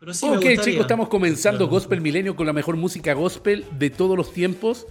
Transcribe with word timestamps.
ok, 0.00 0.44
chicos, 0.62 0.80
estamos 0.80 1.08
comenzando 1.08 1.68
Gospel 1.68 2.00
Milenio 2.00 2.34
con 2.34 2.46
la 2.46 2.54
mejor 2.54 2.76
música 2.76 3.12
gospel 3.12 3.66
de 3.78 3.90
todos 3.90 4.16
los 4.16 4.32
tiempos. 4.32 4.86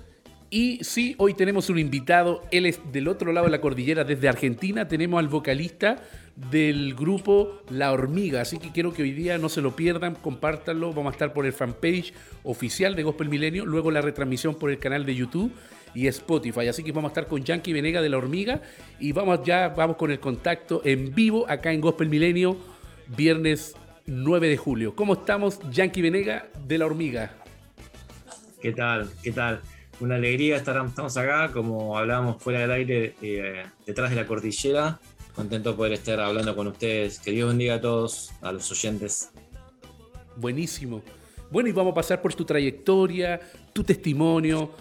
Y 0.51 0.83
sí, 0.83 1.15
hoy 1.17 1.35
tenemos 1.35 1.69
un 1.69 1.77
invitado, 1.77 2.41
él 2.51 2.65
es 2.65 2.79
del 2.91 3.07
otro 3.07 3.31
lado 3.33 3.45
de 3.45 3.51
la 3.51 3.61
cordillera, 3.61 4.03
desde 4.03 4.27
Argentina, 4.27 4.87
tenemos 4.87 5.19
al 5.19 5.27
vocalista 5.27 5.97
del 6.35 6.95
grupo 6.95 7.61
La 7.69 7.91
Hormiga, 7.91 8.41
así 8.41 8.57
que 8.57 8.71
quiero 8.71 8.91
que 8.91 9.03
hoy 9.03 9.11
día 9.11 9.37
no 9.37 9.47
se 9.47 9.61
lo 9.61 9.75
pierdan, 9.75 10.15
compártanlo, 10.15 10.91
vamos 10.91 11.11
a 11.11 11.13
estar 11.13 11.33
por 11.33 11.45
el 11.45 11.53
fanpage 11.53 12.15
oficial 12.43 12.95
de 12.95 13.03
Gospel 13.03 13.29
Milenio, 13.29 13.63
luego 13.63 13.91
la 13.91 14.01
retransmisión 14.01 14.55
por 14.55 14.71
el 14.71 14.79
canal 14.79 15.05
de 15.05 15.13
YouTube 15.13 15.51
y 15.93 16.07
Spotify, 16.07 16.67
así 16.67 16.83
que 16.83 16.91
vamos 16.91 17.09
a 17.09 17.11
estar 17.11 17.27
con 17.27 17.43
Yankee 17.43 17.71
Venega 17.71 18.01
de 18.01 18.09
La 18.09 18.17
Hormiga 18.17 18.63
y 18.99 19.11
vamos 19.11 19.41
ya, 19.45 19.69
vamos 19.69 19.97
con 19.97 20.09
el 20.09 20.19
contacto 20.19 20.81
en 20.83 21.13
vivo 21.13 21.45
acá 21.47 21.71
en 21.71 21.81
Gospel 21.81 22.09
Milenio, 22.09 22.57
viernes 23.15 23.75
9 24.09 24.49
de 24.49 24.57
julio. 24.57 24.95
¿Cómo 24.95 25.13
estamos, 25.13 25.59
Yankee 25.71 26.01
Venega 26.01 26.49
de 26.65 26.77
La 26.77 26.85
Hormiga? 26.85 27.31
¿Qué 28.61 28.71
tal? 28.71 29.09
¿Qué 29.23 29.31
tal? 29.31 29.61
Una 29.99 30.15
alegría 30.15 30.57
estar 30.57 30.83
estamos 30.85 31.15
acá, 31.15 31.51
como 31.51 31.97
hablábamos 31.97 32.41
fuera 32.41 32.59
del 32.59 32.71
aire, 32.71 33.15
eh, 33.21 33.65
detrás 33.85 34.09
de 34.09 34.15
la 34.15 34.25
cordillera. 34.25 34.99
Contento 35.35 35.71
de 35.71 35.77
poder 35.77 35.93
estar 35.93 36.19
hablando 36.19 36.55
con 36.55 36.67
ustedes. 36.67 37.19
Que 37.19 37.31
Dios 37.31 37.49
bendiga 37.49 37.75
a 37.75 37.81
todos, 37.81 38.31
a 38.41 38.51
los 38.51 38.69
oyentes. 38.71 39.31
Buenísimo. 40.35 41.03
Bueno, 41.51 41.69
y 41.69 41.71
vamos 41.71 41.91
a 41.91 41.95
pasar 41.95 42.21
por 42.21 42.33
tu 42.33 42.45
trayectoria, 42.45 43.39
tu 43.73 43.83
testimonio 43.83 44.71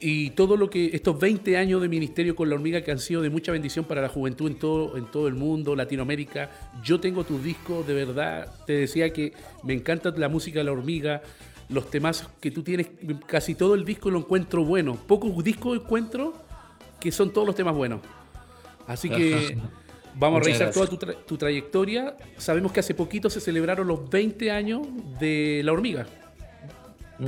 y 0.00 0.30
todo 0.30 0.56
lo 0.56 0.70
que 0.70 0.90
estos 0.94 1.20
20 1.20 1.58
años 1.58 1.82
de 1.82 1.88
ministerio 1.88 2.34
con 2.34 2.48
la 2.48 2.54
hormiga 2.54 2.80
que 2.80 2.90
han 2.90 2.98
sido 2.98 3.20
de 3.20 3.28
mucha 3.28 3.52
bendición 3.52 3.84
para 3.84 4.00
la 4.00 4.08
juventud 4.08 4.50
en 4.50 4.58
todo, 4.58 4.96
en 4.96 5.04
todo 5.10 5.28
el 5.28 5.34
mundo, 5.34 5.76
Latinoamérica. 5.76 6.50
Yo 6.82 7.00
tengo 7.00 7.24
tus 7.24 7.44
discos, 7.44 7.86
de 7.86 7.92
verdad, 7.92 8.50
te 8.66 8.72
decía 8.72 9.12
que 9.12 9.34
me 9.62 9.74
encanta 9.74 10.10
la 10.16 10.30
música 10.30 10.60
de 10.60 10.64
la 10.64 10.72
hormiga, 10.72 11.20
los 11.68 11.90
temas 11.90 12.26
que 12.40 12.50
tú 12.50 12.62
tienes, 12.62 12.88
casi 13.26 13.54
todo 13.54 13.74
el 13.74 13.84
disco 13.84 14.10
lo 14.10 14.20
encuentro 14.20 14.64
bueno. 14.64 14.96
Pocos 14.96 15.44
discos 15.44 15.78
encuentro 15.78 16.34
que 16.98 17.12
son 17.12 17.30
todos 17.30 17.46
los 17.46 17.54
temas 17.54 17.74
buenos. 17.74 18.00
Así 18.86 19.10
que 19.10 19.58
vamos 20.14 20.40
a 20.40 20.44
revisar 20.44 20.72
toda 20.72 20.86
tu, 20.86 21.36
trayectoria. 21.36 22.16
Sabemos 22.38 22.72
que 22.72 22.80
hace 22.80 22.94
poquito 22.94 23.28
se 23.28 23.40
celebraron 23.40 23.86
los 23.86 24.08
20 24.08 24.50
años 24.50 24.80
de 25.20 25.60
La 25.62 25.72
Hormiga. 25.72 26.06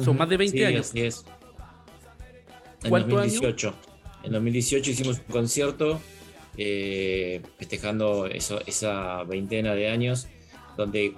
Son 0.03 0.17
más 0.17 0.29
de 0.31 0.39
20 0.39 0.67
años. 0.67 0.89
Así 0.89 1.03
es. 1.03 1.25
En 2.85 2.91
2018. 2.91 3.75
En 4.25 4.33
2018 4.33 4.91
hicimos 4.91 5.19
un 5.19 5.33
concierto 5.33 6.01
eh, 6.57 7.43
festejando 7.59 8.27
eso, 8.27 8.61
esa 8.67 9.25
veintena 9.25 9.75
de 9.75 9.89
años, 9.89 10.29
donde 10.77 11.15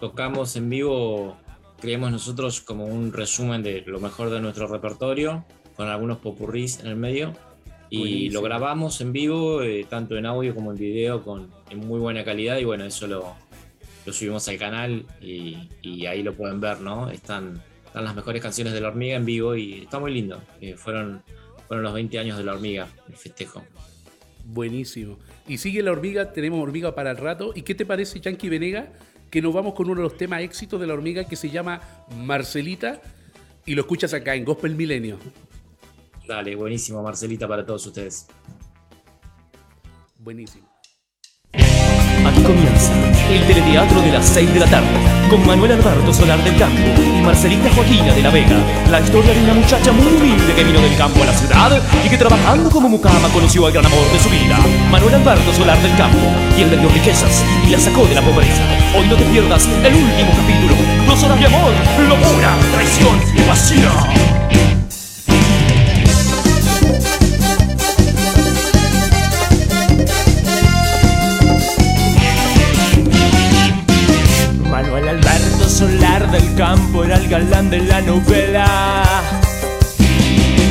tocamos 0.00 0.56
en 0.56 0.68
vivo 0.68 1.36
creemos 1.80 2.10
nosotros 2.10 2.60
como 2.60 2.86
un 2.86 3.12
resumen 3.12 3.62
de 3.62 3.82
lo 3.86 4.00
mejor 4.00 4.30
de 4.30 4.40
nuestro 4.40 4.66
repertorio, 4.66 5.44
con 5.76 5.88
algunos 5.88 6.18
popurrís 6.18 6.80
en 6.80 6.88
el 6.88 6.96
medio. 6.96 7.34
Y 7.88 8.30
lo 8.30 8.42
grabamos 8.42 9.00
en 9.00 9.12
vivo, 9.12 9.62
eh, 9.62 9.86
tanto 9.88 10.16
en 10.16 10.26
audio 10.26 10.54
como 10.54 10.72
en 10.72 10.76
video, 10.76 11.22
con, 11.22 11.50
en 11.70 11.78
muy 11.86 12.00
buena 12.00 12.24
calidad. 12.24 12.58
Y 12.58 12.64
bueno, 12.64 12.84
eso 12.84 13.06
lo, 13.06 13.34
lo 14.04 14.12
subimos 14.12 14.48
al 14.48 14.58
canal 14.58 15.06
y, 15.20 16.06
ahí 16.06 16.22
lo 16.24 16.34
pueden 16.34 16.60
ver, 16.60 16.80
¿no? 16.80 17.10
Están, 17.10 17.62
están, 17.96 18.04
las 18.04 18.14
mejores 18.14 18.42
canciones 18.42 18.72
de 18.72 18.80
La 18.80 18.88
Hormiga 18.88 19.16
en 19.16 19.24
vivo 19.24 19.56
y 19.56 19.82
está 19.82 19.98
muy 19.98 20.12
lindo. 20.12 20.42
Eh, 20.60 20.76
fueron, 20.76 21.22
fueron 21.66 21.82
los 21.84 21.94
20 21.94 22.18
años 22.18 22.38
de 22.38 22.44
La 22.44 22.52
Hormiga, 22.52 22.88
el 23.08 23.16
festejo. 23.16 23.64
Buenísimo. 24.44 25.18
Y 25.48 25.58
sigue 25.58 25.82
La 25.82 25.92
Hormiga, 25.92 26.32
tenemos 26.32 26.62
Hormiga 26.62 26.94
para 26.94 27.10
el 27.10 27.16
rato. 27.16 27.52
¿Y 27.54 27.62
qué 27.62 27.74
te 27.74 27.86
parece, 27.86 28.20
Yankee 28.20 28.48
Venega? 28.48 28.92
que 29.30 29.42
nos 29.42 29.52
vamos 29.52 29.74
con 29.74 29.86
uno 29.86 29.96
de 29.96 30.02
los 30.02 30.16
temas 30.16 30.42
éxitos 30.42 30.80
de 30.80 30.86
la 30.86 30.94
hormiga 30.94 31.24
que 31.24 31.36
se 31.36 31.50
llama 31.50 31.80
Marcelita 32.16 33.00
y 33.64 33.74
lo 33.74 33.82
escuchas 33.82 34.14
acá 34.14 34.34
en 34.34 34.44
Gospel 34.44 34.74
Milenio. 34.74 35.18
Dale, 36.26 36.54
buenísimo, 36.56 37.02
Marcelita, 37.02 37.46
para 37.48 37.64
todos 37.64 37.86
ustedes. 37.86 38.26
Buenísimo. 40.18 40.75
El 43.36 43.46
teleteatro 43.46 44.00
de 44.00 44.12
las 44.12 44.24
6 44.28 44.54
de 44.54 44.60
la 44.60 44.66
tarde 44.66 44.88
con 45.28 45.46
Manuel 45.46 45.72
Alberto 45.72 46.10
Solar 46.10 46.42
del 46.42 46.56
Campo 46.56 46.80
y 47.02 47.20
Marcelita 47.20 47.68
Joaquina 47.74 48.14
de 48.14 48.22
la 48.22 48.30
Vega. 48.30 48.56
La 48.90 48.98
historia 48.98 49.34
de 49.34 49.42
una 49.42 49.52
muchacha 49.52 49.92
muy 49.92 50.06
humilde 50.06 50.54
que 50.54 50.64
vino 50.64 50.80
del 50.80 50.96
campo 50.96 51.22
a 51.22 51.26
la 51.26 51.34
ciudad 51.34 51.82
y 52.02 52.08
que 52.08 52.16
trabajando 52.16 52.70
como 52.70 52.88
mucama 52.88 53.28
conoció 53.34 53.66
al 53.66 53.74
gran 53.74 53.84
amor 53.84 54.10
de 54.10 54.20
su 54.20 54.30
vida, 54.30 54.56
Manuel 54.90 55.16
Alberto 55.16 55.52
Solar 55.52 55.76
del 55.82 55.94
Campo, 55.98 56.16
quien 56.54 56.70
le 56.70 56.78
dio 56.78 56.88
riquezas 56.88 57.44
y 57.66 57.72
la 57.72 57.78
sacó 57.78 58.06
de 58.06 58.14
la 58.14 58.22
pobreza. 58.22 58.62
Hoy 58.96 59.06
no 59.06 59.16
te 59.16 59.24
pierdas 59.24 59.68
el 59.84 59.94
último 59.94 60.30
capítulo. 60.34 60.74
Dos 61.06 61.22
horas 61.22 61.38
de 61.38 61.44
amor, 61.44 61.72
locura, 62.08 62.56
traición 62.72 63.20
y 63.36 63.42
pasión. 63.42 64.45
Solar 76.56 76.56
del 76.56 76.56
campo 76.56 77.04
era 77.04 77.16
el 77.16 77.28
galán 77.28 77.70
de 77.70 77.78
la 77.80 78.00
novela 78.00 79.22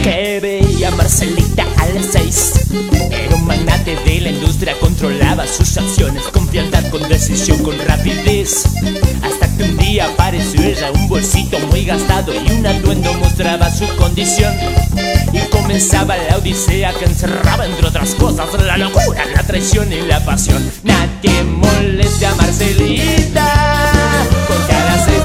que 0.03 0.39
veía 0.39 0.91
Marcelita 0.91 1.65
a 1.77 1.87
las 1.87 2.05
seis. 2.11 2.53
Era 3.11 3.35
un 3.35 3.45
magnate 3.45 3.95
de 4.05 4.21
la 4.21 4.29
industria, 4.29 4.75
controlaba 4.79 5.47
sus 5.47 5.77
acciones 5.77 6.23
con 6.31 6.47
frialdad, 6.47 6.87
con 6.89 7.07
decisión, 7.09 7.63
con 7.63 7.75
rapidez. 7.87 8.65
Hasta 9.23 9.57
que 9.57 9.63
un 9.63 9.77
día 9.77 10.05
apareció 10.05 10.61
ella, 10.61 10.91
un 10.91 11.07
bolsito 11.07 11.57
muy 11.71 11.85
gastado 11.85 12.33
y 12.33 12.51
un 12.51 12.65
atuendo 12.67 13.13
mostraba 13.15 13.71
su 13.71 13.87
condición. 13.95 14.53
Y 15.33 15.39
comenzaba 15.49 16.15
la 16.17 16.37
odisea 16.37 16.93
que 16.93 17.05
encerraba, 17.05 17.65
entre 17.65 17.87
otras 17.87 18.13
cosas, 18.15 18.47
la 18.63 18.77
locura, 18.77 19.25
la 19.33 19.41
traición 19.43 19.91
y 19.91 20.01
la 20.01 20.23
pasión. 20.23 20.71
Nadie 20.83 21.43
moleste 21.43 22.27
a 22.27 22.35
Marcelita 22.35 23.74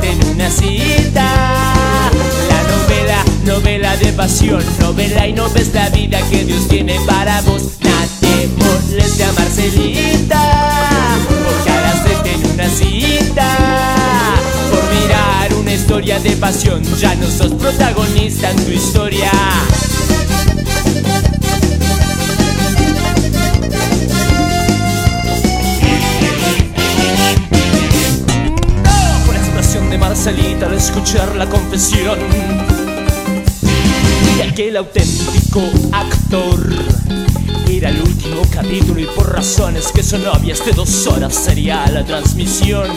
en 0.03 0.35
una 0.35 0.51
cita. 0.51 2.11
La 2.49 2.63
novela, 2.63 3.25
novela 3.45 3.97
de 3.97 4.13
pasión, 4.13 4.63
novela 4.81 5.27
y 5.27 5.33
no 5.33 5.49
ves 5.51 5.73
la 5.75 5.89
vida 5.91 6.21
que 6.31 6.45
Dios 6.45 6.69
tiene 6.69 6.99
para 7.07 7.41
vos. 7.43 7.63
Nadie 7.81 8.49
moleste 8.59 9.25
a 9.25 9.33
Marcelita, 9.33 10.41
a 10.41 11.19
en 12.25 12.51
una 12.53 12.69
cita. 12.69 13.57
Por 14.71 15.01
mirar 15.01 15.55
una 15.55 15.75
historia 15.75 16.19
de 16.21 16.33
pasión, 16.33 16.83
ya 16.99 17.15
no 17.17 17.27
sos 17.31 17.53
protagonista 17.55 18.51
en 18.51 18.65
tu 18.65 18.71
historia. 18.71 19.31
Marcelita 30.23 30.67
al 30.67 30.75
escuchar 30.75 31.35
la 31.35 31.49
confesión 31.49 32.19
de 34.37 34.43
aquel 34.43 34.77
auténtico 34.77 35.63
actor. 35.93 36.75
Era 37.67 37.89
el 37.89 38.03
último 38.03 38.43
capítulo 38.51 39.01
y 39.01 39.07
por 39.07 39.33
razones 39.33 39.91
que 39.91 40.03
son 40.03 40.27
obvias 40.27 40.63
de 40.67 40.73
dos 40.73 41.07
horas 41.07 41.35
sería 41.35 41.87
la 41.87 42.05
transmisión. 42.05 42.91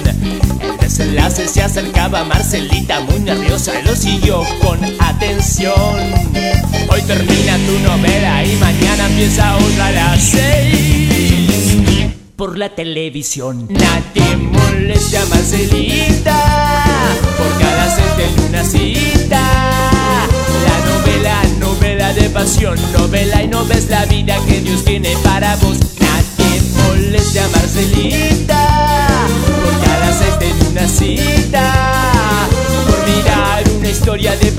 El 0.60 0.78
desenlace 0.82 1.48
se 1.48 1.62
acercaba 1.62 2.20
a 2.20 2.26
Marcelita 2.26 3.00
muy 3.00 3.22
nerviosa 3.22 3.72
lo 3.86 3.96
siguió 3.96 4.44
con 4.62 4.84
atención. 5.00 5.96
Hoy 6.90 7.02
termina 7.04 7.56
tu 7.56 7.80
novela 7.88 8.44
y 8.44 8.54
mañana 8.58 9.08
empieza 9.08 9.56
otra 9.56 9.88
a 9.88 9.92
las 9.92 10.22
seis 10.22 12.10
por 12.36 12.58
la 12.58 12.68
televisión. 12.68 13.70
Nadie 13.70 14.36
moleste 14.36 15.18
a 15.18 15.26
Marcelita 15.28 16.63
cada 17.60 17.98
en 18.20 18.50
una 18.50 18.64
cita. 18.64 19.42
La 20.66 20.78
novela, 20.90 21.42
novela 21.60 22.14
de 22.14 22.30
pasión, 22.30 22.78
novela 22.98 23.44
y 23.44 23.48
no 23.48 23.66
ves 23.66 23.90
la 23.90 24.06
vida 24.06 24.38
que 24.48 24.62
Dios 24.62 24.84
tiene 24.84 25.16
para 25.24 25.56
vos. 25.58 25.78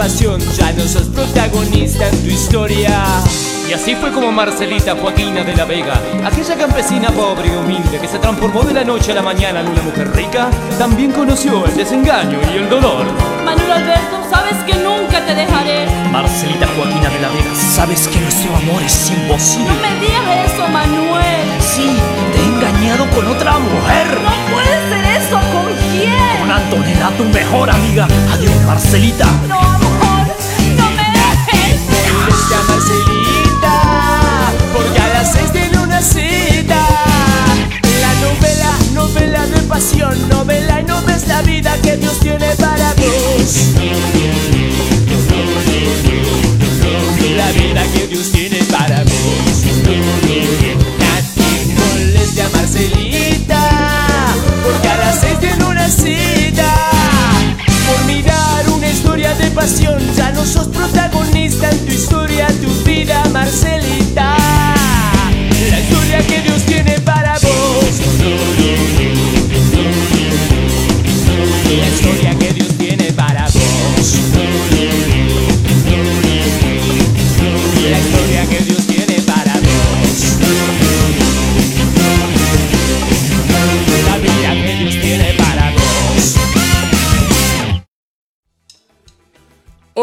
Pasión, 0.04 0.38
ya 0.58 0.70
no 0.74 0.86
sos 0.86 1.08
protagonista 1.08 2.06
en 2.06 2.22
tu 2.22 2.28
historia. 2.28 2.92
Y 3.66 3.72
así 3.72 3.94
fue 3.94 4.12
como 4.12 4.30
Marcelita 4.30 4.94
Joaquina 4.94 5.42
de 5.42 5.56
la 5.56 5.64
Vega, 5.64 5.94
aquella 6.26 6.56
campesina 6.56 7.08
pobre 7.08 7.48
y 7.48 7.56
humilde 7.56 7.98
que 7.98 8.06
se 8.06 8.18
transformó 8.18 8.64
de 8.64 8.74
la 8.74 8.84
noche 8.84 9.12
a 9.12 9.14
la 9.14 9.22
mañana 9.22 9.60
en 9.60 9.68
una 9.68 9.80
mujer 9.80 10.14
rica, 10.14 10.50
también 10.78 11.10
conoció 11.10 11.64
el 11.64 11.74
desengaño 11.74 12.38
y 12.52 12.58
el 12.58 12.68
dolor. 12.68 13.06
Manuel 13.46 13.72
Alberto, 13.72 14.20
sabes 14.28 14.62
que 14.64 14.74
nunca 14.74 15.24
te 15.24 15.34
dejaré. 15.34 15.86
Marcelita 16.12 16.66
Joaquina 16.76 17.08
de 17.08 17.20
la 17.20 17.28
Vega, 17.28 17.54
sabes 17.54 18.06
que 18.06 18.20
nuestro 18.20 18.54
amor 18.56 18.82
es 18.82 19.10
imposible. 19.10 19.72
No 19.72 19.80
me 19.80 20.00
digas 20.00 20.52
eso, 20.52 20.68
Manuel. 20.68 21.24
Sí, 21.60 21.96
te 22.30 22.40
he 22.40 22.44
engañado 22.44 23.08
con 23.08 23.26
otra 23.26 23.58
mujer. 23.58 24.20
No 24.22 24.52
puede 24.52 24.76
ser 24.90 25.22
eso, 25.22 25.36
¿con 25.50 25.64
quién? 25.92 26.40
Con 26.40 26.50
Anton 26.50 26.84
era 26.84 27.08
tu 27.16 27.24
mejor 27.24 27.70
amiga. 27.70 28.06
Adiós, 28.34 28.54
Marcelita. 28.66 29.26
No, 29.48 29.58
amor. 29.58 29.93
Moleste 32.44 32.54
a 32.54 32.62
Marcelita, 32.62 34.52
porque 34.74 34.98
a 34.98 35.08
las 35.08 35.32
seis 35.32 35.50
tiene 35.52 35.78
una 35.78 36.02
cita. 36.02 36.86
La 38.00 38.14
novela, 38.20 38.70
novela 38.92 39.46
de 39.46 39.60
pasión, 39.62 40.28
novela 40.28 40.80
y 40.80 40.84
no 40.84 41.00
ves 41.02 41.26
la 41.26 41.40
vida 41.42 41.74
que 41.82 41.96
Dios 41.96 42.18
tiene 42.20 42.54
para 42.56 42.92
vos. 42.94 43.58
La 47.36 47.50
vida 47.52 47.82
que 47.94 48.06
Dios 48.08 48.30
tiene 48.30 48.62
para 48.64 49.02
vos. 49.04 50.83
Ya 60.14 60.30
no 60.32 60.44
sos 60.44 60.68
protagonista 60.68 61.70
en 61.70 61.86
tu 61.86 61.92
historia, 61.92 62.48
tu 62.60 62.68
vida, 62.84 63.24
Marcelita. 63.32 64.36
La 65.70 65.80
historia 65.80 66.18
que 66.26 66.42
Dios 66.42 66.62
tiene 66.66 67.00
para 67.00 67.38
vos. 67.38 68.63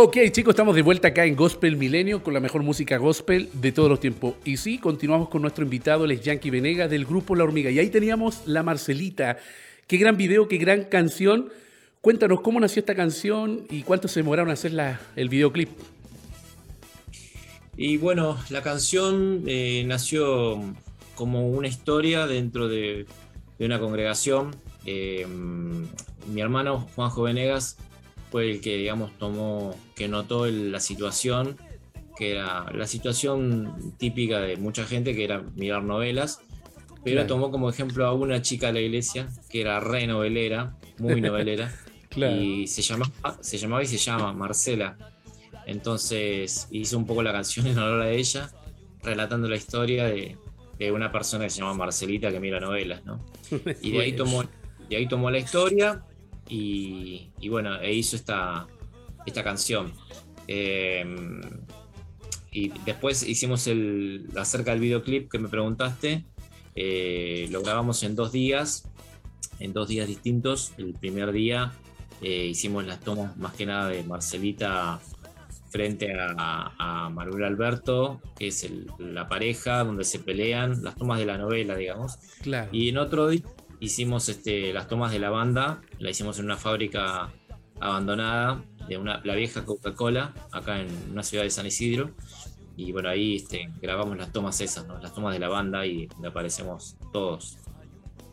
Ok, 0.04 0.18
chicos, 0.32 0.54
estamos 0.54 0.74
de 0.74 0.82
vuelta 0.82 1.10
acá 1.10 1.26
en 1.26 1.36
Gospel 1.36 1.76
Milenio 1.78 2.24
con 2.24 2.34
la 2.34 2.40
mejor 2.40 2.64
música 2.64 2.98
gospel 2.98 3.50
de 3.54 3.72
todos 3.72 3.88
los 3.88 4.00
tiempos. 4.00 4.34
Y 4.44 4.58
sí, 4.58 4.80
continuamos 4.80 5.30
con 5.30 5.44
nuestro 5.44 5.64
invitado, 5.64 6.06
el 6.06 6.20
Yankee 6.20 6.50
Venegas 6.50 6.90
del 6.90 7.06
grupo 7.06 7.36
La 7.36 7.44
Hormiga. 7.44 7.70
Y 7.70 7.78
ahí 7.78 7.92
teníamos 7.92 8.42
La 8.48 8.64
Marcelita. 8.64 9.38
Qué 9.86 9.98
gran 9.98 10.18
video, 10.18 10.48
qué 10.48 10.58
gran 10.58 10.86
canción. 10.86 11.50
Cuéntanos 12.02 12.42
cómo 12.42 12.60
nació 12.60 12.80
esta 12.80 12.96
canción 12.96 13.68
y 13.70 13.84
cuánto 13.84 14.08
se 14.08 14.22
demoraron 14.22 14.50
a 14.50 14.54
hacer 14.54 14.72
la- 14.74 15.00
el 15.16 15.30
videoclip. 15.30 15.70
Y 17.78 17.98
bueno, 17.98 18.40
la 18.50 18.64
canción 18.64 19.44
eh, 19.46 19.84
nació 19.86 20.64
como 21.14 21.48
una 21.48 21.68
historia 21.68 22.26
dentro 22.26 22.68
de, 22.68 23.06
de 23.60 23.66
una 23.68 23.80
congregación. 23.80 24.56
Eh, 24.88 25.28
mi 25.28 26.42
hermano 26.42 26.88
Juanjo 26.96 27.22
Venegas 27.22 27.78
fue 28.32 28.50
el 28.50 28.62
que, 28.62 28.78
digamos, 28.78 29.18
tomó, 29.18 29.76
que 29.96 30.08
notó 30.08 30.46
el- 30.46 30.72
la 30.72 30.80
situación, 30.80 31.58
que 32.18 32.32
era 32.32 32.72
la 32.72 32.88
situación 32.88 33.94
típica 33.98 34.40
de 34.40 34.56
mucha 34.58 34.86
gente, 34.86 35.14
que 35.14 35.24
era 35.26 35.42
mirar 35.56 35.84
novelas, 35.84 36.40
pero 37.04 37.18
Claro. 37.22 37.28
tomó 37.28 37.52
como 37.52 37.70
ejemplo 37.70 38.06
a 38.06 38.14
una 38.14 38.42
chica 38.42 38.68
de 38.68 38.74
la 38.74 38.80
iglesia, 38.82 39.28
que 39.50 39.62
era 39.62 39.80
re 39.80 40.08
novelera, 40.08 40.76
muy 41.00 41.20
novelera, 41.22 41.74
Claro. 42.10 42.36
y 42.42 42.68
se 42.68 42.82
llamaba, 42.82 43.38
se 43.42 43.58
llamaba 43.58 43.84
y 43.84 43.88
se 43.88 43.98
llama 43.98 44.32
Marcela. 44.34 44.98
Entonces 45.66 46.68
hizo 46.72 46.98
un 46.98 47.06
poco 47.06 47.24
la 47.24 47.32
canción 47.32 47.68
en 47.68 47.78
honor 47.78 48.02
a 48.02 48.12
ella, 48.12 48.50
relatando 49.04 49.48
la 49.50 49.56
historia 49.56 50.06
de, 50.06 50.38
de 50.78 50.92
una 50.92 51.12
persona 51.12 51.46
que 51.46 51.50
se 51.50 51.60
llama 51.60 51.74
Marcelita 51.74 52.32
que 52.32 52.40
mira 52.40 52.60
novelas, 52.60 53.04
¿no? 53.06 53.26
Y 53.82 53.92
de 53.92 54.02
ahí 54.02 54.14
tomó, 54.14 54.44
de 54.90 54.96
ahí 54.96 55.08
tomó 55.08 55.30
la 55.32 55.40
historia 55.40 56.04
y, 56.52 57.32
y 57.40 57.50
bueno, 57.50 57.80
e 57.82 57.94
hizo 57.94 58.16
esta, 58.16 58.68
esta 59.26 59.44
canción. 59.44 59.94
Eh, 60.48 61.06
y 62.52 62.68
después 62.86 63.24
hicimos 63.24 63.66
el, 63.68 64.28
acerca 64.36 64.72
del 64.72 64.82
videoclip 64.82 65.32
que 65.32 65.40
me 65.40 65.48
preguntaste, 65.48 66.26
eh, 66.76 67.48
lo 67.50 67.62
grabamos 67.62 68.04
en 68.04 68.16
dos 68.16 68.32
días, 68.34 68.90
en 69.60 69.72
dos 69.72 69.88
días 69.88 70.08
distintos. 70.08 70.74
El 70.78 70.94
primer 70.94 71.32
día 71.32 71.72
eh, 72.22 72.48
hicimos 72.48 72.86
las 72.86 73.00
tomas 73.00 73.38
más 73.38 73.54
que 73.54 73.66
nada 73.66 73.88
de 73.88 74.04
Marcelita 74.04 75.00
frente 75.70 76.14
a, 76.14 76.74
a 76.78 77.10
Manuel 77.10 77.46
Alberto, 77.46 78.20
que 78.38 78.48
es 78.48 78.66
el- 78.66 78.88
la 79.00 79.30
pareja 79.30 79.86
donde 79.86 80.04
se 80.04 80.20
pelean, 80.20 80.84
las 80.84 80.96
tomas 80.96 81.18
de 81.20 81.26
la 81.26 81.38
novela, 81.38 81.78
digamos. 81.78 82.18
Claro. 82.42 82.68
Y 82.74 82.90
en 82.90 82.98
otro 82.98 83.30
día 83.30 83.42
hicimos 83.82 84.30
este, 84.30 84.72
las 84.72 84.88
tomas 84.88 85.12
de 85.12 85.20
la 85.20 85.30
banda, 85.30 85.82
la 86.00 86.10
hicimos 86.10 86.40
en 86.40 86.46
una 86.46 86.56
fábrica 86.56 87.34
abandonada 87.82 88.64
de 88.88 88.98
una, 88.98 89.20
la 89.26 89.36
vieja 89.36 89.66
Coca-Cola, 89.66 90.34
acá 90.52 90.80
en 90.80 90.88
una 91.12 91.24
ciudad 91.24 91.44
de 91.44 91.50
San 91.50 91.66
Isidro. 91.66 92.12
Y 92.78 92.94
bueno, 92.94 93.10
ahí 93.10 93.36
este, 93.36 93.70
grabamos 93.82 94.18
las 94.18 94.32
tomas 94.32 94.62
esas, 94.62 94.88
¿no? 94.88 94.98
las 95.00 95.14
tomas 95.14 95.34
de 95.34 95.40
la 95.40 95.50
banda 95.50 95.86
y 95.86 96.06
donde 96.06 96.30
aparecemos 96.30 96.96
todos. 97.12 97.58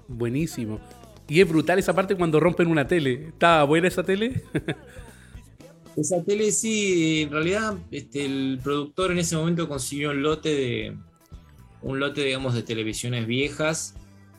Buenísimo. 0.07 0.81
Y 1.27 1.41
es 1.41 1.49
brutal 1.49 1.79
esa 1.79 1.95
parte 1.95 2.15
cuando 2.15 2.39
rompen 2.41 2.69
una 2.69 2.87
tele. 2.87 3.29
¿Estaba 3.29 3.65
buena 3.65 3.89
esa 3.89 4.03
tele? 4.03 4.45
Esa 5.97 6.23
tele 6.23 6.53
sí, 6.53 7.23
en 7.23 7.33
realidad 7.33 7.77
este, 7.91 8.25
el 8.25 8.61
productor 8.63 9.11
en 9.11 9.19
ese 9.19 9.35
momento 9.35 9.69
consiguió 9.69 10.13
un 10.13 10.23
lote 10.23 10.49
de 10.51 10.97
un 11.83 11.99
lote, 11.99 12.23
digamos, 12.23 12.55
de 12.55 12.63
televisiones 12.63 13.27
viejas, 13.27 13.97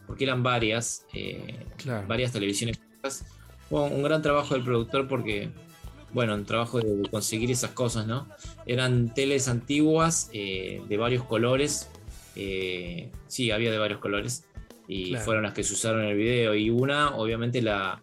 porque 0.10 0.24
eran 0.24 0.42
varias, 0.42 1.06
eh, 1.14 1.64
Claro. 1.78 2.08
varias 2.08 2.32
televisiones 2.32 2.80
un 3.70 4.02
gran 4.02 4.24
trabajo 4.24 4.56
del 4.56 4.64
productor 4.64 5.08
porque, 5.08 5.52
bueno, 6.12 6.34
un 6.34 6.44
trabajo 6.46 6.80
de 6.80 7.08
conseguir 7.12 7.52
esas 7.52 7.70
cosas, 7.70 8.08
¿no? 8.08 8.28
Eran 8.66 9.14
teles 9.14 9.48
antiguas 9.48 10.32
eh, 10.34 10.82
de 10.90 10.98
varios 10.98 11.24
colores, 11.26 11.88
eh, 12.36 13.12
sí, 13.28 13.52
había 13.52 13.72
de 13.72 13.78
varios 13.78 14.00
colores, 14.00 14.46
y 14.88 15.10
Claro. 15.12 15.26
fueron 15.26 15.44
las 15.44 15.54
que 15.54 15.64
se 15.64 15.74
usaron 15.74 16.02
en 16.02 16.08
el 16.10 16.18
video. 16.18 16.56
Y 16.56 16.72
una, 16.72 17.16
obviamente, 17.16 17.62
la, 17.62 18.02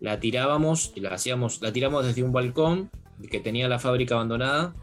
la 0.00 0.18
tirábamos 0.18 0.90
y 0.96 1.00
la 1.00 1.14
hacíamos, 1.14 1.62
la 1.62 1.72
tiramos 1.72 2.04
desde 2.04 2.24
un 2.24 2.32
balcón 2.32 2.90
que 3.30 3.38
tenía 3.38 3.68
la 3.68 3.78
fábrica 3.78 4.16
abandonada, 4.16 4.74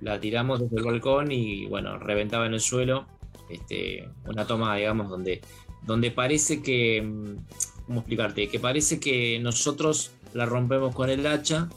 la 0.00 0.20
tiramos 0.20 0.60
desde 0.60 0.76
el 0.76 0.84
balcón 0.84 1.32
y 1.32 1.66
bueno, 1.66 1.98
reventaba 1.98 2.46
en 2.46 2.54
el 2.54 2.60
suelo. 2.60 3.08
Este, 3.50 4.08
una 4.24 4.46
toma, 4.46 4.76
digamos, 4.76 5.10
donde, 5.10 5.42
donde 5.84 6.10
parece 6.10 6.62
que, 6.62 7.02
mm, 7.02 7.84
¿cómo 7.86 8.00
explicarte? 8.00 8.48
Que 8.48 8.58
parece 8.58 9.00
que 9.00 9.38
nosotros 9.40 10.12
la 10.34 10.46
rompemos 10.46 10.94
con 10.94 11.10
el 11.10 11.26
hacha, 11.26 11.68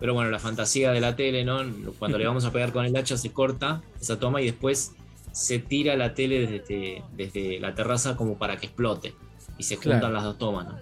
pero 0.00 0.14
bueno, 0.14 0.30
la 0.30 0.38
fantasía 0.38 0.92
de 0.92 1.00
la 1.00 1.16
tele, 1.16 1.44
¿no? 1.44 1.60
Cuando 1.98 2.18
le 2.18 2.26
vamos 2.26 2.44
a 2.44 2.52
pegar 2.52 2.72
con 2.72 2.84
el 2.84 2.96
hacha 2.96 3.16
se 3.16 3.32
corta 3.32 3.82
esa 4.00 4.18
toma 4.18 4.40
y 4.40 4.46
después 4.46 4.92
se 5.32 5.58
tira 5.58 5.96
la 5.96 6.14
tele 6.14 6.46
desde, 6.46 7.02
desde 7.16 7.60
la 7.60 7.74
terraza 7.74 8.16
como 8.16 8.38
para 8.38 8.56
que 8.56 8.66
explote 8.66 9.14
y 9.58 9.62
se 9.64 9.76
juntan 9.76 9.98
Claro. 10.00 10.14
las 10.14 10.24
dos 10.24 10.38
tomas, 10.38 10.66
¿no? 10.66 10.78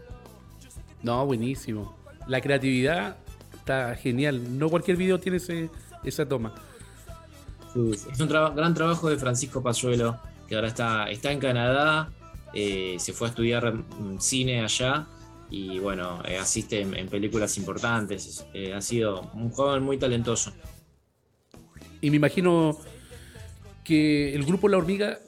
No, 1.03 1.27
buenísimo. 1.27 1.97
La 2.27 2.41
creatividad 2.41 3.17
está 3.55 3.95
genial. 3.97 4.59
No 4.59 4.69
cualquier 4.69 4.97
video 4.97 5.19
tiene 5.19 5.39
ese, 5.39 5.71
esa 6.05 6.27
toma. 6.27 6.55
Es 7.75 8.21
un 8.21 8.29
gran 8.29 8.75
trabajo 8.75 9.11
de 9.11 9.17
Francisco 9.19 9.63
Pazuelo, 9.63 10.19
que 10.49 10.55
ahora 10.55 10.69
está, 10.69 11.11
está 11.11 11.31
en 11.33 11.39
Canadá, 11.39 12.11
eh, 12.59 12.97
se 12.99 13.13
fue 13.13 13.27
a 13.27 13.31
estudiar 13.31 13.75
mm, 13.75 14.19
cine 14.19 14.63
allá 14.65 15.07
y 15.51 15.79
bueno, 15.79 16.23
eh, 16.27 16.39
asiste 16.39 16.81
en, 16.81 16.95
en 16.95 17.09
películas 17.09 17.59
importantes. 17.59 18.27
Es- 18.27 18.47
eh, 18.55 18.73
ha 18.73 18.81
sido 18.81 19.31
un 19.35 19.51
joven 19.51 19.83
muy 19.83 19.99
talentoso. 19.99 20.55
Y 22.01 22.09
me 22.09 22.17
imagino 22.17 22.79
que 23.85 24.35
el 24.35 24.45
grupo 24.45 24.69
La 24.69 24.79
Hormiga, 24.79 25.19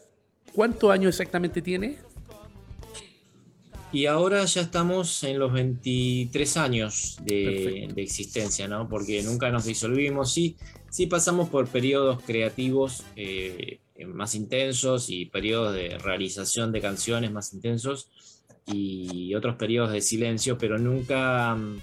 ¿cuántos 0.55 0.91
años 0.91 1.11
exactamente 1.11 1.61
tiene? 1.61 1.99
Y 3.93 4.07
ahora 4.07 4.45
ya 4.47 4.63
estamos 4.63 5.23
en 5.25 5.39
los 5.39 5.53
23 5.53 6.57
años 6.57 7.19
de, 7.25 7.93
existencia, 7.97 8.69
¿no? 8.69 8.89
Porque 8.89 9.23
nunca 9.23 9.51
nos 9.51 9.65
disolvimos. 9.67 10.33
Sí, 10.33 10.57
sí 10.91 11.07
pasamos 11.07 11.49
por 11.49 11.69
periodos 11.69 12.23
creativos 12.23 13.05
eh, 13.17 13.81
más 14.07 14.35
intensos 14.35 15.11
y 15.11 15.27
periodos 15.27 15.75
de 15.75 15.99
realización 15.99 16.73
de 16.73 16.81
canciones 16.81 17.33
más 17.33 17.53
intensos 17.53 18.09
y 18.67 19.35
otros 19.35 19.57
periodos 19.57 19.93
de 19.93 20.01
silencio, 20.01 20.59
pero 20.59 20.79
nunca, 20.79 21.55
mm, 21.55 21.81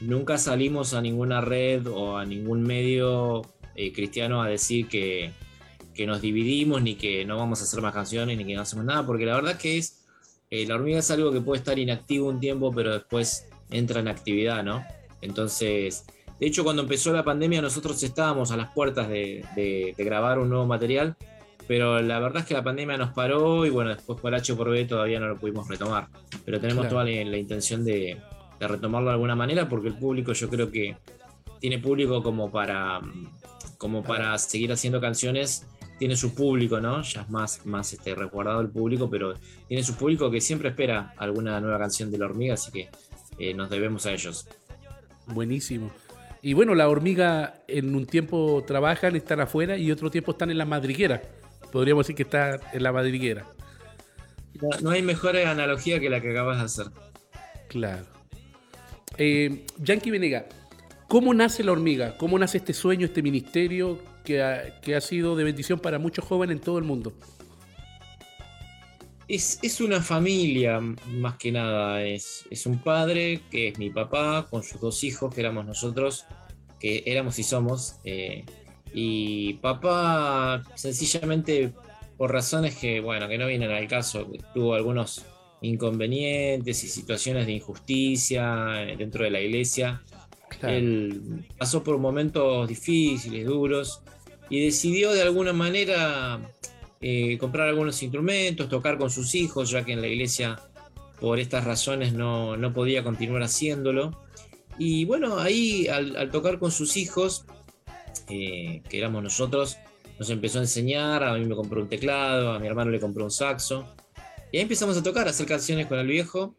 nunca 0.00 0.38
salimos 0.38 0.94
a 0.94 1.00
ninguna 1.00 1.40
red 1.40 1.86
o 1.86 2.16
a 2.16 2.24
ningún 2.24 2.62
medio 2.62 3.42
eh, 3.74 3.92
cristiano 3.92 4.42
a 4.42 4.48
decir 4.48 4.88
que, 4.88 5.32
que 5.94 6.06
nos 6.06 6.20
dividimos, 6.20 6.82
ni 6.82 6.96
que 6.96 7.24
no 7.24 7.36
vamos 7.36 7.60
a 7.60 7.64
hacer 7.64 7.80
más 7.80 7.94
canciones, 7.94 8.36
ni 8.36 8.44
que 8.44 8.54
no 8.54 8.62
hacemos 8.62 8.84
nada, 8.84 9.06
porque 9.06 9.26
la 9.26 9.36
verdad 9.36 9.56
que 9.56 9.78
es 9.78 10.02
eh, 10.50 10.66
la 10.66 10.74
hormiga 10.74 10.98
es 10.98 11.10
algo 11.10 11.32
que 11.32 11.40
puede 11.40 11.60
estar 11.60 11.78
inactivo 11.78 12.28
un 12.28 12.38
tiempo, 12.38 12.72
pero 12.74 12.92
después 12.92 13.48
entra 13.70 14.00
en 14.00 14.08
actividad, 14.08 14.62
¿no? 14.62 14.84
Entonces, 15.22 16.04
de 16.42 16.48
hecho, 16.48 16.64
cuando 16.64 16.82
empezó 16.82 17.12
la 17.12 17.22
pandemia, 17.22 17.62
nosotros 17.62 18.02
estábamos 18.02 18.50
a 18.50 18.56
las 18.56 18.72
puertas 18.74 19.08
de, 19.08 19.44
de- 19.54 19.94
de 19.96 20.04
grabar 20.04 20.40
un 20.40 20.48
nuevo 20.48 20.66
material, 20.66 21.14
pero 21.68 22.02
la 22.02 22.18
verdad 22.18 22.40
es 22.42 22.46
que 22.48 22.54
la 22.54 22.64
pandemia 22.64 22.96
nos 22.96 23.12
paró 23.12 23.64
y 23.64 23.70
bueno, 23.70 23.90
después 23.94 24.20
por 24.20 24.34
H 24.34 24.52
por 24.56 24.68
B 24.68 24.84
todavía 24.84 25.20
no 25.20 25.28
lo 25.28 25.38
pudimos 25.38 25.68
retomar. 25.68 26.08
Pero 26.44 26.58
tenemos 26.58 26.82
Claro. 26.88 26.94
toda 26.96 27.04
la, 27.04 27.30
la 27.30 27.36
intención 27.38 27.84
de, 27.84 28.18
de 28.58 28.66
retomarlo 28.68 29.10
de 29.10 29.14
alguna 29.14 29.36
manera, 29.36 29.68
porque 29.68 29.86
el 29.86 29.94
público 29.94 30.32
yo 30.32 30.48
creo 30.48 30.68
que 30.72 30.96
tiene 31.60 31.78
público 31.78 32.24
como 32.24 32.50
para, 32.50 33.00
como 33.78 34.02
para 34.02 34.36
seguir 34.38 34.72
haciendo 34.72 35.00
canciones. 35.00 35.64
Tiene 36.00 36.16
su 36.16 36.34
público, 36.34 36.80
¿no? 36.80 37.02
Ya 37.02 37.20
es 37.20 37.30
más, 37.30 37.64
más 37.64 37.92
este, 37.92 38.16
resguardado 38.16 38.60
el 38.62 38.68
público, 38.70 39.08
pero 39.08 39.34
tiene 39.68 39.84
su 39.84 39.94
público 39.94 40.28
que 40.28 40.40
siempre 40.40 40.70
espera 40.70 41.14
alguna 41.18 41.60
nueva 41.60 41.78
canción 41.78 42.10
de 42.10 42.18
la 42.18 42.24
hormiga, 42.24 42.54
así 42.54 42.72
que 42.72 42.88
eh, 43.38 43.54
nos 43.54 43.70
debemos 43.70 44.04
a 44.06 44.12
ellos. 44.12 44.48
Buenísimo. 45.28 45.92
Y 46.42 46.54
bueno, 46.54 46.74
la 46.74 46.88
hormiga 46.88 47.54
en 47.68 47.94
un 47.94 48.04
tiempo 48.04 48.64
trabajan, 48.66 49.14
están 49.14 49.38
afuera 49.38 49.76
y 49.76 49.92
otro 49.92 50.10
tiempo 50.10 50.32
están 50.32 50.50
en 50.50 50.58
la 50.58 50.64
madriguera. 50.64 51.22
Podríamos 51.70 52.04
decir 52.04 52.16
que 52.16 52.24
está 52.24 52.58
en 52.72 52.82
la 52.82 52.92
madriguera. 52.92 53.46
No, 54.82 54.90
hay 54.90 55.02
mejor 55.02 55.36
analogía 55.36 56.00
que 56.00 56.10
la 56.10 56.20
que 56.20 56.30
acabas 56.32 56.58
de 56.58 56.64
hacer. 56.64 56.86
Claro. 57.68 58.04
Eh, 59.18 59.64
Yankee 59.78 60.10
Venega, 60.10 60.46
¿cómo 61.08 61.32
nace 61.32 61.62
la 61.62 61.72
hormiga? 61.72 62.16
¿Cómo 62.18 62.38
nace 62.38 62.58
este 62.58 62.72
sueño, 62.72 63.06
este 63.06 63.22
ministerio 63.22 64.00
que 64.24 64.42
ha, 64.42 64.80
que 64.80 64.96
ha 64.96 65.00
sido 65.00 65.36
de 65.36 65.44
bendición 65.44 65.78
para 65.78 66.00
muchos 66.00 66.24
jóvenes 66.24 66.56
en 66.56 66.62
todo 66.62 66.78
el 66.78 66.84
mundo? 66.84 67.12
Es, 69.28 69.80
una 69.80 70.02
familia, 70.02 70.80
más 70.80 71.36
que 71.36 71.52
nada. 71.52 72.04
Es, 72.04 72.44
es, 72.50 72.66
un 72.66 72.78
padre, 72.78 73.40
que 73.50 73.68
es 73.68 73.78
mi 73.78 73.90
papá, 73.90 74.46
con 74.50 74.62
sus 74.62 74.80
dos 74.80 75.04
hijos, 75.04 75.34
que 75.34 75.40
éramos 75.40 75.64
nosotros, 75.64 76.26
que 76.78 77.02
éramos 77.06 77.38
y 77.38 77.42
somos. 77.42 77.96
Eh, 78.04 78.44
y 78.92 79.54
papá, 79.54 80.62
sencillamente, 80.74 81.72
por 82.16 82.32
razones 82.32 82.76
que, 82.76 83.00
bueno, 83.00 83.28
que 83.28 83.38
no 83.38 83.46
vienen 83.46 83.70
al 83.70 83.88
caso, 83.88 84.28
tuvo 84.52 84.74
algunos 84.74 85.24
inconvenientes 85.62 86.84
y 86.84 86.88
situaciones 86.88 87.46
de 87.46 87.52
injusticia 87.52 88.82
eh, 88.82 88.96
dentro 88.96 89.24
de 89.24 89.30
la 89.30 89.40
iglesia. 89.40 90.02
Él 90.62 91.46
pasó 91.56 91.82
por 91.82 91.98
momentos 91.98 92.68
difíciles, 92.68 93.46
duros, 93.46 94.02
y 94.50 94.64
decidió 94.64 95.12
de 95.12 95.22
alguna 95.22 95.52
manera 95.54 96.40
eh, 97.02 97.36
comprar 97.38 97.68
algunos 97.68 98.00
instrumentos, 98.02 98.68
tocar 98.68 98.96
con 98.96 99.10
sus 99.10 99.34
hijos, 99.34 99.70
ya 99.70 99.84
que 99.84 99.92
en 99.92 100.00
la 100.00 100.06
iglesia 100.06 100.60
por 101.20 101.40
estas 101.40 101.64
razones 101.64 102.12
no, 102.12 102.56
podía 102.72 103.02
continuar 103.02 103.42
haciéndolo. 103.42 104.20
Y 104.78 105.04
bueno, 105.04 105.38
ahí 105.38 105.88
al, 105.88 106.30
tocar 106.30 106.60
con 106.60 106.70
sus 106.70 106.96
hijos, 106.96 107.44
eh, 108.28 108.82
que 108.88 108.98
éramos 108.98 109.22
nosotros, 109.22 109.78
nos 110.18 110.30
empezó 110.30 110.58
a 110.58 110.62
enseñar, 110.62 111.24
a 111.24 111.34
mí 111.34 111.44
me 111.44 111.56
compró 111.56 111.82
un 111.82 111.88
teclado, 111.88 112.52
a 112.52 112.60
mi 112.60 112.68
hermano 112.68 112.92
le 112.92 113.00
compró 113.00 113.24
un 113.24 113.30
saxo. 113.32 113.84
Y 114.52 114.58
ahí 114.58 114.62
empezamos 114.62 114.96
a 114.96 115.02
tocar, 115.02 115.26
a 115.26 115.30
hacer 115.30 115.46
canciones 115.46 115.86
con 115.86 115.98
el 115.98 116.06
viejo 116.06 116.54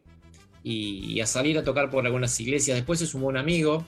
y, 0.62 1.20
a 1.20 1.26
salir 1.26 1.56
a 1.56 1.64
tocar 1.64 1.90
por 1.90 2.04
algunas 2.04 2.38
iglesias. 2.38 2.76
Después 2.76 2.98
se 2.98 3.06
sumó 3.06 3.28
un 3.28 3.38
amigo, 3.38 3.86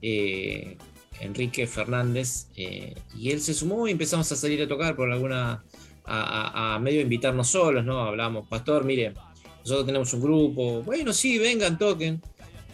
eh, 0.00 0.78
Enrique 1.20 1.66
Fernández, 1.66 2.48
eh, 2.56 2.94
y 3.16 3.30
él 3.30 3.40
se 3.40 3.54
sumó 3.54 3.86
y 3.86 3.92
empezamos 3.92 4.30
a 4.32 4.36
salir 4.36 4.62
a 4.62 4.68
tocar 4.68 4.96
por 4.96 5.10
alguna, 5.12 5.62
a, 6.04 6.78
medio 6.80 7.00
invitarnos 7.00 7.48
solos, 7.48 7.84
¿no? 7.84 8.00
Hablamos, 8.00 8.48
pastor, 8.48 8.84
mire, 8.84 9.14
nosotros 9.60 9.86
tenemos 9.86 10.12
un 10.14 10.22
grupo, 10.22 10.82
bueno, 10.82 11.12
sí, 11.12 11.38
vengan, 11.38 11.78
toquen. 11.78 12.20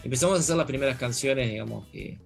Empezamos 0.03 0.37
a 0.37 0.39
hacer 0.39 0.55
las 0.55 0.65
primeras 0.65 0.97
canciones, 0.97 1.49
digamos, 1.49 1.87
que 1.87 2.17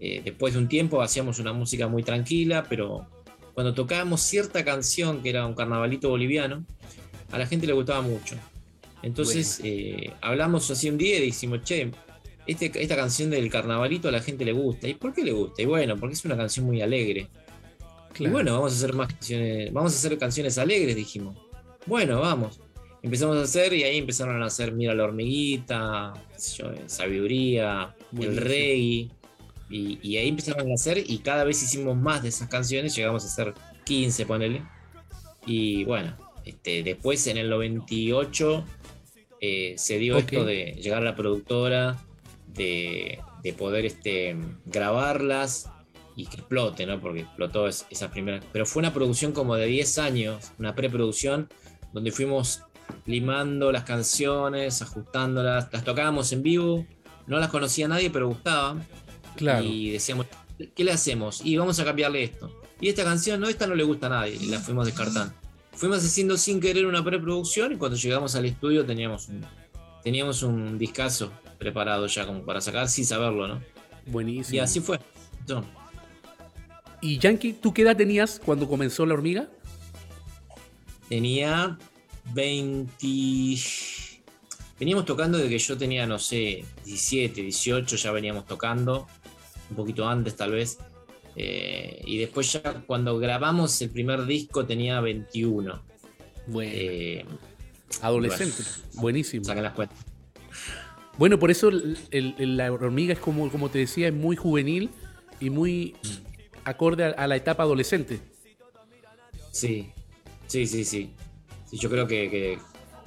eh, 0.00 0.22
después 0.24 0.54
de 0.54 0.60
un 0.60 0.68
tiempo 0.68 1.02
hacíamos 1.02 1.38
una 1.38 1.52
música 1.52 1.88
muy 1.88 2.02
tranquila, 2.02 2.64
pero 2.68 3.08
cuando 3.54 3.74
tocábamos 3.74 4.20
cierta 4.20 4.64
canción 4.64 5.22
que 5.22 5.30
era 5.30 5.46
un 5.46 5.54
carnavalito 5.54 6.08
boliviano, 6.08 6.64
a 7.30 7.38
la 7.38 7.46
gente 7.46 7.66
le 7.66 7.72
gustaba 7.72 8.02
mucho. 8.02 8.36
Entonces 9.02 9.60
eh, 9.62 10.12
hablamos 10.22 10.70
así 10.70 10.88
un 10.88 10.96
día 10.96 11.18
y 11.18 11.22
dijimos, 11.22 11.62
che, 11.62 11.90
este, 12.46 12.70
esta 12.82 12.96
canción 12.96 13.30
del 13.30 13.50
carnavalito 13.50 14.08
a 14.08 14.12
la 14.12 14.20
gente 14.20 14.44
le 14.44 14.52
gusta. 14.52 14.88
¿Y 14.88 14.94
por 14.94 15.12
qué 15.14 15.22
le 15.24 15.32
gusta? 15.32 15.62
Y 15.62 15.66
bueno, 15.66 15.96
porque 15.96 16.14
es 16.14 16.24
una 16.24 16.36
canción 16.36 16.66
muy 16.66 16.80
alegre. 16.82 17.28
Y 18.18 18.28
bueno, 18.28 18.52
vamos 18.54 18.72
a 18.72 18.76
hacer 18.76 18.94
más 18.94 19.08
canciones, 19.08 19.72
vamos 19.72 19.92
a 19.92 19.96
hacer 19.96 20.18
canciones 20.18 20.58
alegres, 20.58 20.94
dijimos. 20.94 21.36
Bueno, 21.86 22.20
vamos. 22.20 22.60
Empezamos 23.02 23.36
a 23.36 23.42
hacer 23.42 23.72
y 23.74 23.82
ahí 23.82 23.98
empezaron 23.98 24.42
a 24.42 24.46
hacer 24.46 24.72
Mira 24.72 24.94
la 24.94 25.04
hormiguita, 25.04 26.14
Sabiduría, 26.86 27.94
el 28.18 28.36
reggae. 28.36 29.10
Y, 29.70 30.16
ahí 30.16 30.28
empezaron 30.28 30.70
a 30.70 30.74
hacer 30.74 31.02
y 31.04 31.18
cada 31.18 31.44
vez 31.44 31.62
hicimos 31.62 31.96
más 31.96 32.22
de 32.22 32.28
esas 32.28 32.48
canciones, 32.48 32.94
llegamos 32.94 33.24
a 33.24 33.26
hacer 33.26 33.54
15, 33.84 34.26
ponele. 34.26 34.62
Y 35.46 35.84
bueno, 35.84 36.16
este, 36.44 36.82
después 36.82 37.26
en 37.26 37.38
el 37.38 37.50
98 37.50 38.64
eh, 39.40 39.74
se 39.76 39.98
dio 39.98 40.16
esto 40.16 40.44
de 40.44 40.78
llegar 40.80 41.02
a 41.02 41.04
la 41.04 41.16
productora, 41.16 41.98
de, 42.54 43.20
poder 43.58 43.84
este, 43.84 44.36
grabarlas 44.64 45.70
y 46.16 46.26
que 46.26 46.36
explote, 46.36 46.86
¿no? 46.86 47.00
Porque 47.00 47.20
explotó 47.20 47.68
esa 47.68 48.10
primera. 48.10 48.40
Pero 48.52 48.66
fue 48.66 48.80
una 48.80 48.92
producción 48.92 49.32
como 49.32 49.56
de 49.56 49.66
10 49.66 49.98
años, 49.98 50.52
una 50.58 50.74
preproducción, 50.74 51.48
donde 51.92 52.12
fuimos 52.12 52.62
limando 53.06 53.72
las 53.72 53.84
canciones, 53.84 54.82
ajustándolas, 54.82 55.68
las 55.72 55.84
tocábamos 55.84 56.32
en 56.32 56.42
vivo, 56.42 56.86
no 57.26 57.38
las 57.38 57.48
conocía 57.48 57.88
nadie, 57.88 58.10
pero 58.10 58.28
gustaban. 58.28 58.86
Claro. 59.36 59.64
Y 59.64 59.90
decíamos, 59.90 60.26
¿qué 60.74 60.84
le 60.84 60.92
hacemos? 60.92 61.44
Y 61.44 61.56
vamos 61.56 61.78
a 61.80 61.84
cambiarle 61.84 62.22
esto. 62.22 62.50
Y 62.80 62.88
esta 62.88 63.04
canción, 63.04 63.40
no, 63.40 63.48
esta 63.48 63.66
no 63.66 63.74
le 63.74 63.84
gusta 63.84 64.06
a 64.06 64.10
nadie, 64.10 64.36
y 64.40 64.46
la 64.46 64.60
fuimos 64.60 64.86
descartando. 64.86 65.34
Fuimos 65.72 66.04
haciendo 66.04 66.36
sin 66.36 66.60
querer 66.60 66.86
una 66.86 67.02
preproducción 67.02 67.72
y 67.72 67.76
cuando 67.76 67.96
llegamos 67.96 68.36
al 68.36 68.44
estudio 68.44 68.86
teníamos 68.86 69.28
un, 69.28 69.44
teníamos 70.04 70.42
un 70.42 70.78
discazo 70.78 71.32
preparado 71.58 72.06
ya 72.06 72.26
como 72.26 72.44
para 72.44 72.60
sacar 72.60 72.88
sin 72.88 73.06
saberlo, 73.06 73.48
¿no? 73.48 73.62
Buenísimo. 74.06 74.56
Y 74.56 74.58
así 74.60 74.80
fue. 74.80 75.00
¿Y 77.00 77.18
Yankee, 77.18 77.54
tú 77.54 77.72
qué 77.72 77.82
edad 77.82 77.96
tenías 77.96 78.40
cuando 78.44 78.68
comenzó 78.68 79.04
la 79.06 79.14
hormiga? 79.14 79.48
Tenía 81.08 81.78
20. 82.34 82.88
Veníamos 84.78 85.04
tocando 85.06 85.38
desde 85.38 85.50
que 85.50 85.58
yo 85.58 85.78
tenía, 85.78 86.06
no 86.06 86.18
sé, 86.18 86.64
17, 86.84 87.42
18, 87.42 87.96
ya 87.96 88.12
veníamos 88.12 88.46
tocando, 88.46 89.06
un 89.70 89.76
poquito 89.76 90.06
antes 90.06 90.36
tal 90.36 90.52
vez. 90.52 90.78
Eh, 91.36 92.02
y 92.04 92.18
después 92.18 92.52
ya 92.52 92.62
cuando 92.86 93.18
grabamos 93.18 93.80
el 93.80 93.90
primer 93.90 94.26
disco 94.26 94.66
tenía 94.66 95.00
21. 95.00 95.82
Bueno. 96.46 96.72
Eh, 96.74 97.24
Adolescente. 98.02 98.62
Buenísimo. 98.94 99.44
Saquen 99.44 99.62
las 99.62 99.74
cuentas. 99.74 99.98
Bueno, 101.16 101.38
por 101.38 101.50
eso 101.50 101.70
la 102.10 102.72
hormiga 102.72 103.12
es 103.12 103.20
como, 103.20 103.50
como 103.50 103.70
te 103.70 103.78
decía, 103.78 104.08
es 104.08 104.14
muy 104.14 104.36
juvenil 104.36 104.90
y 105.38 105.50
muy 105.50 105.96
acorde 106.64 107.04
a, 107.04 107.26
la 107.26 107.36
etapa 107.36 107.62
adolescente. 107.62 108.20
Sí, 109.52 109.92
sí, 110.46 110.66
sí, 110.66 110.84
sí. 110.84 111.12
yo 111.70 111.88
creo 111.88 112.06
que, 112.08 112.58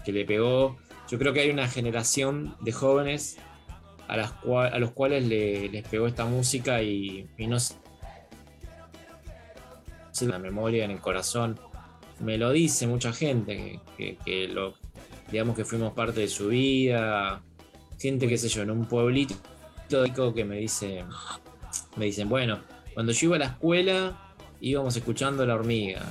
le 0.05 0.25
pegó. 0.25 0.77
Yo 1.09 1.19
creo 1.19 1.33
que 1.33 1.41
hay 1.41 1.49
una 1.49 1.67
generación 1.67 2.55
de 2.61 2.71
jóvenes 2.71 3.37
a, 4.07 4.17
las 4.17 4.33
a 4.45 4.79
los 4.79 4.91
cuales 4.91 5.25
les 5.25 5.87
pegó 5.87 6.07
esta 6.07 6.25
música 6.25 6.81
y, 6.81 7.29
no 7.39 7.59
sé. 7.59 7.75
En 10.21 10.29
la 10.29 10.39
memoria, 10.39 10.85
en 10.85 10.91
el 10.91 10.99
corazón. 10.99 11.59
Me 12.19 12.37
lo 12.37 12.51
dice 12.51 12.87
mucha 12.87 13.13
gente 13.13 13.79
que, 13.95 14.17
que 14.25 14.47
lo, 14.47 14.73
digamos 15.31 15.55
que 15.55 15.65
fuimos 15.65 15.93
parte 15.93 16.21
de 16.21 16.27
su 16.27 16.47
vida 16.47 17.43
gente, 17.99 18.27
qué 18.27 18.37
sé 18.37 18.47
yo, 18.47 18.61
en 18.61 18.71
un 18.71 18.85
pueblito 18.85 19.35
que 20.33 20.45
me 20.45 20.57
dice, 20.57 21.03
me 21.95 22.05
dicen, 22.05 22.29
bueno, 22.29 22.59
cuando 22.93 23.11
yo 23.11 23.27
iba 23.27 23.35
a 23.37 23.39
la 23.39 23.45
escuela 23.45 24.23
íbamos 24.59 24.95
escuchando 24.95 25.45
la 25.45 25.55
hormiga, 25.55 26.01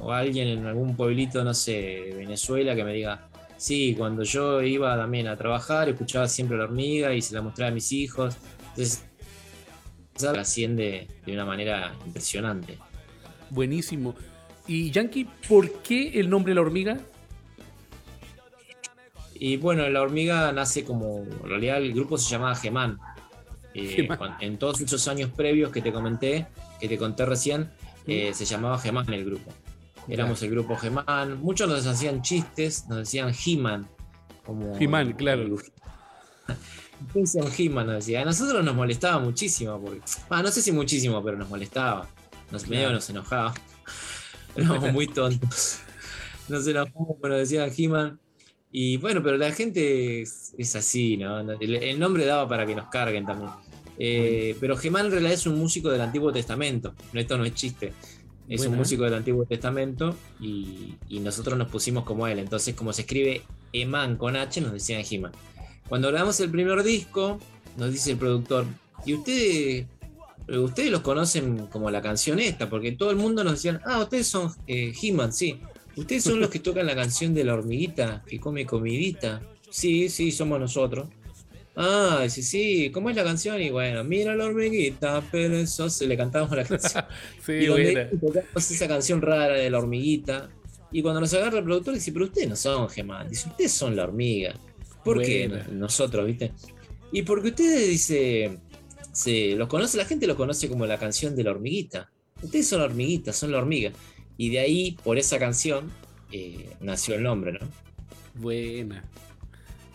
o 0.00 0.12
alguien 0.12 0.48
en 0.48 0.66
algún 0.66 0.96
pueblito, 0.96 1.42
no 1.42 1.54
sé, 1.54 1.72
de 1.72 2.14
Venezuela 2.16 2.74
que 2.74 2.84
me 2.84 2.92
diga, 2.92 3.28
sí, 3.56 3.94
cuando 3.96 4.22
yo 4.22 4.62
iba 4.62 4.96
también 4.96 5.28
a 5.28 5.36
trabajar 5.36 5.88
escuchaba 5.88 6.28
siempre 6.28 6.58
la 6.58 6.64
hormiga 6.64 7.14
y 7.14 7.22
se 7.22 7.34
la 7.34 7.42
mostraba 7.42 7.70
a 7.70 7.74
mis 7.74 7.90
hijos, 7.92 8.36
entonces 8.68 9.02
asciende 10.38 11.08
de 11.24 11.32
una 11.32 11.44
manera 11.44 11.94
impresionante. 12.04 12.78
Buenísimo. 13.50 14.14
Y 14.66 14.90
Yankee, 14.90 15.28
¿por 15.48 15.70
qué 15.82 16.18
el 16.18 16.28
nombre 16.28 16.54
La 16.54 16.60
Hormiga? 16.62 16.98
Y 19.38 19.56
bueno, 19.56 19.88
la 19.88 20.02
hormiga 20.02 20.50
nace 20.52 20.84
como, 20.84 21.18
en 21.18 21.48
realidad 21.48 21.78
el 21.78 21.92
grupo 21.92 22.16
se 22.18 22.30
llamaba 22.30 22.54
Gemán. 22.54 22.98
Eh, 23.74 24.08
en 24.40 24.58
todos 24.58 24.80
esos 24.80 25.06
años 25.08 25.30
previos 25.30 25.70
que 25.70 25.82
te 25.82 25.92
comenté, 25.92 26.46
que 26.80 26.88
te 26.88 26.96
conté 26.96 27.26
recién, 27.26 27.70
eh, 28.06 28.32
se 28.32 28.44
llamaba 28.46 28.78
Gemán 28.78 29.12
el 29.12 29.24
grupo. 29.24 29.52
Éramos 30.08 30.42
el 30.42 30.50
grupo 30.50 30.76
Gemán. 30.76 31.40
Muchos 31.40 31.68
nos 31.68 31.86
hacían 31.86 32.22
chistes, 32.22 32.86
nos 32.88 32.98
decían 32.98 33.32
He-Man. 33.34 33.88
He-Man, 34.78 35.12
claro. 35.14 35.56
He-Man, 37.58 37.86
nos 37.86 37.96
decía. 37.96 38.22
A 38.22 38.24
nosotros 38.24 38.64
nos 38.64 38.74
molestaba 38.74 39.18
muchísimo. 39.18 39.80
Porque, 39.80 40.00
no 40.30 40.48
sé 40.48 40.62
si 40.62 40.72
muchísimo, 40.72 41.22
pero 41.22 41.36
nos 41.36 41.50
molestaba. 41.50 42.08
Nos, 42.52 42.68
Medio 42.68 42.92
nos 42.92 43.10
enojaba. 43.10 43.52
Éramos 44.70 44.92
muy 44.92 45.06
tontos. 45.06 45.80
Nos 46.48 46.66
enojamos, 46.66 47.16
pero 47.20 47.36
decían 47.36 47.70
He-Man. 47.76 48.18
Y 48.70 48.98
bueno, 48.98 49.22
pero 49.22 49.36
la 49.36 49.52
gente 49.52 50.22
es, 50.22 50.76
así, 50.76 51.16
¿no? 51.16 51.40
El, 51.40 51.98
nombre 51.98 52.26
daba 52.26 52.48
para 52.48 52.66
que 52.66 52.74
nos 52.74 52.88
carguen 52.88 53.24
también. 53.24 53.50
Eh, 53.98 54.56
pero 54.60 54.76
Gemán 54.76 55.06
en 55.06 55.12
realidad 55.12 55.32
es 55.32 55.46
un 55.46 55.58
músico 55.58 55.88
del 55.88 56.00
Antiguo 56.00 56.32
Testamento. 56.32 56.94
Esto 57.14 57.38
no 57.38 57.44
es 57.44 57.54
chiste. 57.54 57.92
Es 58.48 58.64
un 58.66 58.76
músico 58.76 59.04
del 59.04 59.14
Antiguo 59.14 59.44
Testamento 59.44 60.14
y, 60.40 60.94
nosotros 61.08 61.58
nos 61.58 61.68
pusimos 61.68 62.04
como 62.04 62.26
él. 62.26 62.38
Entonces, 62.38 62.74
como 62.74 62.92
se 62.92 63.02
escribe 63.02 63.42
Eman 63.72 64.16
con 64.16 64.36
H, 64.36 64.60
nos 64.60 64.72
decían 64.72 65.02
He-Man. 65.08 65.32
Cuando 65.88 66.08
grabamos 66.08 66.38
el 66.40 66.50
primer 66.50 66.82
disco, 66.82 67.40
nos 67.76 67.92
dice 67.92 68.12
el 68.12 68.18
productor, 68.18 68.66
¿y 69.04 69.14
ustedes, 69.14 69.86
ustedes 70.48 70.90
los 70.90 71.00
conocen 71.00 71.66
como 71.66 71.90
la 71.90 72.02
canción 72.02 72.38
esta? 72.38 72.68
Porque 72.68 72.92
todo 72.92 73.10
el 73.10 73.16
mundo 73.16 73.42
nos 73.44 73.54
decían, 73.54 73.80
ah, 73.84 74.00
ustedes 74.00 74.26
son 74.26 74.52
eh, 74.66 74.92
He-Man, 75.00 75.32
sí. 75.32 75.60
Ustedes 75.96 76.24
son 76.24 76.40
los 76.40 76.50
que 76.50 76.58
tocan 76.58 76.86
la 76.86 76.94
canción 76.94 77.32
de 77.32 77.44
la 77.44 77.54
hormiguita 77.54 78.22
que 78.26 78.38
come 78.38 78.66
comidita. 78.66 79.42
Sí, 79.70 80.08
sí, 80.08 80.30
somos 80.30 80.60
nosotros. 80.60 81.08
Ah, 81.74 82.24
sí, 82.28 82.42
sí, 82.42 82.90
¿cómo 82.92 83.10
es 83.10 83.16
la 83.16 83.24
canción? 83.24 83.60
Y 83.60 83.70
bueno, 83.70 84.02
mira 84.04 84.34
la 84.34 84.46
hormiguita, 84.46 85.22
pero 85.30 85.56
eso 85.56 85.90
se 85.90 86.06
le 86.06 86.16
cantamos 86.16 86.50
la 86.56 86.64
canción. 86.64 87.04
sí, 87.44 87.52
y 87.52 87.66
donde 87.66 88.10
esa 88.56 88.88
canción 88.88 89.20
rara 89.20 89.54
de 89.54 89.70
la 89.70 89.78
hormiguita. 89.78 90.48
Y 90.92 91.02
cuando 91.02 91.20
nos 91.20 91.34
agarra 91.34 91.58
el 91.58 91.64
productor, 91.64 91.94
dice, 91.94 92.12
pero 92.12 92.26
ustedes 92.26 92.48
no 92.48 92.56
son 92.56 92.88
Gemán, 92.88 93.28
dice, 93.28 93.48
ustedes 93.48 93.72
son 93.72 93.96
la 93.96 94.04
hormiga. 94.04 94.54
¿Por 95.04 95.22
qué 95.22 95.48
nosotros, 95.70 96.26
viste? 96.26 96.52
Y 97.12 97.22
porque 97.22 97.48
ustedes, 97.48 97.88
dice, 97.88 98.58
se, 99.16 99.56
los 99.56 99.66
conoce, 99.68 99.96
la 99.96 100.04
gente 100.04 100.26
lo 100.26 100.36
conoce 100.36 100.68
como 100.68 100.84
la 100.84 100.98
canción 100.98 101.34
de 101.34 101.42
la 101.42 101.52
hormiguita. 101.52 102.10
Ustedes 102.42 102.68
son 102.68 102.80
la 102.80 102.84
hormiguita, 102.84 103.32
son 103.32 103.50
la 103.50 103.56
hormiga. 103.56 103.90
Y 104.36 104.50
de 104.50 104.58
ahí, 104.58 104.98
por 105.02 105.16
esa 105.16 105.38
canción, 105.38 105.90
eh, 106.32 106.68
nació 106.80 107.14
el 107.14 107.22
nombre, 107.22 107.52
¿no? 107.52 107.60
Buena. 108.34 109.02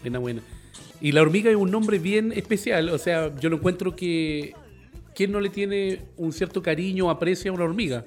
Buena, 0.02 0.18
buena. 0.18 0.42
Y 1.00 1.12
la 1.12 1.22
hormiga 1.22 1.52
es 1.52 1.56
un 1.56 1.70
nombre 1.70 2.00
bien 2.00 2.32
especial. 2.32 2.90
O 2.90 2.98
sea, 2.98 3.32
yo 3.40 3.50
lo 3.50 3.58
encuentro 3.58 3.96
que. 3.96 4.56
¿Quién 5.14 5.32
no 5.32 5.40
le 5.40 5.50
tiene 5.50 6.02
un 6.18 6.34
cierto 6.34 6.64
cariño 6.64 7.06
o 7.06 7.10
aprecio 7.12 7.52
a 7.52 7.54
una 7.54 7.66
hormiga? 7.66 8.04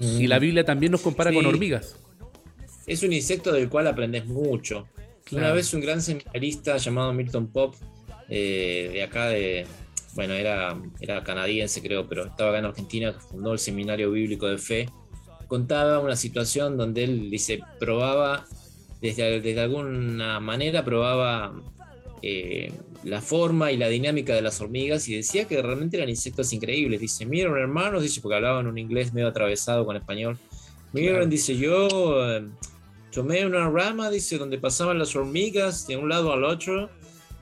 Y 0.00 0.26
la 0.28 0.38
Biblia 0.38 0.64
también 0.64 0.92
nos 0.92 1.02
compara 1.02 1.30
con 1.30 1.44
hormigas. 1.44 1.96
Es 2.86 3.02
un 3.02 3.12
insecto 3.12 3.52
del 3.52 3.68
cual 3.68 3.86
aprendes 3.86 4.24
mucho. 4.24 4.88
Una 5.30 5.52
vez 5.52 5.74
un 5.74 5.82
gran 5.82 6.00
seminarista 6.00 6.78
llamado 6.78 7.12
Milton 7.12 7.48
Pop, 7.48 7.74
eh, 8.36 8.90
de 8.92 9.02
acá 9.04 9.28
de. 9.28 9.64
Bueno, 10.14 10.34
era, 10.34 10.76
era 11.00 11.22
canadiense, 11.22 11.80
creo, 11.80 12.08
pero 12.08 12.26
estaba 12.26 12.50
acá 12.50 12.58
en 12.58 12.64
Argentina, 12.64 13.12
que 13.12 13.20
fundó 13.20 13.52
el 13.52 13.60
Seminario 13.60 14.10
Bíblico 14.10 14.48
de 14.48 14.58
Fe. 14.58 14.88
Contaba 15.46 16.00
una 16.00 16.16
situación 16.16 16.76
donde 16.76 17.04
él 17.04 17.30
dice, 17.30 17.60
probaba 17.78 18.44
desde, 19.00 19.60
alguna 19.60 20.40
manera 20.40 20.84
probaba 20.84 21.54
eh, 22.22 22.72
la 23.04 23.20
forma 23.20 23.70
y 23.70 23.76
la 23.76 23.88
dinámica 23.88 24.34
de 24.34 24.42
las 24.42 24.60
hormigas 24.60 25.06
y 25.08 25.16
decía 25.16 25.46
que 25.46 25.60
realmente 25.62 25.96
eran 25.96 26.08
insectos 26.08 26.52
increíbles. 26.52 27.00
Dice, 27.00 27.26
miren 27.26 27.54
hermanos, 27.56 28.02
dice, 28.02 28.20
porque 28.20 28.36
hablaban 28.36 28.66
un 28.66 28.78
inglés 28.78 29.12
medio 29.12 29.28
atravesado 29.28 29.84
con 29.84 29.94
español. 29.96 30.38
Miren, 30.92 31.30
dice, 31.30 31.56
yo 31.56 31.88
eh, 32.28 32.46
tomé 33.12 33.46
una 33.46 33.68
rama, 33.68 34.10
dice, 34.10 34.38
donde 34.38 34.58
pasaban 34.58 34.98
las 34.98 35.14
hormigas 35.14 35.86
de 35.86 35.96
un 35.96 36.08
lado 36.08 36.32
al 36.32 36.42
otro 36.42 36.90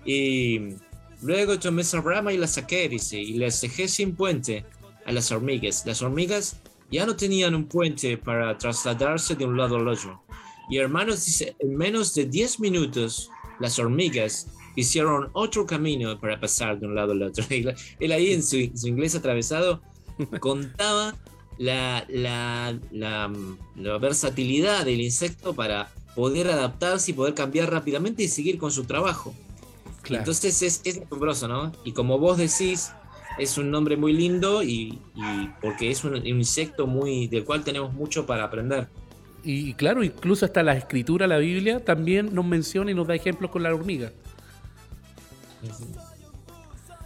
y 0.04 0.75
luego 1.23 1.59
tomé 1.59 1.82
esa 1.82 2.00
rama 2.00 2.32
y 2.32 2.38
la 2.38 2.47
saqué, 2.47 2.88
dice, 2.88 3.18
y 3.18 3.35
la 3.35 3.47
dejé 3.47 3.88
sin 3.88 4.14
puente 4.14 4.64
a 5.06 5.12
las 5.12 5.30
hormigas. 5.32 5.85
Las 5.87 6.02
hormigas 6.02 6.56
ya 6.90 7.06
no 7.06 7.16
tenían 7.16 7.54
un 7.54 7.66
puente 7.66 8.18
para 8.18 8.56
trasladarse 8.59 9.35
de 9.35 9.44
un 9.44 9.56
lado 9.56 9.76
al 9.76 9.88
otro. 9.88 10.23
Y 10.71 10.78
hermanos, 10.78 11.25
dice, 11.25 11.56
en 11.59 11.76
menos 11.76 12.14
de 12.14 12.26
10 12.26 12.61
minutos, 12.61 13.30
las 13.61 13.78
hormigas 13.78 14.49
hicieron 14.76 15.28
otro 15.32 15.66
camino 15.66 16.18
para 16.18 16.40
pasar 16.40 16.78
de 16.78 16.87
un 16.87 16.94
lado 16.94 17.12
al 17.12 17.23
otro. 17.23 17.44
Él 18.00 18.12
ahí 18.12 18.32
en 18.32 18.42
su, 18.42 18.56
inglés 18.56 19.14
atravesado 19.14 19.82
contaba 20.40 21.14
la, 21.59 22.05
la, 22.09 22.79
la, 22.90 23.98
versatilidad 23.98 24.85
del 24.85 25.00
insecto 25.00 25.55
para 25.55 25.92
poder 26.14 26.48
adaptarse 26.48 27.11
y 27.11 27.14
poder 27.14 27.35
cambiar 27.35 27.70
rápidamente 27.70 28.22
y 28.22 28.29
seguir 28.29 28.59
con 28.59 28.70
su 28.70 28.85
trabajo. 28.85 29.35
Entonces 30.18 30.62
es, 30.62 30.81
es 30.85 31.03
asombroso, 31.03 31.48
¿no? 31.48 31.72
Y 31.85 31.92
como 31.92 32.18
vos 32.18 32.38
decís, 32.38 32.92
es 33.38 33.59
un 33.59 33.70
nombre 33.70 33.96
muy 33.96 34.12
lindo 34.12 34.62
y, 34.62 34.98
y 35.14 35.51
porque 35.61 35.90
es 35.90 36.05
un, 36.05 36.14
un, 36.14 36.27
insecto 36.27 36.87
muy 36.87 37.29
del 37.29 37.44
cual 37.44 37.64
tenemos 37.64 37.92
mucho 37.92 38.27
para 38.27 38.44
aprender. 38.44 38.88
Y 39.44 39.75
claro, 39.75 40.05
incluso 40.05 40.44
hasta 40.44 40.62
la 40.62 40.75
escritura, 40.75 41.27
la 41.27 41.38
Biblia, 41.38 41.85
también 41.85 42.35
nos 42.35 42.44
menciona 42.44 42.90
y 42.90 42.94
nos 42.94 43.07
da 43.07 43.14
ejemplos 43.14 43.51
con 43.51 43.62
la 43.62 43.75
hormiga. 43.75 44.12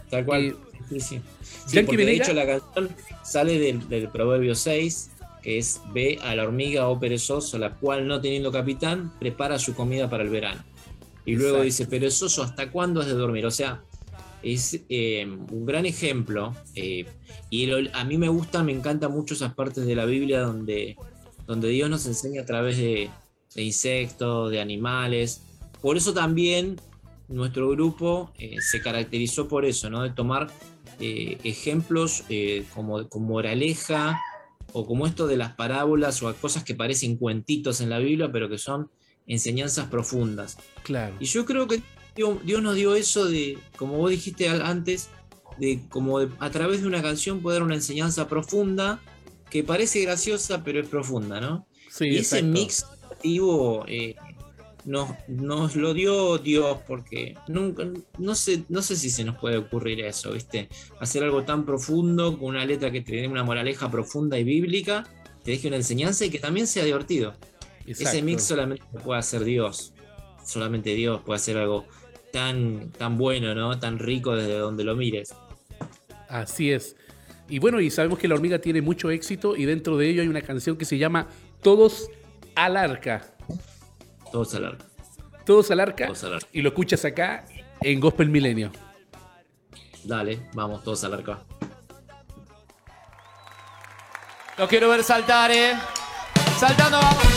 Tal 0.09 0.25
cual. 0.25 0.45
Eh, 0.45 0.55
sí, 0.89 0.99
sí. 0.99 1.21
sí 1.65 1.83
porque 1.83 2.05
de 2.05 2.13
hecho 2.13 2.33
la 2.33 2.45
canción 2.45 2.89
sale 3.23 3.59
del, 3.59 4.09
Proverbio 4.09 4.55
6, 4.55 5.11
que 5.41 5.57
es 5.57 5.81
ve 5.93 6.19
a 6.21 6.35
la 6.35 6.43
hormiga 6.43 6.87
o 6.87 6.93
oh 6.93 6.99
perezoso, 6.99 7.57
la 7.57 7.71
cual 7.71 8.07
no 8.07 8.21
teniendo 8.21 8.51
capitán, 8.51 9.11
prepara 9.19 9.59
su 9.59 9.75
comida 9.75 10.09
para 10.09 10.23
el 10.23 10.29
verano. 10.29 10.63
Y 11.27 11.35
luego 11.35 11.61
dice, 11.61 11.85
perezoso, 11.85 12.41
¿hasta 12.41 12.71
cuándo 12.71 13.01
has 13.01 13.07
de 13.07 13.13
dormir? 13.13 13.45
O 13.45 13.51
sea, 13.51 13.83
es 14.41 14.79
eh, 14.87 15.25
un 15.27 15.65
gran 15.65 15.85
ejemplo. 15.85 16.55
Eh, 16.73 17.05
y 17.49 17.69
a 17.69 18.03
mí 18.05 18.17
me 18.17 18.29
gusta, 18.29 18.63
me 18.63 18.71
encanta 18.71 19.09
mucho 19.09 19.33
esas 19.33 19.53
partes 19.53 19.85
de 19.85 19.93
la 19.93 20.05
Biblia 20.05 20.39
donde 20.39 20.95
donde 21.45 21.67
Dios 21.69 21.89
nos 21.89 22.05
enseña 22.05 22.41
a 22.41 22.45
través 22.45 22.77
de, 22.77 23.09
insectos, 23.55 24.51
de 24.51 24.61
animales. 24.61 25.41
Por 25.81 25.97
eso 25.97 26.13
también 26.13 26.79
nuestro 27.27 27.69
grupo 27.69 28.31
eh, 28.37 28.61
se 28.61 28.81
caracterizó 28.81 29.49
por 29.49 29.65
eso, 29.65 29.89
¿no? 29.89 30.03
De 30.03 30.11
tomar 30.11 30.49
ejemplos 30.99 32.23
como 32.73 33.07
con 33.07 33.23
moraleja 33.23 34.19
o 34.73 34.85
como 34.85 35.05
esto 35.05 35.27
de 35.27 35.37
las 35.37 35.53
parábolas 35.53 36.23
o 36.23 36.33
cosas 36.35 36.63
que 36.63 36.73
parecen 36.73 37.17
cuentitos 37.17 37.81
en 37.81 37.89
la 37.89 37.99
Biblia, 37.99 38.31
pero 38.31 38.49
que 38.49 38.57
son 38.57 38.89
enseñanzas 39.27 39.87
profundas. 39.87 40.57
Claro. 40.83 41.15
Y 41.19 41.25
yo 41.25 41.45
creo 41.45 41.67
que 41.67 41.81
Dios, 42.15 42.63
nos 42.63 42.75
dio 42.75 42.95
eso 42.95 43.25
de, 43.25 43.59
como 43.75 43.97
vos 43.97 44.09
dijiste 44.09 44.49
antes, 44.49 45.09
de 45.59 45.81
como 45.89 46.19
a 46.19 46.49
través 46.49 46.81
de 46.81 46.87
una 46.87 47.01
canción 47.01 47.41
poder 47.41 47.61
una 47.61 47.75
enseñanza 47.75 48.27
profunda 48.27 48.99
que 49.49 49.63
parece 49.63 50.01
graciosa, 50.01 50.63
pero 50.63 50.79
es 50.79 50.87
profunda, 50.87 51.39
¿no? 51.39 51.67
Sí, 51.89 52.07
y 52.07 52.17
ese 52.17 52.43
mix 52.43 52.83
activo 53.11 53.85
eh, 53.87 54.15
nos, 54.85 55.09
nos, 55.27 55.75
lo 55.75 55.93
dio 55.93 56.37
Dios, 56.37 56.79
porque 56.87 57.35
nunca, 57.47 57.85
no 58.17 58.35
sé, 58.35 58.63
no 58.69 58.81
sé 58.81 58.95
si 58.95 59.09
se 59.09 59.23
nos 59.23 59.37
puede 59.37 59.57
ocurrir 59.57 60.01
eso, 60.01 60.31
¿viste? 60.31 60.69
Hacer 60.99 61.23
algo 61.23 61.43
tan 61.43 61.65
profundo, 61.65 62.37
con 62.37 62.49
una 62.49 62.65
letra 62.65 62.91
que 62.91 63.01
tiene 63.01 63.27
una 63.27 63.43
moraleja 63.43 63.91
profunda 63.91 64.39
y 64.39 64.43
bíblica, 64.43 65.05
te 65.43 65.51
deje 65.51 65.67
una 65.67 65.77
enseñanza 65.77 66.25
y 66.25 66.29
que 66.29 66.39
también 66.39 66.67
sea 66.67 66.83
divertido. 66.83 67.35
Ese 67.87 68.21
mix 68.21 68.43
solamente 68.43 68.83
puede 69.03 69.19
hacer 69.19 69.43
Dios. 69.43 69.93
Solamente 70.45 70.93
Dios 70.93 71.21
puede 71.21 71.37
hacer 71.37 71.57
algo 71.57 71.85
tan, 72.31 72.91
tan 72.91 73.17
bueno, 73.17 73.55
¿no? 73.55 73.79
Tan 73.79 73.97
rico 73.99 74.35
desde 74.35 74.57
donde 74.57 74.83
lo 74.83 74.95
mires. 74.95 75.33
Así 76.29 76.71
es. 76.71 76.95
Y 77.49 77.59
bueno, 77.59 77.79
y 77.79 77.89
sabemos 77.89 78.19
que 78.19 78.27
la 78.27 78.35
hormiga 78.35 78.59
tiene 78.59 78.81
mucho 78.81 79.09
éxito 79.09 79.55
y 79.55 79.65
dentro 79.65 79.97
de 79.97 80.09
ello 80.09 80.21
hay 80.21 80.27
una 80.27 80.41
canción 80.41 80.77
que 80.77 80.85
se 80.85 80.97
llama 80.97 81.27
Todos 81.61 82.09
al 82.55 82.75
arca. 82.75 83.33
Todos 84.31 84.53
al 84.55 84.65
arca. 84.65 84.85
Todos 85.45 85.71
al 85.71 85.79
arca. 85.79 86.11
Y 86.51 86.61
lo 86.61 86.69
escuchas 86.69 87.05
acá 87.05 87.45
en 87.81 87.99
Gospel 87.99 88.29
Milenio. 88.29 88.71
Dale, 90.03 90.49
vamos 90.53 90.83
todos 90.83 91.03
al 91.05 91.13
arca. 91.13 91.39
Lo 94.57 94.67
quiero 94.67 94.89
ver 94.89 95.03
saltar, 95.03 95.51
¿eh? 95.51 95.73
Saltando, 96.59 96.97
vamos. 96.97 97.36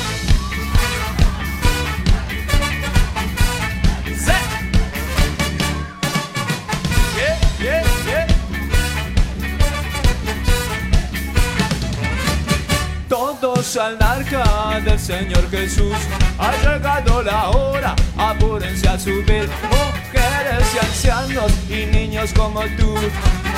Todos 13.20 13.76
al 13.76 14.02
arca 14.02 14.80
del 14.82 14.98
Señor 14.98 15.50
Jesús. 15.50 15.94
Ha 16.38 16.52
llegado 16.62 17.22
la 17.22 17.50
hora, 17.50 17.94
apúrense 18.16 18.88
a 18.88 18.98
subir. 18.98 19.46
Mujeres 19.68 20.74
y 20.74 20.78
ancianos 20.78 21.52
y 21.68 21.84
niños 21.84 22.32
como 22.32 22.62
tú. 22.78 22.94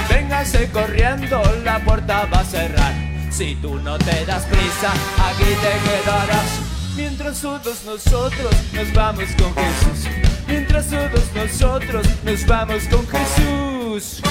Vénganse 0.08 0.68
corriendo, 0.70 1.40
la 1.62 1.78
puerta 1.78 2.26
va 2.34 2.40
a 2.40 2.44
cerrar. 2.44 2.92
Si 3.30 3.54
tú 3.54 3.76
no 3.76 3.96
te 3.98 4.26
das 4.26 4.42
prisa, 4.46 4.90
aquí 5.30 5.44
te 5.44 5.74
quedarás. 5.88 6.58
Mientras 6.96 7.40
todos 7.40 7.84
nosotros 7.84 8.52
nos 8.72 8.92
vamos 8.92 9.28
con 9.38 9.54
Jesús. 9.54 10.10
Mientras 10.48 10.86
todos 10.88 11.24
nosotros 11.36 12.06
nos 12.24 12.46
vamos 12.46 12.82
con 12.90 13.06
Jesús. 13.06 14.22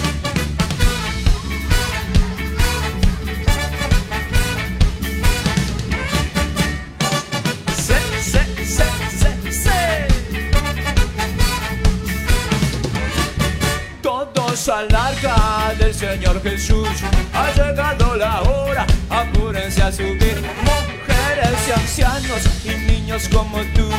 Al 14.69 14.93
arca 14.93 15.74
del 15.80 15.93
Señor 15.93 16.41
Jesús. 16.43 16.88
Ha 17.34 17.52
llegado 17.54 18.15
la 18.15 18.41
hora, 18.41 18.86
apúrense 19.10 19.82
a 19.82 19.91
subir. 19.91 20.36
Mujeres 20.63 21.67
y 21.67 21.71
ancianos 21.71 22.41
y 22.63 22.69
niños 22.91 23.28
como 23.30 23.58
tú. 23.76 23.89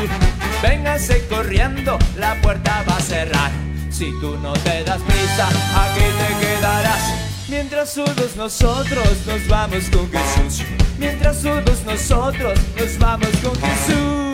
Vénganse 0.62 1.27
corriendo, 1.27 1.98
la 2.16 2.40
puerta 2.42 2.85
va 2.88 2.96
a 2.96 3.01
cerrar. 3.01 3.51
Si 3.90 4.11
tú 4.20 4.38
no 4.38 4.53
te 4.53 4.85
das 4.85 5.01
prisa, 5.03 5.48
aquí 5.75 6.05
te 6.18 6.46
quedarás. 6.46 7.12
Mientras 7.48 7.94
todos 7.94 8.37
nosotros 8.37 9.27
nos 9.27 9.48
vamos 9.48 9.85
con 9.90 10.11
Jesús. 10.11 10.64
Mientras 10.98 11.42
todos 11.42 11.83
nosotros 11.85 12.59
nos 12.79 12.98
vamos 12.98 13.31
con 13.42 13.55
Jesús. 13.57 14.32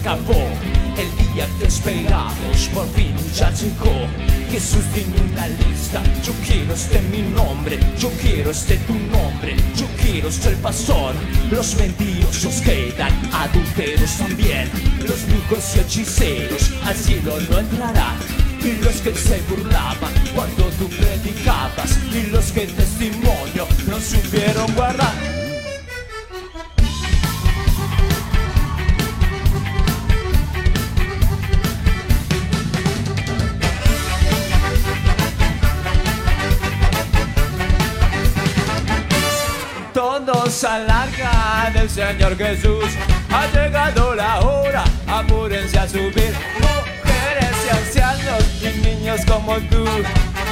Acabó. 0.00 0.48
El 0.96 1.34
día 1.34 1.46
que 1.58 1.66
esperamos 1.66 2.68
por 2.74 2.88
fin 2.92 3.14
ya 3.34 3.50
llegó. 3.50 4.06
Jesús 4.50 4.82
tiene 4.94 5.14
una 5.30 5.46
lista, 5.46 6.02
yo 6.24 6.32
quiero 6.46 6.72
este 6.72 7.02
mi 7.02 7.22
nombre, 7.22 7.78
yo 7.98 8.10
quiero 8.20 8.50
este 8.50 8.78
tu 8.78 8.94
nombre, 8.94 9.54
yo 9.76 9.86
quiero 10.02 10.28
el 10.28 10.56
pastor. 10.56 11.14
Los 11.50 11.76
mentirosos 11.76 12.62
quedan, 12.62 13.12
adulteros 13.32 14.16
también, 14.16 14.70
los 15.06 15.26
brujos 15.26 15.76
y 15.76 15.80
hechiceros 15.80 16.72
al 16.84 16.96
cielo 16.96 17.38
no 17.50 17.58
entrarán. 17.58 18.16
Y 18.62 18.82
los 18.82 18.96
que 19.02 19.14
se 19.14 19.40
burlaban 19.42 20.12
cuando 20.34 20.64
tú 20.78 20.88
predicabas, 20.88 21.98
y 22.12 22.30
los 22.30 22.50
que 22.50 22.66
testimonio 22.66 23.68
no 23.86 24.00
supieron 24.00 24.74
guardar. 24.74 25.37
Todos 40.48 40.64
al 40.64 40.90
arca 40.90 41.70
del 41.74 41.90
Señor 41.90 42.34
Jesús. 42.38 42.86
Ha 43.30 43.46
llegado 43.48 44.14
la 44.14 44.40
hora, 44.40 44.82
apúrense 45.06 45.78
a 45.78 45.86
subir. 45.86 46.32
Mujeres 46.54 47.54
y 47.66 47.76
ancianos 47.76 48.44
y 48.62 48.78
niños 48.80 49.20
como 49.26 49.56
tú. 49.68 49.84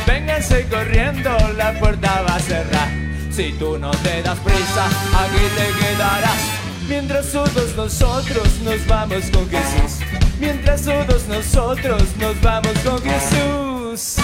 Vénganse 0.06 0.66
corriendo, 0.68 1.30
la 1.56 1.72
puerta 1.80 2.22
va 2.28 2.36
a 2.36 2.40
cerrar. 2.40 2.88
Si 3.30 3.54
tú 3.54 3.78
no 3.78 3.90
te 3.90 4.20
das 4.20 4.38
prisa, 4.40 4.84
aquí 4.84 5.44
te 5.56 5.86
quedarás. 5.86 6.42
Mientras 6.86 7.32
todos 7.32 7.74
nosotros 7.74 8.48
nos 8.64 8.86
vamos 8.86 9.24
con 9.32 9.48
Jesús. 9.48 10.06
Mientras 10.38 10.82
todos 10.82 11.26
nosotros 11.26 12.02
nos 12.18 12.38
vamos 12.42 12.74
con 12.84 13.00
Jesús. 13.00 14.16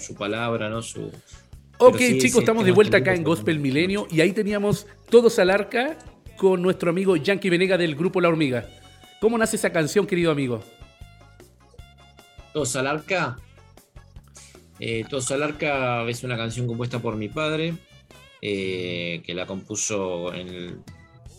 Su, 0.00 0.14
palabra, 0.14 0.68
¿no? 0.68 0.82
Su, 0.82 1.10
Ok, 1.78 1.96
sí, 1.98 2.18
chicos, 2.18 2.32
sí, 2.32 2.38
estamos 2.40 2.64
de 2.64 2.70
tengo 2.70 2.76
vuelta 2.76 2.98
este 2.98 3.10
acá 3.10 3.16
en 3.16 3.24
Gospel 3.24 3.58
Milenio 3.58 4.06
y 4.10 4.20
ahí 4.20 4.32
teníamos 4.32 4.86
Todos 5.08 5.38
al 5.38 5.50
Arca 5.50 5.96
con 6.36 6.62
nuestro 6.62 6.90
amigo 6.90 7.16
Yankee 7.16 7.50
Venega 7.50 7.78
del 7.78 7.94
grupo 7.94 8.20
La 8.20 8.28
Hormiga. 8.28 8.68
¿Cómo 9.20 9.36
nace 9.36 9.56
esa 9.56 9.70
canción, 9.70 10.06
querido 10.06 10.30
amigo? 10.30 10.62
Todos 12.52 12.74
al 12.76 12.86
arca. 12.86 13.36
Eh, 14.78 15.04
Todos 15.08 15.30
al 15.30 15.42
arca 15.42 16.08
es 16.08 16.24
una 16.24 16.36
canción 16.36 16.66
compuesta 16.66 16.98
por 16.98 17.16
mi 17.16 17.28
padre, 17.28 17.74
eh, 18.40 19.20
que 19.24 19.34
la 19.34 19.46
compuso 19.46 20.32
en 20.32 20.48
el, 20.48 20.78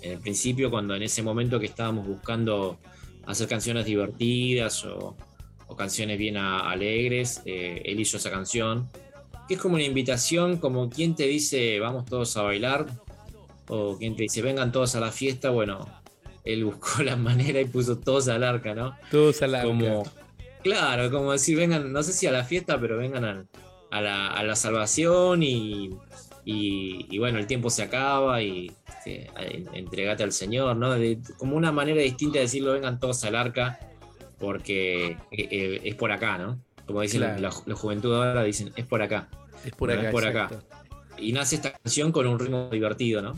en 0.04 0.12
el 0.12 0.20
principio, 0.20 0.70
cuando 0.70 0.96
en 0.96 1.02
ese 1.02 1.24
momento 1.24 1.60
que 1.60 1.66
estábamos 1.66 2.06
buscando 2.08 2.78
hacer 3.26 3.48
canciones 3.48 3.86
divertidas 3.86 4.86
o, 4.86 5.16
o 5.72 5.76
canciones 5.78 6.18
bien 6.18 6.36
a- 6.36 6.70
alegres, 6.70 7.42
eh, 7.46 7.82
él 7.86 8.00
hizo 8.00 8.18
esa 8.18 8.30
canción, 8.30 8.90
que 9.48 9.54
es 9.56 9.60
como 9.62 9.76
una 9.76 9.84
invitación, 9.86 10.58
como 10.58 10.90
quien 10.90 11.16
te 11.16 11.24
dice 11.28 11.80
vamos 11.80 12.06
todos 12.06 12.36
a 12.36 12.42
bailar, 12.42 12.88
o 13.70 13.98
quien 13.98 14.16
te 14.18 14.24
dice 14.24 14.42
vengan 14.42 14.72
todos 14.74 14.96
a 14.96 15.00
la 15.00 15.12
fiesta, 15.12 15.50
bueno, 15.50 15.88
él 16.44 16.66
buscó 16.72 17.04
la 17.04 17.16
manera 17.16 17.62
y 17.62 17.66
puso 17.66 17.98
todos 17.98 18.28
al 18.28 18.44
arca, 18.44 18.74
¿no? 18.76 18.96
Todos 19.10 19.42
al 19.44 19.56
Arca. 19.56 19.68
como 19.68 20.04
claro 20.64 21.10
como 21.10 21.32
decir 21.32 21.58
vengan 21.58 21.92
no 21.92 22.04
sé 22.04 22.14
si 22.14 22.28
a 22.28 22.32
la 22.32 22.44
fiesta 22.44 22.80
pero 22.80 22.96
vengan 22.98 23.26
a, 23.90 24.02
la, 24.02 24.28
a 24.28 24.44
la 24.44 24.56
salvación 24.56 25.42
y, 25.42 25.90
y- 26.46 27.08
y 27.10 27.18
bueno 27.18 27.40
el 27.40 27.48
tiempo 27.48 27.70
se 27.72 27.82
acaba 27.84 28.44
y 28.44 28.72
este, 28.88 29.30
en- 29.40 29.74
entregate 29.74 30.22
al 30.24 30.32
Señor 30.32 30.76
no 30.76 30.92
De- 30.92 31.18
como 31.40 31.56
una 31.56 31.72
manera 31.72 32.02
distinta 32.02 32.38
de 32.40 32.42
decirlo 32.46 32.74
vengan 32.74 33.00
todos 33.00 33.24
al 33.24 33.36
arca 33.36 33.80
porque 34.42 35.08
eh, 35.12 35.18
eh, 35.32 35.82
es 35.86 35.96
por 35.96 36.12
acá 36.12 36.38
no 36.38 36.60
como 36.86 37.00
dicen 37.02 37.20
Claro. 37.22 37.40
la, 37.42 37.54
la 37.66 37.76
juventud 37.76 38.14
ahora 38.14 38.44
dicen 38.44 38.72
es 38.76 38.86
por 38.86 39.02
acá 39.02 39.30
Es 39.64 39.72
por 39.74 39.90
acá. 39.92 40.02
es 40.08 40.12
por 40.12 40.26
acá. 40.26 40.50
y 41.18 41.32
nace 41.32 41.56
esta 41.56 41.72
canción 41.72 42.12
con 42.12 42.28
un 42.28 42.38
ritmo 42.40 42.68
divertido 42.72 43.22
no 43.22 43.36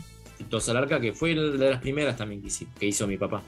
todos 0.48 0.68
al 0.70 0.78
arca 0.78 0.98
que 1.00 1.12
fue 1.12 1.34
de 1.34 1.70
las 1.70 1.80
primeras 1.80 2.16
también 2.16 2.40
que 2.40 2.48
hizo, 2.48 2.64
que 2.80 2.86
hizo 2.86 3.06
mi 3.06 3.16
papá 3.18 3.42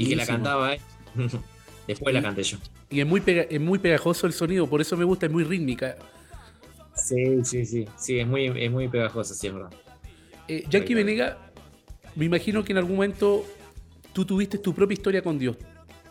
y 0.00 0.08
que 0.08 0.16
la 0.16 0.26
cantaba 0.26 0.74
eh. 0.74 0.80
después 1.86 2.12
la 2.14 2.22
canté 2.22 2.42
yo 2.42 2.58
Y 2.90 3.00
es 3.00 3.06
muy, 3.06 3.20
pega- 3.20 3.46
es 3.48 3.60
muy 3.60 3.78
pegajoso 3.78 4.26
el 4.26 4.32
sonido, 4.32 4.66
por 4.66 4.80
eso 4.80 4.96
me 4.96 5.04
gusta, 5.04 5.26
es 5.26 5.32
muy 5.32 5.44
rítmica. 5.44 5.96
Sí, 6.94 7.44
sí, 7.44 7.64
sí. 7.64 7.84
Sí, 7.96 8.18
es 8.18 8.26
muy, 8.26 8.46
es 8.46 8.70
muy 8.70 8.88
pegajosa, 8.88 9.34
sí, 9.34 9.46
es 9.46 9.54
verdad. 9.54 9.70
Eh, 10.48 10.64
Oiga. 10.66 10.94
Venega, 10.94 11.38
me 12.16 12.24
imagino 12.24 12.64
que 12.64 12.72
en 12.72 12.78
algún 12.78 12.96
momento 12.96 13.44
tú 14.12 14.24
tuviste 14.24 14.58
tu 14.58 14.74
propia 14.74 14.94
historia 14.94 15.22
con 15.22 15.38
Dios. 15.38 15.56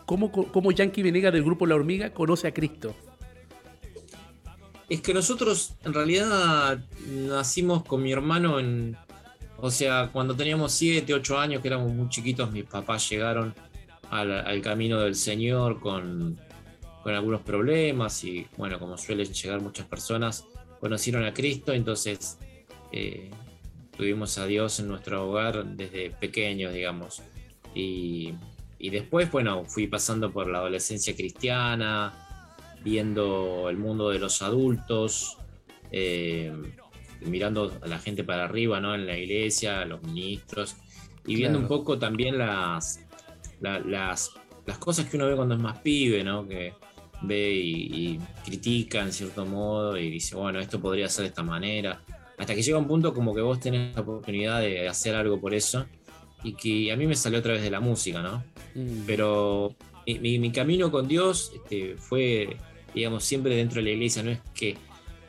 ¿Cómo, 0.08 0.32
cómo 0.32 0.72
Yankee 0.72 1.02
Venega 1.02 1.30
del 1.30 1.44
grupo 1.44 1.66
La 1.66 1.74
Hormiga 1.74 2.14
conoce 2.14 2.48
a 2.48 2.54
Cristo? 2.54 2.94
Es 4.88 5.02
que 5.02 5.12
nosotros 5.12 5.74
en 5.84 5.92
realidad 5.92 6.82
nacimos 7.06 7.84
con 7.84 8.02
mi 8.02 8.10
hermano 8.10 8.58
en. 8.58 8.96
O 9.58 9.70
sea, 9.70 10.08
cuando 10.10 10.34
teníamos 10.34 10.72
7, 10.72 11.12
8 11.12 11.38
años, 11.38 11.60
que 11.60 11.68
éramos 11.68 11.92
muy 11.92 12.08
chiquitos, 12.08 12.50
mis 12.50 12.64
papás 12.64 13.06
llegaron 13.10 13.54
al, 14.08 14.62
camino 14.62 14.98
del 14.98 15.14
Señor 15.14 15.78
con, 15.78 16.38
con 17.02 17.12
algunos 17.12 17.42
problemas 17.42 18.24
y, 18.24 18.46
bueno, 18.56 18.78
como 18.78 18.96
suelen 18.96 19.30
llegar 19.30 19.60
muchas 19.60 19.84
personas, 19.84 20.46
conocieron 20.80 21.26
a 21.26 21.34
Cristo, 21.34 21.74
entonces 21.74 22.38
eh, 22.92 23.30
tuvimos 23.94 24.38
a 24.38 24.46
Dios 24.46 24.80
en 24.80 24.88
nuestro 24.88 25.28
hogar 25.28 25.66
desde 25.66 26.12
pequeños, 26.12 26.72
digamos. 26.72 27.20
Y, 27.74 28.32
y 28.78 28.90
después, 28.90 29.30
bueno, 29.30 29.64
fui 29.64 29.86
pasando 29.86 30.30
por 30.32 30.48
la 30.48 30.58
adolescencia 30.58 31.14
cristiana, 31.16 32.12
viendo 32.82 33.68
el 33.68 33.76
mundo 33.76 34.10
de 34.10 34.18
los 34.18 34.40
adultos, 34.42 35.36
eh, 35.90 36.52
mirando 37.22 37.72
a 37.82 37.86
la 37.88 37.98
gente 37.98 38.22
para 38.24 38.44
arriba, 38.44 38.80
¿no? 38.80 38.94
En 38.94 39.06
la 39.06 39.16
iglesia, 39.18 39.80
a 39.80 39.84
los 39.84 40.02
ministros, 40.02 40.76
y 41.26 41.34
viendo 41.34 41.58
Claro. 41.58 41.74
un 41.74 41.80
poco 41.80 41.98
también 41.98 42.38
las, 42.38 43.00
la- 43.60 43.80
las, 43.80 44.30
las 44.66 44.78
cosas 44.78 45.06
que 45.06 45.16
uno 45.16 45.26
ve 45.26 45.34
cuando 45.36 45.54
es 45.56 45.60
más 45.60 45.78
pibe, 45.80 46.22
¿no? 46.22 46.46
Que 46.46 46.72
ve 47.22 47.50
y, 47.52 48.14
y 48.14 48.20
critica 48.44 49.00
en 49.02 49.12
cierto 49.12 49.44
modo 49.44 49.96
y 49.98 50.08
dice, 50.08 50.36
bueno, 50.36 50.60
esto 50.60 50.80
podría 50.80 51.08
ser 51.08 51.24
de 51.24 51.28
esta 51.30 51.42
manera. 51.42 52.00
Hasta 52.38 52.54
que 52.54 52.62
llega 52.62 52.78
un 52.78 52.86
punto 52.86 53.12
como 53.12 53.34
que 53.34 53.40
vos 53.40 53.58
tenés 53.58 53.92
la 53.96 54.02
oportunidad 54.02 54.60
de 54.60 54.86
hacer 54.88 55.16
algo 55.16 55.40
por 55.40 55.52
eso 55.52 55.84
y 56.44 56.52
que 56.54 56.92
a 56.92 56.96
mí 56.96 57.06
me 57.06 57.14
salió 57.16 57.38
a 57.38 57.42
través 57.42 57.62
de 57.62 57.70
la 57.70 57.80
música, 57.80 58.22
¿no? 58.22 58.42
Mm. 58.74 59.04
pero 59.06 59.74
mi, 60.06 60.18
mi- 60.18 60.38
mi 60.38 60.52
camino 60.52 60.90
con 60.90 61.08
Dios 61.08 61.52
este, 61.54 61.96
fue, 61.96 62.56
digamos, 62.94 63.24
siempre 63.24 63.56
dentro 63.56 63.76
de 63.76 63.82
la 63.84 63.90
iglesia, 63.90 64.22
no 64.22 64.30
es 64.30 64.38
que... 64.54 64.76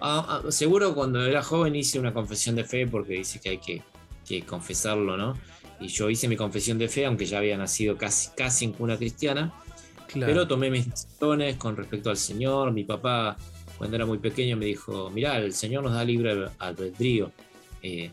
ah, 0.01 0.41
ah, 0.45 0.51
seguro 0.51 0.93
cuando 0.95 1.25
era 1.25 1.41
joven 1.43 1.75
hice 1.75 1.99
una 1.99 2.13
confesión 2.13 2.55
de 2.55 2.63
fe 2.63 2.85
porque 2.87 3.13
dice 3.13 3.39
que 3.39 3.49
hay 3.49 3.57
que, 3.57 3.81
que 4.27 4.43
confesarlo, 4.43 5.17
¿no? 5.17 5.37
Y 5.81 5.87
yo 5.87 6.09
hice 6.09 6.27
mi 6.27 6.35
confesión 6.35 6.77
de 6.77 6.89
fe, 6.89 7.05
aunque 7.05 7.25
ya 7.25 7.37
había 7.39 7.57
nacido 7.57 7.97
casi, 7.97 8.29
casi 8.35 8.65
en 8.65 8.73
cuna 8.73 8.97
cristiana, 8.97 9.53
Claro. 10.07 10.33
pero 10.33 10.47
tomé 10.47 10.69
mis 10.71 10.89
decisiones 10.89 11.55
con 11.57 11.77
respecto 11.77 12.09
al 12.09 12.17
Señor. 12.17 12.71
Mi 12.73 12.83
papá, 12.83 13.37
cuando 13.77 13.95
era 13.95 14.05
muy 14.05 14.17
pequeño, 14.17 14.57
me 14.57 14.65
dijo, 14.65 15.09
mirá, 15.11 15.37
el 15.37 15.53
Señor 15.53 15.83
nos 15.83 15.93
da 15.93 16.03
libre 16.03 16.47
albedrío. 16.57 17.31
Eh, 17.83 18.11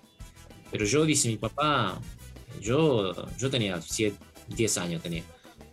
Pero 0.70 0.84
yo, 0.84 1.04
dice 1.06 1.28
mi 1.28 1.38
papá, 1.38 1.98
yo, 2.60 3.14
yo 3.38 3.50
tenía 3.50 3.80
10 4.48 4.78
años, 4.78 5.02
tenía. 5.02 5.22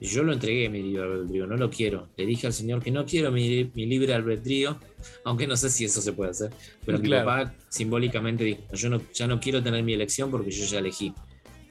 Yo 0.02 0.22
lo 0.24 0.34
entregué 0.34 0.68
mi 0.68 0.82
libre 0.82 1.04
albedrío, 1.04 1.48
no 1.48 1.56
lo 1.56 1.70
quiero. 1.70 2.10
Le 2.18 2.26
dije 2.26 2.48
al 2.48 2.54
Señor 2.54 2.84
que 2.84 2.92
no 2.92 3.06
quiero 3.06 3.32
mi, 3.32 3.64
libre 3.74 4.14
albedrío, 4.14 4.78
aunque 5.24 5.48
no 5.48 5.56
sé 5.56 5.70
si 5.70 5.86
eso 5.86 6.02
se 6.02 6.12
puede 6.12 6.32
hacer. 6.32 6.52
Pero 6.86 7.00
mi 7.00 7.10
papá 7.10 7.54
simbólicamente 7.70 8.44
dijo, 8.44 8.62
yo 8.74 8.90
no, 8.90 9.02
ya 9.14 9.28
no 9.28 9.40
quiero 9.40 9.64
tener 9.64 9.84
mi 9.84 9.94
elección 9.94 10.30
porque 10.30 10.52
yo 10.52 10.66
ya 10.66 10.80
elegí. 10.80 11.14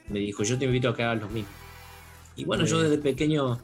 Me 0.09 0.19
dijo, 0.19 0.43
yo 0.43 0.57
te 0.57 0.65
invito 0.65 0.89
a 0.89 0.95
que 0.95 1.03
hagas 1.03 1.21
lo 1.21 1.29
mismo. 1.29 1.51
Y 2.35 2.45
bueno, 2.45 2.65
yo 2.65 2.81
desde 2.81 2.97
pequeño 2.97 3.59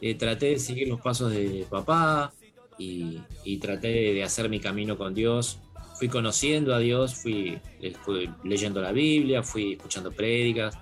eh, 0.00 0.14
traté 0.14 0.46
de 0.46 0.58
seguir 0.58 0.88
los 0.88 1.00
pasos 1.00 1.32
de 1.32 1.66
papá 1.68 2.32
y, 2.78 3.20
traté 3.60 3.88
de 3.88 4.22
hacer 4.22 4.48
mi 4.48 4.60
camino 4.60 4.96
con 4.96 5.14
Dios. 5.14 5.58
Fui 5.94 6.08
conociendo 6.08 6.74
a 6.74 6.78
Dios, 6.78 7.14
fui, 7.14 7.58
fui 8.02 8.30
leyendo 8.42 8.80
la 8.80 8.92
Biblia, 8.92 9.42
fui 9.42 9.72
escuchando 9.72 10.10
prédicas, 10.10 10.76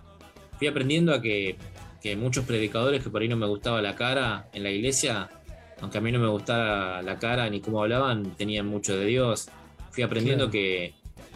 fui 0.59 0.67
aprendiendo 0.67 1.13
a 1.13 1.21
que 1.21 1.57
que 2.03 2.17
muchos 2.17 2.45
predicadores 2.45 3.03
que 3.03 3.11
por 3.11 3.23
ahí 3.23 3.29
no 3.29 3.37
me 3.37 3.47
gustaba 3.47 3.81
la 3.81 3.95
cara 3.95 4.49
en 4.53 4.65
la 4.65 4.71
iglesia, 4.71 5.31
aunque 5.81 5.99
a 5.99 6.01
mí 6.01 6.11
no 6.11 6.19
me 6.19 6.27
gustaba 6.27 7.01
la 7.01 7.19
cara 7.19 7.49
ni 7.49 7.61
cómo 7.61 7.81
hablaban, 7.81 8.35
tenían 8.37 8.67
mucho 8.67 8.97
de 8.97 9.07
Dios. 9.07 9.49
Fui 9.93 10.03
aprendiendo 10.03 10.51
que, 10.51 10.95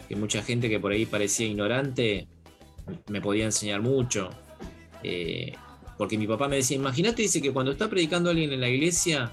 mucha 0.09 0.43
gente 0.43 0.69
que 0.69 0.79
por 0.79 0.91
ahí 0.91 1.05
parecía 1.05 1.47
ignorante 1.47 2.27
me 3.07 3.21
podía 3.21 3.45
enseñar 3.45 3.81
mucho. 3.81 4.29
Eh, 5.03 5.53
porque 5.97 6.17
mi 6.17 6.27
papá 6.27 6.49
me 6.49 6.57
decía, 6.57 6.75
imagínate, 6.75 7.21
dice 7.21 7.41
que 7.41 7.53
cuando 7.53 7.71
está 7.71 7.89
predicando 7.89 8.29
alguien 8.29 8.51
en 8.51 8.59
la 8.59 8.67
iglesia, 8.67 9.31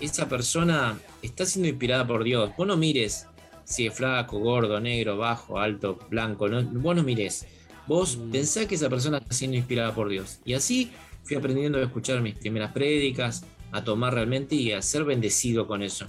esa 0.00 0.28
persona 0.28 0.96
está 1.22 1.44
siendo 1.44 1.68
inspirada 1.68 2.06
por 2.06 2.22
Dios. 2.22 2.52
Vos 2.56 2.66
no 2.68 2.76
mires 2.76 3.26
si 3.66 3.86
es 3.86 3.94
flaco, 3.94 4.38
gordo, 4.38 4.80
negro, 4.80 5.18
bajo, 5.18 5.58
alto, 5.58 5.98
blanco, 6.08 6.48
no, 6.48 6.62
vos 6.62 6.94
no 6.94 7.02
mires 7.02 7.46
Vos 7.86 8.16
mm. 8.16 8.30
pensás 8.30 8.66
que 8.66 8.76
esa 8.76 8.88
persona 8.88 9.18
está 9.18 9.34
siendo 9.34 9.56
inspirada 9.56 9.94
por 9.94 10.08
Dios. 10.08 10.40
Y 10.44 10.54
así 10.54 10.90
fui 11.24 11.36
aprendiendo 11.36 11.78
a 11.78 11.82
escuchar 11.82 12.20
mis 12.20 12.34
primeras 12.34 12.72
prédicas, 12.72 13.44
a 13.72 13.84
tomar 13.84 14.14
realmente 14.14 14.54
y 14.54 14.72
a 14.72 14.82
ser 14.82 15.04
bendecido 15.04 15.66
con 15.66 15.82
eso. 15.82 16.06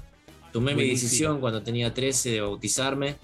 Tomé 0.54 0.76
mi 0.76 0.88
decisión 0.88 1.40
cuando 1.40 1.62
tenía 1.62 1.94
13 1.94 2.32
de 2.32 2.42
bautizarme. 2.42 3.16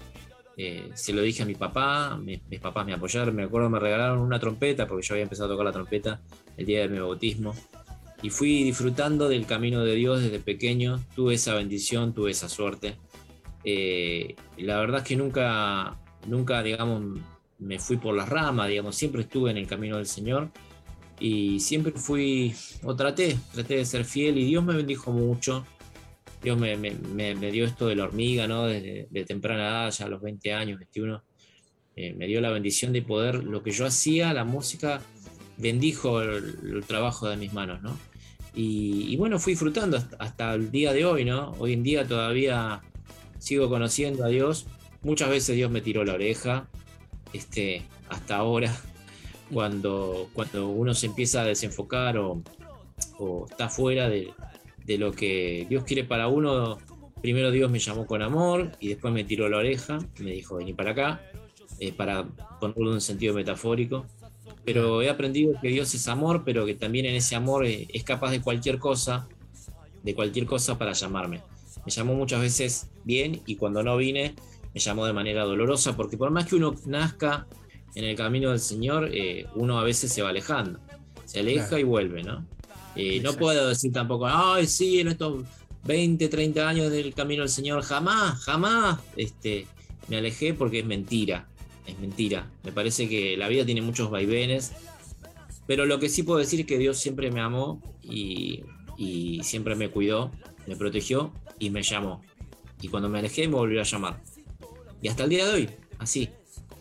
Eh, 0.56 0.90
se 0.94 1.12
lo 1.12 1.22
dije 1.22 1.42
a 1.42 1.46
mi 1.46 1.54
papá, 1.54 2.16
mis, 2.16 2.40
papás 2.60 2.86
me 2.86 2.92
apoyaron, 2.92 3.34
me 3.34 3.42
acuerdo 3.42 3.68
me 3.70 3.80
regalaron 3.80 4.20
una 4.20 4.38
trompeta 4.38 4.86
porque 4.86 5.04
yo 5.04 5.14
había 5.14 5.24
empezado 5.24 5.48
a 5.48 5.52
tocar 5.52 5.66
la 5.66 5.72
trompeta 5.72 6.20
el 6.56 6.64
día 6.64 6.80
de 6.82 6.88
mi 6.88 7.00
bautismo 7.00 7.56
y 8.24 8.30
fui 8.30 8.62
disfrutando 8.62 9.28
del 9.28 9.44
camino 9.44 9.84
de 9.84 9.94
Dios 9.96 10.22
desde 10.22 10.38
pequeño, 10.38 11.04
tuve 11.14 11.34
esa 11.34 11.54
bendición, 11.54 12.14
tuve 12.14 12.30
esa 12.30 12.48
suerte. 12.48 12.96
Eh, 13.64 14.34
la 14.58 14.78
verdad 14.78 15.00
es 15.00 15.08
que 15.08 15.16
nunca, 15.16 15.98
nunca, 16.26 16.62
digamos, 16.62 17.20
me 17.58 17.78
fui 17.78 17.96
por 17.96 18.14
las 18.14 18.28
ramas, 18.28 18.68
digamos, 18.68 18.96
siempre 18.96 19.22
estuve 19.22 19.50
en 19.50 19.56
el 19.56 19.66
camino 19.66 19.96
del 19.96 20.06
Señor 20.06 20.50
y 21.20 21.60
siempre 21.60 21.92
fui, 21.92 22.54
o 22.82 22.94
traté, 22.94 23.36
traté 23.52 23.76
de 23.76 23.84
ser 23.84 24.04
fiel 24.04 24.38
y 24.38 24.44
Dios 24.44 24.64
me 24.64 24.74
bendijo 24.76 25.12
mucho. 25.12 25.64
Dios 26.42 26.58
me, 26.58 26.76
dio 27.50 27.64
esto 27.64 27.86
de 27.86 27.96
la 27.96 28.04
hormiga, 28.04 28.46
¿no? 28.46 28.66
De, 28.66 29.24
temprana 29.26 29.66
edad, 29.66 29.90
ya 29.90 30.04
a 30.04 30.08
los 30.08 30.20
20 30.20 30.52
años, 30.52 30.78
21, 30.78 31.24
eh, 31.96 32.12
me 32.12 32.26
dio 32.26 32.42
la 32.42 32.50
bendición 32.50 32.92
de 32.92 33.00
poder, 33.00 33.42
lo 33.44 33.62
que 33.62 33.70
yo 33.70 33.86
hacía, 33.86 34.34
la 34.34 34.44
música, 34.44 35.00
bendijo 35.56 36.20
el, 36.20 36.84
trabajo 36.86 37.28
de 37.28 37.38
mis 37.38 37.54
manos, 37.54 37.80
¿no? 37.82 37.96
Y, 38.54 39.16
bueno, 39.16 39.38
fui 39.38 39.54
disfrutando 39.54 39.98
hasta, 40.18 40.54
el 40.54 40.70
día 40.70 40.92
de 40.92 41.06
hoy, 41.06 41.24
¿no? 41.24 41.52
Hoy 41.58 41.72
en 41.72 41.82
día 41.82 42.06
todavía 42.06 42.82
sigo 43.44 43.68
conociendo 43.68 44.24
a 44.24 44.28
Dios. 44.28 44.66
Muchas 45.02 45.28
veces 45.28 45.54
Dios 45.54 45.70
me 45.70 45.82
tiró 45.82 46.02
la 46.02 46.14
oreja, 46.14 46.66
este, 47.34 47.82
hasta 48.08 48.36
ahora, 48.36 48.74
cuando, 49.52 50.30
cuando 50.32 50.68
uno 50.68 50.94
se 50.94 51.06
empieza 51.06 51.42
a 51.42 51.44
desenfocar 51.44 52.16
o, 52.16 52.42
está 53.50 53.68
fuera 53.68 54.08
de, 54.08 54.32
lo 54.98 55.12
que 55.12 55.66
Dios 55.68 55.84
quiere 55.84 56.04
para 56.04 56.28
uno, 56.28 56.78
primero 57.20 57.50
Dios 57.50 57.70
me 57.70 57.78
llamó 57.78 58.06
con 58.06 58.22
amor 58.22 58.72
y 58.80 58.88
después 58.88 59.12
me 59.12 59.24
tiró 59.24 59.48
la 59.48 59.58
oreja, 59.58 59.98
me 60.20 60.32
dijo, 60.32 60.56
vení 60.56 60.72
para 60.72 60.92
acá, 60.92 61.20
eh, 61.80 61.92
para 61.92 62.24
ponerlo 62.60 62.88
en 62.88 62.94
un 62.94 63.00
sentido 63.00 63.34
metafórico. 63.34 64.06
Pero 64.64 65.02
he 65.02 65.10
aprendido 65.10 65.52
que 65.60 65.68
Dios 65.68 65.94
es 65.94 66.08
amor, 66.08 66.42
pero 66.44 66.64
que 66.64 66.74
también 66.74 67.04
en 67.04 67.14
ese 67.14 67.36
amor 67.36 67.66
eh, 67.66 67.86
es 67.92 68.04
capaz 68.04 68.30
de 68.30 68.40
cualquier 68.40 68.78
cosa, 68.78 69.28
de 70.02 70.14
cualquier 70.14 70.46
cosa 70.46 70.78
para 70.78 70.92
llamarme. 70.92 71.42
Me 71.84 71.90
llamó 71.90 72.14
muchas 72.14 72.40
veces 72.40 72.90
bien 73.04 73.42
y 73.46 73.56
cuando 73.56 73.82
no 73.82 73.96
vine, 73.96 74.34
me 74.72 74.80
llamó 74.80 75.06
de 75.06 75.12
manera 75.12 75.44
dolorosa, 75.44 75.96
porque 75.96 76.16
por 76.16 76.30
más 76.30 76.46
que 76.46 76.56
uno 76.56 76.74
nazca 76.86 77.46
en 77.94 78.04
el 78.04 78.16
camino 78.16 78.50
del 78.50 78.60
Señor, 78.60 79.10
eh, 79.12 79.46
uno 79.54 79.78
a 79.78 79.84
veces 79.84 80.12
se 80.12 80.22
va 80.22 80.30
alejando, 80.30 80.80
se 81.24 81.40
aleja 81.40 81.78
y 81.78 81.84
vuelve, 81.84 82.22
¿no? 82.22 82.44
Eh, 82.96 83.20
no 83.20 83.34
puedo 83.34 83.68
decir 83.68 83.92
tampoco, 83.92 84.26
ay, 84.26 84.66
sí, 84.66 85.00
en 85.00 85.08
estos 85.08 85.44
20, 85.84 86.28
30 86.28 86.68
años 86.68 86.90
del 86.90 87.14
camino 87.14 87.42
del 87.42 87.50
Señor, 87.50 87.82
jamás, 87.82 88.40
jamás 88.42 89.00
este, 89.16 89.66
me 90.08 90.16
alejé 90.16 90.54
porque 90.54 90.80
es 90.80 90.86
mentira, 90.86 91.48
es 91.86 91.98
mentira. 91.98 92.50
Me 92.62 92.72
parece 92.72 93.08
que 93.08 93.36
la 93.36 93.48
vida 93.48 93.64
tiene 93.64 93.82
muchos 93.82 94.10
vaivenes, 94.10 94.72
pero 95.66 95.86
lo 95.86 95.98
que 95.98 96.08
sí 96.08 96.22
puedo 96.22 96.38
decir 96.38 96.60
es 96.60 96.66
que 96.66 96.78
Dios 96.78 96.98
siempre 96.98 97.30
me 97.30 97.40
amó 97.40 97.80
y, 98.02 98.62
y 98.96 99.40
siempre 99.44 99.74
me 99.76 99.90
cuidó, 99.90 100.30
me 100.66 100.76
protegió 100.76 101.32
y 101.66 101.70
me 101.70 101.82
llamó. 101.82 102.22
Y 102.80 102.88
cuando 102.88 103.08
me 103.08 103.18
alejé 103.18 103.48
me 103.48 103.54
volvió 103.54 103.80
a 103.80 103.84
llamar 103.84 104.20
y 105.04 105.08
hasta 105.08 105.24
el 105.24 105.28
día 105.28 105.46
de 105.46 105.52
hoy, 105.52 105.68
así. 105.98 106.30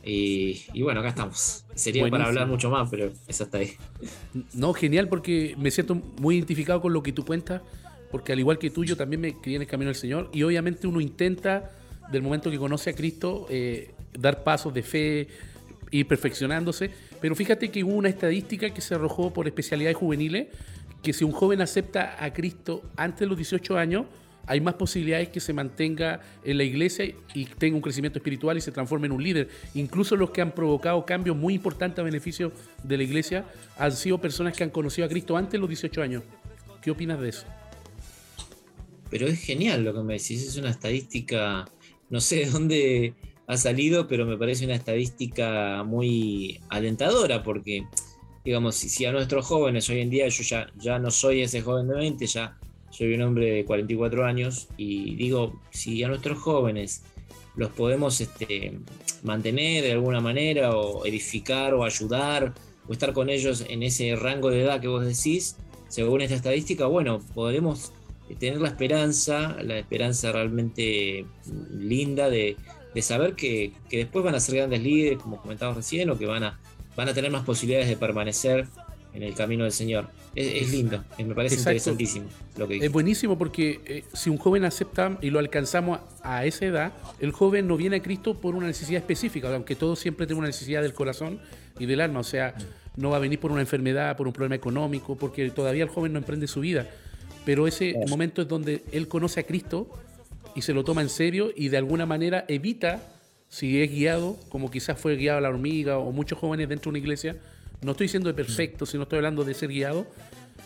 Y, 0.02 0.82
bueno, 0.82 1.02
acá 1.02 1.10
estamos. 1.10 1.66
Sería 1.76 2.10
para 2.10 2.26
hablar 2.26 2.48
mucho 2.48 2.70
más, 2.70 2.90
pero 2.90 3.12
eso 3.28 3.44
está 3.44 3.58
ahí. 3.58 3.74
No, 4.54 4.74
genial, 4.74 5.10
porque 5.10 5.56
me 5.58 5.70
siento 5.72 5.96
muy 5.96 6.36
identificado 6.36 6.80
con 6.80 6.94
lo 6.94 7.04
que 7.04 7.12
tú 7.12 7.26
cuentas, 7.26 7.62
porque 8.12 8.32
al 8.32 8.40
igual 8.40 8.60
que 8.60 8.70
tú, 8.70 8.86
yo 8.86 8.96
también 8.96 9.20
me 9.20 9.34
crié 9.34 9.58
en 9.58 9.64
el 9.64 9.68
camino 9.68 9.90
del 9.90 9.96
Señor, 9.96 10.30
y 10.32 10.44
obviamente 10.44 10.88
uno 10.88 11.02
intenta, 11.02 11.72
del 12.14 12.22
momento 12.22 12.50
que 12.50 12.58
conoce 12.58 12.92
a 12.92 12.94
Cristo, 12.94 13.46
eh, 13.50 13.92
dar 14.18 14.42
pasos 14.46 14.74
de 14.74 14.84
fe, 14.84 15.28
ir 15.92 16.08
perfeccionándose, 16.08 16.92
pero 17.20 17.36
fíjate 17.36 17.72
que 17.72 17.84
hubo 17.84 17.96
una 17.96 18.08
estadística 18.08 18.74
que 18.74 18.80
se 18.80 18.96
arrojó 18.96 19.34
por 19.34 19.48
especialidades 19.48 19.98
juveniles, 19.98 20.48
que 21.02 21.12
si 21.12 21.26
un 21.26 21.34
joven 21.34 21.60
acepta 21.60 22.16
a 22.24 22.32
Cristo 22.32 22.84
antes 22.96 23.20
de 23.20 23.26
los 23.26 23.36
18 23.36 23.78
años, 23.78 24.06
hay 24.46 24.60
más 24.62 24.76
posibilidades 24.76 25.30
que 25.30 25.40
se 25.40 25.54
mantenga 25.54 26.22
en 26.44 26.58
la 26.58 26.64
iglesia 26.64 27.06
y 27.34 27.46
tenga 27.46 27.76
un 27.76 27.82
crecimiento 27.82 28.20
espiritual 28.20 28.58
y 28.58 28.62
se 28.62 28.72
transforme 28.72 29.08
en 29.08 29.14
un 29.14 29.24
líder. 29.24 29.50
Incluso 29.74 30.16
los 30.16 30.32
que 30.32 30.42
han 30.42 30.54
provocado 30.54 31.06
cambios 31.06 31.38
muy 31.38 31.54
importantes 31.54 32.00
a 32.00 32.04
beneficio 32.04 32.52
de 32.84 32.98
la 32.98 33.04
iglesia 33.04 33.46
han 33.78 33.92
sido 33.92 34.20
personas 34.20 34.56
que 34.56 34.64
han 34.64 34.70
conocido 34.70 35.06
a 35.06 35.10
Cristo 35.10 35.38
antes 35.38 35.54
de 35.54 35.60
los 35.60 35.70
18 35.70 36.02
años. 36.02 36.24
¿Qué 36.82 36.92
opinas 36.92 37.20
de 37.22 37.30
eso? 37.30 37.46
Pero 39.10 39.28
es 39.28 39.40
genial 39.40 39.84
lo 39.84 39.94
que 39.94 40.02
me 40.02 40.14
decís, 40.14 40.46
es 40.46 40.58
una 40.58 40.72
estadística, 40.72 41.66
no 42.10 42.20
sé 42.20 42.38
de 42.38 42.46
dónde 42.48 43.14
ha 43.48 43.58
salido, 43.58 44.08
pero 44.08 44.26
me 44.26 44.38
parece 44.38 44.66
una 44.66 44.76
estadística 44.76 45.84
muy 45.84 46.60
alentadora 46.70 47.44
porque, 47.44 47.86
digamos, 48.44 48.76
si, 48.76 49.06
a 49.06 49.12
nuestros 49.12 49.46
jóvenes 49.46 49.90
hoy 49.90 50.02
en 50.02 50.10
día, 50.10 50.28
yo 50.28 50.44
ya, 50.44 50.68
ya 50.78 51.00
no 51.00 51.12
soy 51.12 51.42
ese 51.42 51.62
joven 51.62 51.88
de 51.88 51.96
20, 51.96 52.26
ya 52.26 52.58
soy 52.94 53.16
un 53.16 53.24
hombre 53.24 53.52
de 53.52 53.66
44 53.66 54.24
años 54.24 54.68
y 54.78 55.16
digo, 55.16 55.60
si 55.72 56.04
a 56.04 56.08
nuestros 56.08 56.38
jóvenes 56.38 57.04
los 57.56 57.72
podemos 57.72 58.22
este, 58.22 58.80
mantener 59.24 59.84
de 59.84 59.94
alguna 59.94 60.22
manera 60.22 60.78
o 60.78 61.06
edificar 61.06 61.74
o 61.74 61.84
ayudar 61.84 62.54
o 62.88 62.94
estar 62.94 63.14
con 63.14 63.30
ellos 63.30 63.66
en 63.68 63.82
ese 63.82 64.16
rango 64.16 64.52
de 64.52 64.62
edad 64.62 64.80
que 64.80 64.88
vos 64.88 65.04
decís, 65.04 65.58
según 65.88 66.22
esta 66.22 66.36
estadística, 66.36 66.86
bueno, 66.86 67.20
podremos 67.34 67.92
tener 68.40 68.62
la 68.62 68.70
esperanza, 68.70 69.58
la 69.64 69.80
esperanza 69.80 70.32
realmente 70.32 71.26
linda 71.72 72.30
de, 72.30 72.58
saber 73.02 73.36
que, 73.36 73.74
después 73.90 74.24
van 74.24 74.36
a 74.36 74.40
ser 74.40 74.56
grandes 74.56 74.84
líderes, 74.84 75.20
como 75.20 75.42
comentabas 75.42 75.78
recién, 75.78 76.10
o 76.10 76.18
que 76.18 76.26
van 76.26 76.44
a, 76.44 76.60
van 76.96 77.10
a 77.10 77.14
tener 77.14 77.32
más 77.32 77.44
posibilidades 77.44 77.90
de 77.90 77.98
permanecer 77.98 78.68
en 79.14 79.24
el 79.24 79.34
camino 79.34 79.64
del 79.64 79.74
Señor. 79.74 80.10
Es, 80.36 80.72
lindo, 80.72 81.04
me 81.20 81.36
parece 81.36 81.56
interesantísimo 81.56 82.26
lo 82.58 82.68
que 82.68 82.78
Es 82.78 82.92
buenísimo 82.92 83.38
porque 83.38 83.82
eh, 83.86 84.04
si 84.14 84.32
un 84.32 84.38
joven 84.38 84.66
acepta 84.66 85.20
y 85.22 85.30
lo 85.30 85.38
alcanzamos 85.38 86.00
a, 86.24 86.46
esa 86.46 86.66
edad, 86.66 86.94
el 87.20 87.32
joven 87.32 87.68
no 87.68 87.78
viene 87.78 87.98
a 87.98 88.02
Cristo 88.02 88.34
por 88.34 88.56
una 88.56 88.66
necesidad 88.66 89.00
específica, 89.00 89.54
aunque 89.54 89.76
todos 89.76 90.00
siempre 90.00 90.26
tenemos 90.26 90.40
una 90.40 90.48
necesidad 90.48 90.82
del 90.82 90.94
corazón 90.94 91.40
y 91.78 91.86
del 91.86 92.02
alma, 92.02 92.20
o 92.20 92.24
sea, 92.24 92.56
no 92.96 93.12
va 93.12 93.18
a 93.18 93.20
venir 93.20 93.40
por 93.40 93.52
una 93.52 93.62
enfermedad, 93.62 94.18
por 94.18 94.28
un 94.28 94.34
problema 94.34 94.56
económico, 94.56 95.16
porque 95.16 95.50
todavía 95.52 95.84
el 95.84 95.90
joven 95.90 96.14
no 96.14 96.20
emprende 96.20 96.48
su 96.48 96.62
vida. 96.62 96.90
Pero 97.46 97.68
ese 97.68 97.96
momento 98.08 98.42
es 98.42 98.48
donde 98.48 98.84
él 98.92 99.08
conoce 99.08 99.42
a 99.42 99.44
Cristo 99.44 99.88
y 100.56 100.62
se 100.62 100.74
lo 100.74 100.84
toma 100.84 101.02
en 101.02 101.10
serio 101.10 101.52
y 101.56 101.70
de 101.70 101.78
alguna 101.78 102.06
manera 102.06 102.46
evita, 102.48 103.02
si 103.50 103.82
es 103.82 103.92
guiado, 103.92 104.38
como 104.50 104.72
quizás 104.72 105.00
fue 105.00 105.16
guiado 105.16 105.40
a 105.40 105.42
la 105.42 105.50
hormiga 105.50 105.98
o 105.98 106.12
muchos 106.12 106.40
jóvenes 106.40 106.70
dentro 106.70 106.90
de 106.90 106.98
una 106.98 107.00
iglesia, 107.00 107.38
no 107.84 107.92
estoy 107.92 108.06
diciendo 108.06 108.30
de 108.30 108.34
perfecto, 108.34 108.86
sino 108.86 109.04
estoy 109.04 109.18
hablando 109.18 109.44
de 109.44 109.54
ser 109.54 109.70
guiado, 109.70 110.08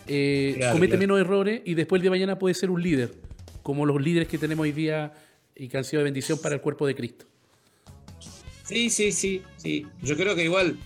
eh, 0.06 0.60
comete 0.72 0.96
menos 0.96 1.20
errores 1.20 1.62
y 1.64 1.74
después 1.74 2.02
de 2.02 2.10
mañana 2.10 2.38
puede 2.38 2.54
ser 2.54 2.70
un 2.70 2.82
líder, 2.82 3.14
como 3.62 3.84
los 3.86 4.00
líderes 4.00 4.28
que 4.28 4.38
tenemos 4.38 4.64
hoy 4.64 4.72
día 4.72 5.12
y 5.54 5.68
que 5.68 5.76
han 5.76 5.84
sido 5.84 6.00
de 6.00 6.04
bendición 6.04 6.38
para 6.38 6.54
el 6.54 6.60
cuerpo 6.60 6.86
de 6.86 6.94
Cristo. 6.94 7.26
Sí, 8.64 8.90
sí, 8.90 9.12
sí, 9.12 9.42
sí. 9.56 9.86
Yo 10.02 10.16
creo 10.16 10.34
que 10.34 10.44
igual, 10.44 10.76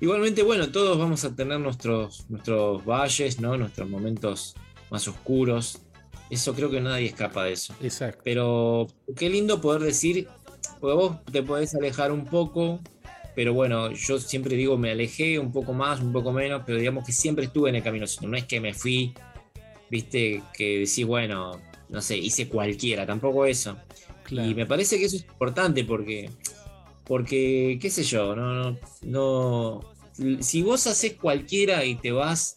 igualmente, 0.00 0.42
bueno, 0.42 0.70
todos 0.70 0.98
vamos 0.98 1.24
a 1.24 1.34
tener 1.34 1.60
nuestros, 1.60 2.28
nuestros 2.28 2.84
valles, 2.84 3.40
¿no? 3.40 3.56
Nuestros 3.56 3.88
momentos 3.88 4.56
más 4.90 5.06
oscuros. 5.06 5.78
Eso 6.30 6.54
creo 6.54 6.70
que 6.70 6.80
nadie 6.80 7.06
escapa 7.06 7.44
de 7.44 7.52
eso. 7.52 7.74
Exacto. 7.80 8.22
Pero 8.24 8.88
qué 9.16 9.30
lindo 9.30 9.60
poder 9.60 9.82
decir, 9.82 10.28
porque 10.80 10.96
vos 10.96 11.24
te 11.30 11.42
podés 11.42 11.74
alejar 11.74 12.12
un 12.12 12.24
poco, 12.24 12.80
pero 13.34 13.54
bueno, 13.54 13.92
yo 13.92 14.18
siempre 14.18 14.56
digo, 14.56 14.76
me 14.76 14.90
alejé 14.90 15.38
un 15.38 15.52
poco 15.52 15.72
más, 15.72 16.00
un 16.00 16.12
poco 16.12 16.32
menos, 16.32 16.62
pero 16.66 16.78
digamos 16.78 17.04
que 17.04 17.12
siempre 17.12 17.46
estuve 17.46 17.70
en 17.70 17.76
el 17.76 17.82
camino, 17.82 18.06
no 18.22 18.36
es 18.36 18.44
que 18.44 18.60
me 18.60 18.74
fui, 18.74 19.14
viste, 19.90 20.42
que 20.52 20.80
decís, 20.80 21.04
bueno, 21.06 21.60
no 21.88 22.00
sé, 22.00 22.16
hice 22.16 22.48
cualquiera, 22.48 23.06
tampoco 23.06 23.46
eso. 23.46 23.76
Y 24.30 24.54
me 24.54 24.66
parece 24.66 24.98
que 24.98 25.06
eso 25.06 25.16
es 25.16 25.22
importante 25.22 25.84
porque, 25.84 26.30
porque 27.04 27.78
qué 27.80 27.90
sé 27.90 28.04
yo, 28.04 28.36
no, 28.36 28.78
no, 29.02 29.80
si 30.40 30.62
vos 30.62 30.86
haces 30.86 31.14
cualquiera 31.14 31.84
y 31.84 31.96
te 31.96 32.12
vas, 32.12 32.56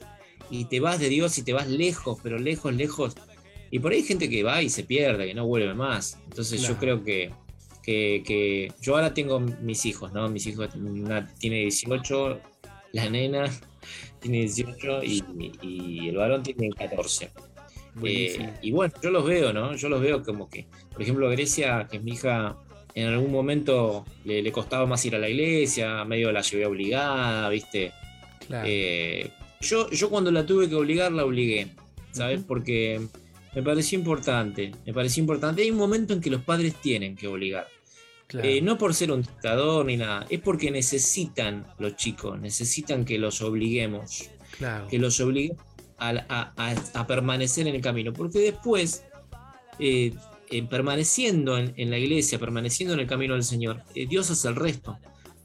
y 0.49 0.65
te 0.65 0.79
vas 0.79 0.99
de 0.99 1.09
Dios 1.09 1.37
y 1.37 1.43
te 1.43 1.53
vas 1.53 1.67
lejos, 1.67 2.19
pero 2.21 2.37
lejos, 2.37 2.73
lejos, 2.73 3.15
y 3.71 3.79
por 3.79 3.91
ahí 3.91 3.99
hay 3.99 4.03
gente 4.03 4.29
que 4.29 4.43
va 4.43 4.61
y 4.61 4.69
se 4.69 4.83
pierde, 4.83 5.25
que 5.25 5.33
no 5.33 5.47
vuelve 5.47 5.73
más. 5.73 6.19
Entonces 6.25 6.61
yo 6.61 6.77
creo 6.77 7.03
que, 7.03 7.31
que, 7.83 8.71
yo 8.81 8.95
ahora 8.95 9.13
tengo 9.13 9.39
mis 9.39 9.85
hijos, 9.85 10.13
¿no? 10.13 10.29
Mis 10.29 10.47
hijos, 10.47 10.73
una 10.75 11.27
tiene 11.37 11.61
18, 11.61 12.39
la 12.93 13.09
nena 13.09 13.45
tiene 14.19 14.39
18 14.39 15.03
y, 15.03 16.07
el 16.07 16.17
varón 16.17 16.43
tiene 16.43 16.69
14. 16.69 17.29
Eh, 18.03 18.53
y 18.61 18.71
bueno, 18.71 18.93
yo 19.03 19.11
los 19.11 19.25
veo, 19.25 19.53
¿no? 19.53 19.75
Yo 19.75 19.89
los 19.89 20.01
veo 20.01 20.23
como 20.23 20.49
que, 20.49 20.65
por 20.91 21.01
ejemplo, 21.01 21.29
Grecia, 21.29 21.87
que 21.89 21.97
es 21.97 22.03
mi 22.03 22.13
hija, 22.13 22.57
en 22.95 23.07
algún 23.07 23.31
momento 23.31 24.05
le, 24.25 24.51
costaba 24.51 24.85
más 24.85 25.05
ir 25.05 25.15
a 25.15 25.19
la 25.19 25.29
iglesia, 25.29 26.03
medio 26.05 26.31
la 26.31 26.41
llevé 26.41 26.65
obligada, 26.65 27.49
¿viste? 27.49 27.91
Eh, 28.49 29.29
yo, 29.61 29.89
yo 29.91 30.09
cuando 30.09 30.31
la 30.31 30.45
tuve 30.45 30.69
que 30.69 30.75
obligar, 30.75 31.11
la 31.11 31.25
obligué, 31.25 31.67
¿sabes? 32.11 32.41
Porque 32.47 33.01
me 33.55 33.61
pareció 33.61 33.97
importante, 33.99 34.71
me 34.85 34.93
pareció 34.93 35.21
importante. 35.21 35.61
Hay 35.61 35.71
un 35.71 35.77
momento 35.77 36.13
en 36.13 36.21
que 36.21 36.29
los 36.29 36.41
padres 36.41 36.75
tienen 36.81 37.15
que 37.15 37.27
obligar. 37.27 37.67
Eh, 38.41 38.61
no 38.61 38.77
por 38.77 38.93
ser 38.93 39.11
un 39.11 39.21
dictador 39.21 39.85
ni 39.85 39.97
nada, 39.97 40.25
es 40.29 40.39
porque 40.39 40.71
necesitan 40.71 41.65
los 41.77 41.95
chicos, 41.95 42.39
necesitan 42.39 43.05
que 43.05 43.19
los 43.19 43.41
obliguemos, 43.41 44.29
que 44.89 44.97
los 44.97 45.19
obliguemos 45.19 45.63
a, 45.97 47.05
permanecer 47.07 47.67
en 47.67 47.75
el 47.75 47.81
camino, 47.81 48.13
porque 48.13 48.39
después, 48.39 49.03
eh, 49.79 50.13
permaneciendo 50.69 51.57
en, 51.57 51.89
la 51.89 51.97
iglesia, 51.97 52.39
permaneciendo 52.39 52.93
en 52.95 53.01
el 53.01 53.07
camino 53.07 53.33
del 53.33 53.43
Señor, 53.43 53.83
eh, 53.93 54.07
Dios 54.07 54.31
hace 54.31 54.47
el 54.47 54.55
resto. 54.55 54.97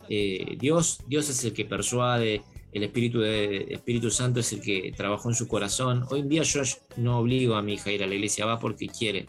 Dios, 0.08 1.00
Dios 1.06 1.28
es 1.28 1.44
el 1.44 1.52
que 1.52 1.66
persuade, 1.66 2.42
el 2.72 2.82
Espíritu, 2.82 3.20
de, 3.20 3.66
Espíritu 3.70 4.10
Santo 4.10 4.40
es 4.40 4.52
el 4.54 4.62
que 4.62 4.92
trabajó 4.96 5.28
en 5.28 5.34
su 5.34 5.46
corazón. 5.46 6.06
Hoy 6.10 6.20
en 6.20 6.28
día 6.30 6.42
yo 6.42 6.62
no 6.96 7.18
obligo 7.18 7.56
a 7.56 7.62
mi 7.62 7.74
hija 7.74 7.90
a 7.90 7.92
ir 7.92 8.02
a 8.02 8.06
la 8.06 8.14
iglesia, 8.14 8.46
va 8.46 8.58
porque 8.58 8.86
quiere. 8.86 9.26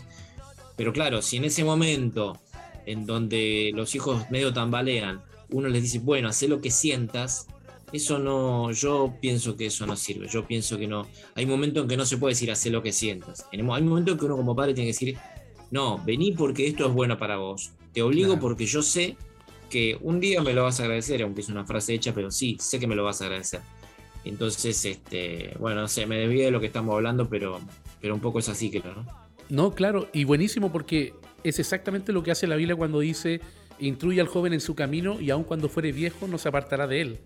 Pero 0.78 0.94
claro, 0.94 1.22
si 1.22 1.36
en 1.36 1.44
ese 1.44 1.66
momento 1.66 2.40
en 2.90 3.06
donde 3.06 3.72
los 3.76 3.94
hijos 3.94 4.30
medio 4.32 4.52
tambalean, 4.52 5.22
uno 5.52 5.68
les 5.68 5.84
dice, 5.84 6.00
bueno, 6.00 6.28
haz 6.28 6.42
lo 6.44 6.60
que 6.60 6.72
sientas, 6.72 7.46
eso 7.94 8.18
no, 8.18 8.72
yo 8.72 9.14
pienso 9.22 9.56
que 9.56 9.68
eso 9.68 9.86
no 9.86 9.96
sirve, 9.96 10.28
yo 10.28 10.48
pienso 10.48 10.76
que 10.80 10.88
no, 10.88 11.08
hay 11.36 11.46
momentos 11.46 11.84
en 11.84 11.90
que 11.90 11.98
no 11.98 12.06
se 12.06 12.18
puede 12.18 12.32
decir, 12.32 12.50
haz 12.52 12.66
lo 12.66 12.82
que 12.82 12.92
sientas, 12.92 13.46
hay 13.52 13.62
momentos 13.62 14.14
en 14.14 14.20
que 14.20 14.26
uno 14.26 14.38
como 14.38 14.56
padre 14.56 14.74
tiene 14.74 14.88
que 14.88 14.94
decir, 14.94 15.18
no, 15.70 16.04
vení 16.04 16.32
porque 16.32 16.66
esto 16.66 16.88
es 16.88 16.94
bueno 16.94 17.20
para 17.20 17.38
vos, 17.38 17.72
te 17.94 18.02
obligo 18.02 18.40
porque 18.40 18.66
yo 18.66 18.82
sé 18.82 19.16
que 19.70 19.96
un 20.02 20.20
día 20.20 20.42
me 20.42 20.54
lo 20.54 20.64
vas 20.64 20.80
a 20.80 20.84
agradecer, 20.84 21.22
aunque 21.22 21.42
es 21.42 21.50
una 21.50 21.66
frase 21.66 21.94
hecha, 21.94 22.12
pero 22.12 22.32
sí, 22.32 22.58
sé 22.60 22.80
que 22.80 22.88
me 22.88 22.96
lo 22.96 23.04
vas 23.04 23.22
a 23.22 23.26
agradecer. 23.26 23.62
Entonces, 24.26 24.84
este, 24.84 25.56
bueno, 25.60 25.82
no 25.82 25.88
sé, 25.88 26.08
me 26.08 26.18
desvío 26.18 26.46
de 26.46 26.52
lo 26.52 26.60
que 26.60 26.66
estamos 26.66 26.96
hablando, 26.96 27.30
pero, 27.30 27.60
pero 28.02 28.16
un 28.16 28.20
poco 28.20 28.40
es 28.40 28.50
así, 28.50 28.72
creo, 28.72 28.96
¿no? 28.96 29.06
No, 29.50 29.74
claro, 29.74 30.10
y 30.12 30.24
buenísimo 30.26 30.72
porque 30.72 31.14
es 31.44 31.60
exactamente 31.60 32.12
lo 32.12 32.24
que 32.24 32.32
hace 32.32 32.48
la 32.48 32.56
Biblia 32.56 32.76
cuando 32.76 33.00
dice, 33.00 33.42
instruye 33.80 34.22
al 34.22 34.28
joven 34.28 34.54
en 34.54 34.62
su 34.62 34.76
camino 34.76 35.20
y 35.20 35.30
aun 35.30 35.44
cuando 35.44 35.70
fuere 35.70 35.92
viejo 35.92 36.28
no 36.28 36.38
se 36.38 36.50
apartará 36.50 36.88
de 36.88 37.02
él. 37.02 37.20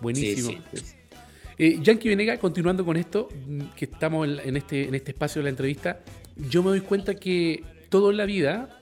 Buenísimo. 0.00 0.58
Eh, 1.58 1.78
Yankee 1.82 2.08
Venega, 2.08 2.38
continuando 2.38 2.84
con 2.84 2.96
esto, 2.96 3.28
mm, 3.46 3.60
que 3.76 3.86
estamos 3.86 4.28
en, 4.28 4.56
este, 4.56 4.88
en 4.88 4.94
este 4.94 5.10
espacio 5.10 5.40
de 5.40 5.44
la 5.44 5.50
entrevista, 5.50 6.00
yo 6.36 6.62
me 6.62 6.70
doy 6.70 6.80
cuenta 6.82 7.14
que 7.14 7.64
todo 7.88 8.10
en 8.10 8.16
la 8.16 8.26
vida 8.26 8.80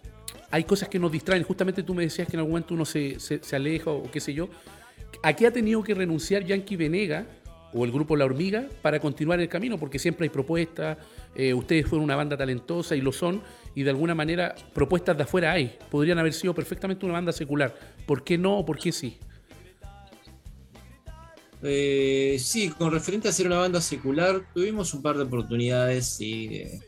hay 0.50 0.64
cosas 0.64 0.88
que 0.90 0.98
nos 0.98 1.11
distraen. 1.11 1.42
Justamente 1.42 1.83
tú 1.83 1.94
me 1.94 2.02
decías 2.02 2.29
que 2.29 2.35
en 2.35 2.40
algún 2.40 2.52
momento 2.52 2.74
uno 2.74 2.85
se, 2.85 3.18
se 3.18 3.57
aleja 3.57 3.90
o 3.90 4.11
qué 4.11 4.20
sé 4.20 4.35
yo. 4.35 4.50
¿A 5.22 5.33
qué 5.33 5.46
ha 5.46 5.50
tenido 5.52 5.83
que 5.83 5.94
renunciar 5.94 6.44
Yankee 6.44 6.76
Venega 6.76 7.26
o 7.76 7.84
el 7.84 7.92
grupo 7.92 8.16
La 8.16 8.24
Hormiga 8.24 8.66
para 8.80 8.98
continuar 8.98 9.38
el 9.40 9.48
camino, 9.48 9.78
porque 9.78 9.98
siempre 9.98 10.24
hay 10.24 10.30
propuestas, 10.30 10.96
eh, 11.34 11.52
ustedes 11.52 11.86
fueron 11.86 12.04
una 12.04 12.16
banda 12.16 12.36
talentosa 12.36 12.96
y 12.96 13.02
lo 13.02 13.12
son, 13.12 13.42
y 13.74 13.82
de 13.82 13.90
alguna 13.90 14.14
manera 14.14 14.54
propuestas 14.72 15.14
de 15.16 15.24
afuera 15.24 15.52
hay, 15.52 15.76
podrían 15.90 16.18
haber 16.18 16.32
sido 16.32 16.54
perfectamente 16.54 17.04
una 17.04 17.12
banda 17.12 17.32
secular, 17.32 17.78
¿por 18.06 18.24
qué 18.24 18.38
no 18.38 18.58
o 18.58 18.64
por 18.64 18.78
qué 18.78 18.92
sí? 18.92 19.18
Eh, 21.62 22.36
sí, 22.38 22.70
con 22.70 22.90
referente 22.90 23.28
a 23.28 23.32
ser 23.32 23.46
una 23.46 23.58
banda 23.58 23.80
secular, 23.82 24.40
tuvimos 24.54 24.94
un 24.94 25.02
par 25.02 25.18
de 25.18 25.24
oportunidades 25.24 26.18
de, 26.18 26.80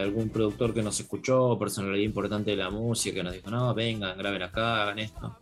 algún 0.00 0.30
productor 0.30 0.72
que 0.72 0.82
nos 0.82 0.98
escuchó, 1.00 1.58
personalidad 1.58 2.02
importante 2.02 2.52
de 2.52 2.56
la 2.56 2.70
música, 2.70 3.16
que 3.16 3.22
nos 3.22 3.34
dijo, 3.34 3.50
no, 3.50 3.74
vengan, 3.74 4.16
graben 4.16 4.40
acá, 4.40 4.84
hagan 4.84 4.98
esto. 5.00 5.36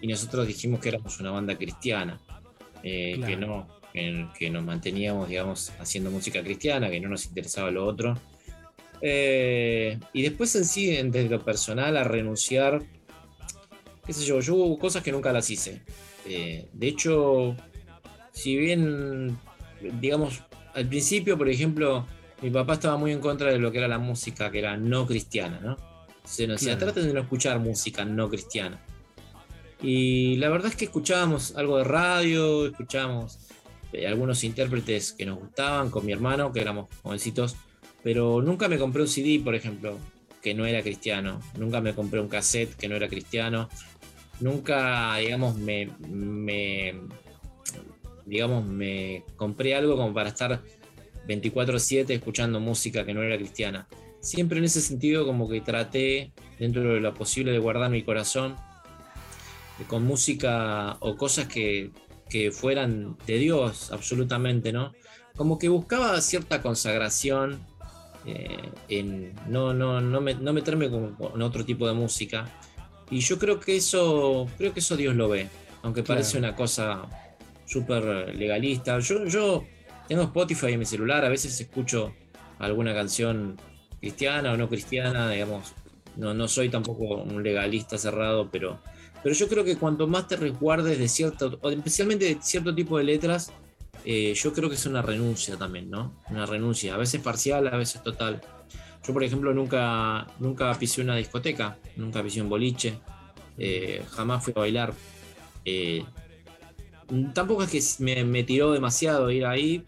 Y 0.00 0.06
nosotros 0.06 0.46
dijimos 0.46 0.78
que 0.78 0.90
éramos 0.90 1.18
una 1.18 1.32
banda 1.32 1.56
cristiana, 1.56 2.20
eh, 2.84 3.20
que 3.26 3.36
no, 3.36 3.66
que, 3.94 4.50
nos 4.50 4.64
manteníamos, 4.64 5.28
digamos, 5.28 5.72
haciendo 5.78 6.10
música 6.10 6.42
cristiana, 6.42 6.90
que 6.90 7.00
no 7.00 7.08
nos 7.08 7.26
interesaba 7.26 7.70
lo 7.70 7.86
otro. 7.86 8.18
Eh, 9.00 9.98
y 10.12 10.22
después 10.22 10.54
en 10.56 10.64
sí, 10.64 10.86
desde 10.90 11.28
lo 11.28 11.44
personal, 11.44 11.96
a 11.96 12.02
renunciar, 12.02 12.82
qué 14.04 14.12
sé 14.12 14.24
yo, 14.24 14.40
yo 14.40 14.56
hubo 14.56 14.78
cosas 14.78 15.02
que 15.04 15.12
nunca 15.12 15.32
las 15.32 15.48
hice. 15.48 15.82
Eh, 16.26 16.66
de 16.72 16.88
hecho, 16.88 17.54
si 18.32 18.56
bien, 18.56 19.38
digamos, 20.00 20.42
al 20.74 20.88
principio, 20.88 21.38
por 21.38 21.48
ejemplo, 21.48 22.04
mi 22.42 22.50
papá 22.50 22.74
estaba 22.74 22.96
muy 22.96 23.12
en 23.12 23.20
contra 23.20 23.52
de 23.52 23.60
lo 23.60 23.70
que 23.70 23.78
era 23.78 23.86
la 23.86 23.98
música 23.98 24.50
que 24.50 24.58
era 24.58 24.76
no 24.76 25.06
cristiana, 25.06 25.60
¿no? 25.60 25.76
Se 26.24 26.48
nos 26.48 26.60
decía, 26.60 26.76
traten 26.78 27.06
de 27.06 27.12
no 27.12 27.20
escuchar 27.20 27.60
música 27.60 28.04
no 28.04 28.28
cristiana. 28.28 28.80
Y 29.80 30.36
la 30.36 30.48
verdad 30.48 30.70
es 30.70 30.76
que 30.76 30.86
escuchábamos 30.86 31.54
algo 31.56 31.78
de 31.78 31.84
radio, 31.84 32.66
escuchábamos 32.66 33.43
algunos 34.06 34.44
intérpretes 34.44 35.12
que 35.12 35.26
nos 35.26 35.38
gustaban 35.38 35.90
con 35.90 36.04
mi 36.04 36.12
hermano, 36.12 36.52
que 36.52 36.60
éramos 36.60 36.88
jovencitos, 37.02 37.56
pero 38.02 38.42
nunca 38.42 38.68
me 38.68 38.78
compré 38.78 39.02
un 39.02 39.08
CD, 39.08 39.40
por 39.42 39.54
ejemplo, 39.54 39.98
que 40.42 40.54
no 40.54 40.66
era 40.66 40.82
cristiano, 40.82 41.40
nunca 41.58 41.80
me 41.80 41.94
compré 41.94 42.20
un 42.20 42.28
cassette 42.28 42.74
que 42.74 42.88
no 42.88 42.96
era 42.96 43.08
cristiano, 43.08 43.68
nunca, 44.40 45.16
digamos, 45.16 45.56
me, 45.56 45.88
digamos, 48.26 48.66
me 48.66 49.24
compré 49.36 49.74
algo 49.74 49.96
como 49.96 50.12
para 50.12 50.28
estar 50.30 50.62
24/7 51.26 52.14
escuchando 52.14 52.60
música 52.60 53.06
que 53.06 53.14
no 53.14 53.22
era 53.22 53.36
cristiana. 53.36 53.88
Siempre 54.20 54.58
en 54.58 54.64
ese 54.64 54.80
sentido 54.80 55.24
como 55.24 55.48
que 55.48 55.60
traté, 55.60 56.32
dentro 56.58 56.94
de 56.94 57.00
lo 57.00 57.14
posible, 57.14 57.52
de 57.52 57.58
guardar 57.58 57.90
mi 57.90 58.02
corazón 58.02 58.56
con 59.86 60.04
música 60.04 60.96
o 61.00 61.16
cosas 61.16 61.46
que 61.48 61.90
que 62.28 62.50
fueran 62.50 63.16
de 63.26 63.38
Dios, 63.38 63.92
absolutamente, 63.92 64.72
¿no? 64.72 64.92
Como 65.36 65.58
que 65.58 65.68
buscaba 65.68 66.20
cierta 66.20 66.62
consagración 66.62 67.60
eh, 68.26 68.70
en 68.88 69.34
no, 69.48 69.74
no, 69.74 70.00
no, 70.00 70.20
no 70.20 70.52
meterme 70.52 70.90
con, 70.90 71.42
otro 71.42 71.64
tipo 71.64 71.86
de 71.86 71.94
música. 71.94 72.46
Y 73.10 73.20
yo 73.20 73.38
creo 73.38 73.60
que 73.60 73.76
eso, 73.76 74.46
creo 74.56 74.72
que 74.72 74.80
eso 74.80 74.96
Dios 74.96 75.14
lo 75.14 75.28
ve, 75.28 75.48
aunque 75.82 76.02
parece 76.02 76.38
una 76.38 76.54
cosa 76.56 77.02
súper 77.66 78.34
legalista. 78.34 78.98
Yo, 79.00 79.26
yo 79.26 79.64
tengo 80.08 80.22
Spotify 80.22 80.72
en 80.72 80.78
mi 80.78 80.86
celular, 80.86 81.24
a 81.24 81.28
veces 81.28 81.60
escucho 81.60 82.14
alguna 82.58 82.94
canción 82.94 83.56
cristiana 84.00 84.52
o 84.52 84.56
no 84.56 84.68
cristiana, 84.68 85.30
digamos. 85.30 85.74
No, 86.16 86.32
no 86.32 86.46
soy 86.46 86.68
tampoco 86.68 87.22
un 87.22 87.42
legalista 87.42 87.98
cerrado, 87.98 88.48
pero 88.50 88.80
pero 89.24 89.34
yo 89.34 89.48
creo 89.48 89.64
que 89.64 89.76
cuanto 89.76 90.06
más 90.06 90.28
te 90.28 90.36
resguardes 90.36 90.98
de 90.98 91.08
cierto, 91.08 91.58
especialmente 91.70 92.26
de 92.26 92.38
cierto 92.42 92.74
tipo 92.74 92.98
de 92.98 93.04
letras, 93.04 93.50
eh, 94.04 94.34
yo 94.34 94.52
creo 94.52 94.68
que 94.68 94.74
es 94.74 94.84
una 94.84 95.00
renuncia 95.00 95.56
también, 95.56 95.88
¿no? 95.88 96.20
Una 96.28 96.44
renuncia, 96.44 96.94
a 96.94 96.98
veces 96.98 97.22
parcial, 97.22 97.66
a 97.68 97.78
veces 97.78 98.02
total. 98.02 98.42
Yo, 99.02 99.14
por 99.14 99.24
ejemplo, 99.24 99.54
nunca, 99.54 100.26
nunca 100.40 100.74
pisé 100.78 101.00
una 101.00 101.16
discoteca, 101.16 101.78
nunca 101.96 102.22
pisé 102.22 102.42
un 102.42 102.50
boliche, 102.50 102.98
eh, 103.56 104.04
jamás 104.10 104.44
fui 104.44 104.52
a 104.54 104.60
bailar. 104.60 104.92
Eh, 105.64 106.04
tampoco 107.32 107.62
es 107.62 107.70
que 107.70 108.04
me, 108.04 108.24
me, 108.24 108.44
tiró 108.44 108.72
demasiado 108.72 109.30
ir 109.30 109.46
ahí, 109.46 109.86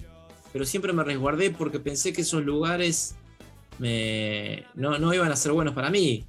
pero 0.50 0.64
siempre 0.64 0.94
me 0.94 1.04
resguardé 1.04 1.50
porque 1.50 1.78
pensé 1.78 2.14
que 2.14 2.22
esos 2.22 2.42
lugares 2.42 3.16
no, 3.78 4.98
no 4.98 5.12
iban 5.12 5.30
a 5.30 5.36
ser 5.36 5.52
buenos 5.52 5.74
para 5.74 5.90
mí. 5.90 6.24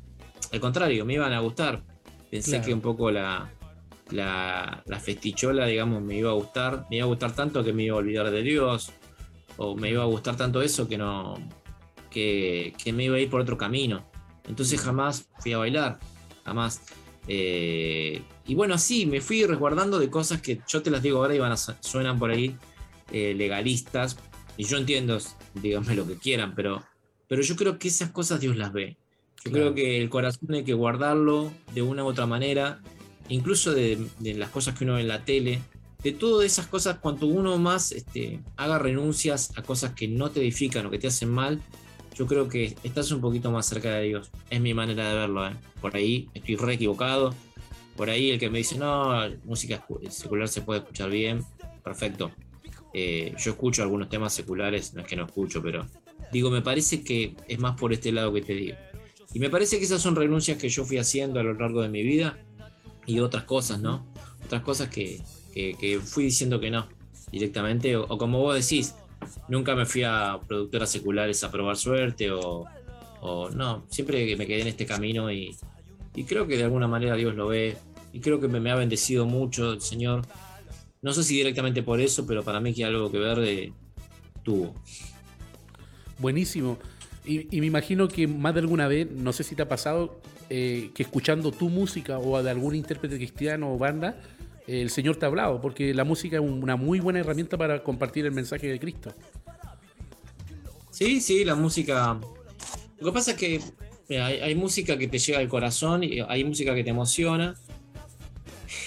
al 0.52 0.60
contrario, 0.60 1.06
me 1.06 1.14
iban 1.14 1.32
a 1.32 1.40
gustar. 1.40 1.82
Pensé 2.30 2.62
que 2.62 2.74
un 2.74 2.82
poco 2.82 3.10
la, 3.12 3.50
la, 4.12 5.00
festichola, 5.02 5.66
digamos, 5.66 6.02
me 6.02 6.18
iba 6.18 6.32
a 6.32 6.34
gustar. 6.34 6.86
Me 6.90 6.98
iba 6.98 7.06
a 7.06 7.08
gustar 7.08 7.34
tanto 7.34 7.64
que 7.64 7.74
me 7.74 7.84
iba 7.84 7.96
a 7.96 8.00
olvidar 8.00 8.30
de 8.32 8.42
Dios. 8.42 8.92
O 9.58 9.76
me 9.76 9.90
iba 9.90 10.04
a 10.04 10.08
gustar 10.08 10.36
tanto 10.36 10.62
eso 10.62 10.88
que 10.88 10.98
no. 10.98 11.36
que, 12.10 12.74
me 12.94 13.06
iba 13.06 13.16
a 13.16 13.20
ir 13.20 13.30
por 13.30 13.42
otro 13.42 13.58
camino. 13.58 14.06
Entonces 14.48 14.80
jamás 14.80 15.28
fui 15.40 15.54
a 15.54 15.58
bailar. 15.58 16.00
Jamás. 16.46 16.82
Eh, 17.28 18.22
y 18.46 18.56
bueno, 18.56 18.76
así 18.76 19.06
me 19.06 19.20
fui 19.20 19.46
resguardando 19.46 20.00
de 20.00 20.10
cosas 20.10 20.42
que 20.42 20.62
yo 20.68 20.82
te 20.82 20.90
las 20.90 21.02
digo 21.02 21.18
ahora 21.18 21.36
y 21.36 21.40
van 21.40 21.52
a, 21.52 21.58
suenan 21.58 22.20
por 22.20 22.32
ahí 22.32 22.56
eh, 23.12 23.34
legalistas. 23.36 24.18
Y 24.56 24.64
yo 24.64 24.78
entiendo, 24.78 25.18
díganme 25.54 25.96
lo 25.96 26.08
que 26.08 26.18
quieran, 26.18 26.56
pero, 26.56 26.84
pero 27.28 27.42
yo 27.42 27.56
creo 27.56 27.78
que 27.78 27.90
esas 27.90 28.12
cosas 28.12 28.40
Dios 28.40 28.58
las 28.58 28.74
ve. 28.74 28.98
Yo 29.46 29.52
creo 29.52 29.74
que 29.74 30.02
el 30.02 30.10
corazón 30.10 30.54
hay 30.54 30.64
que 30.64 30.74
guardarlo 30.74 31.52
de 31.74 31.82
una 31.82 32.04
u 32.04 32.08
otra 32.08 32.26
manera, 32.26 32.82
incluso 33.30 33.74
de, 33.74 34.08
las 34.20 34.50
cosas 34.50 34.78
que 34.78 34.84
uno 34.84 34.96
ve 34.96 35.02
en 35.02 35.08
la 35.08 35.24
tele, 35.24 35.62
de 36.04 36.12
todas 36.12 36.46
esas 36.46 36.68
cosas, 36.68 37.00
cuanto 37.00 37.28
uno 37.28 37.58
más 37.58 37.92
este, 37.92 38.42
haga 38.56 38.78
renuncias 38.78 39.58
a 39.58 39.64
cosas 39.64 39.94
que 39.94 40.08
no 40.08 40.30
te 40.30 40.42
edifican 40.42 40.86
o 40.86 40.92
que 40.92 41.00
te 41.00 41.08
hacen 41.08 41.30
mal, 41.30 41.62
yo 42.18 42.26
creo 42.26 42.50
que 42.50 42.76
estás 42.84 43.12
un 43.12 43.22
poquito 43.22 43.52
más 43.52 43.68
cerca 43.68 43.92
de 43.92 44.08
Dios. 44.08 44.32
Es 44.50 44.60
mi 44.60 44.74
manera 44.74 45.10
de 45.10 45.16
verlo. 45.16 45.48
¿eh? 45.48 45.54
Por 45.80 45.96
ahí 45.96 46.30
estoy 46.34 46.56
re 46.56 46.74
equivocado. 46.74 47.34
Por 47.96 48.10
ahí 48.10 48.32
el 48.32 48.40
que 48.40 48.50
me 48.50 48.60
dice, 48.60 48.78
no, 48.78 49.12
música 49.44 49.86
secular 50.10 50.48
se 50.48 50.62
puede 50.62 50.80
escuchar 50.82 51.10
bien, 51.10 51.44
perfecto. 51.84 52.32
Eh, 52.94 53.36
yo 53.38 53.52
escucho 53.52 53.84
algunos 53.84 54.10
temas 54.10 54.34
seculares, 54.34 54.94
no 54.94 55.02
es 55.02 55.08
que 55.08 55.16
no 55.16 55.26
escucho, 55.26 55.62
pero 55.62 55.86
digo, 56.32 56.50
me 56.50 56.62
parece 56.62 57.04
que 57.04 57.36
es 57.48 57.60
más 57.60 57.80
por 57.80 57.94
este 57.94 58.12
lado 58.12 58.34
que 58.34 58.42
te 58.42 58.54
digo. 58.54 58.78
Y 59.38 59.40
me 59.40 59.52
parece 59.52 59.78
que 59.78 59.86
esas 59.86 60.02
son 60.02 60.16
renuncias 60.16 60.58
que 60.58 60.68
yo 60.68 60.84
fui 60.84 60.98
haciendo 60.98 61.40
a 61.40 61.44
lo 61.44 61.54
largo 61.54 61.84
de 61.84 61.90
mi 61.90 62.02
vida 62.02 62.40
y 63.06 63.20
otras 63.20 63.44
cosas, 63.44 63.80
¿no? 63.80 64.04
Otras 64.44 64.64
cosas 64.64 64.90
que, 64.90 65.22
fui 66.04 66.24
diciendo 66.24 66.60
que 66.60 66.72
no 66.72 66.88
directamente, 67.32 67.96
o, 67.96 68.08
como 68.18 68.40
vos 68.40 68.56
decís, 68.56 68.96
nunca 69.48 69.76
me 69.76 69.86
fui 69.86 70.02
a 70.02 70.40
productoras 70.48 70.90
seculares 70.90 71.44
a 71.44 71.52
probar 71.52 71.78
suerte 71.78 72.32
o, 72.32 72.66
no, 73.54 73.86
siempre 73.90 74.36
me 74.38 74.48
quedé 74.48 74.62
en 74.62 74.70
este 74.70 74.88
camino 74.88 75.32
y, 75.32 75.56
creo 76.28 76.48
que 76.48 76.58
de 76.58 76.64
alguna 76.64 76.88
manera 76.88 77.16
Dios 77.16 77.36
lo 77.36 77.46
ve 77.46 77.78
y 78.14 78.22
creo 78.22 78.40
que 78.40 78.48
me, 78.48 78.72
ha 78.72 78.76
bendecido 78.76 79.28
mucho 79.28 79.74
el 79.74 79.82
Señor. 79.82 80.24
No 81.04 81.14
sé 81.14 81.24
si 81.24 81.36
directamente 81.36 81.84
por 81.84 82.02
eso, 82.02 82.26
pero 82.26 82.42
para 82.44 82.60
mí 82.60 82.74
que 82.74 82.86
algo 82.86 83.12
que 83.12 83.20
ver 83.20 83.72
tuvo. 84.42 84.74
Buenísimo. 86.18 86.80
Y, 87.28 87.60
me 87.60 87.66
imagino 87.66 88.08
que 88.08 88.26
más 88.26 88.54
de 88.54 88.62
alguna 88.62 88.88
vez, 88.88 89.12
no 89.12 89.34
sé 89.34 89.44
si 89.44 89.54
te 89.54 89.62
ha 89.62 89.68
pasado, 89.68 90.22
eh, 90.50 90.92
que 90.94 91.04
escuchando 91.04 91.52
tu 91.52 91.70
música 91.70 92.20
o 92.20 92.42
de 92.42 92.50
algún 92.50 92.74
intérprete 92.74 93.18
cristiano 93.18 93.74
o 93.74 93.78
banda, 93.78 94.18
el 94.66 94.90
Señor 94.90 95.18
te 95.18 95.26
ha 95.26 95.28
hablado, 95.28 95.60
porque 95.60 95.94
la 95.94 96.06
música 96.06 96.38
es 96.38 96.42
una 96.42 96.78
muy 96.78 97.00
buena 97.02 97.20
herramienta 97.20 97.58
para 97.58 97.84
compartir 97.84 98.26
el 98.26 98.32
mensaje 98.32 98.68
de 98.68 98.80
Cristo. 98.80 99.14
Sí, 100.92 101.20
sí, 101.20 101.44
la 101.44 101.56
música. 101.56 102.18
Lo 103.00 103.08
que 103.08 103.12
pasa 103.12 103.32
es 103.32 103.38
que 103.38 103.62
hay, 104.18 104.56
música 104.56 104.98
que 104.98 105.08
te 105.08 105.20
llega 105.20 105.40
al 105.40 105.50
corazón 105.50 106.04
hay 106.28 106.44
música 106.46 106.74
que 106.74 106.84
te 106.84 106.92
emociona 106.92 107.56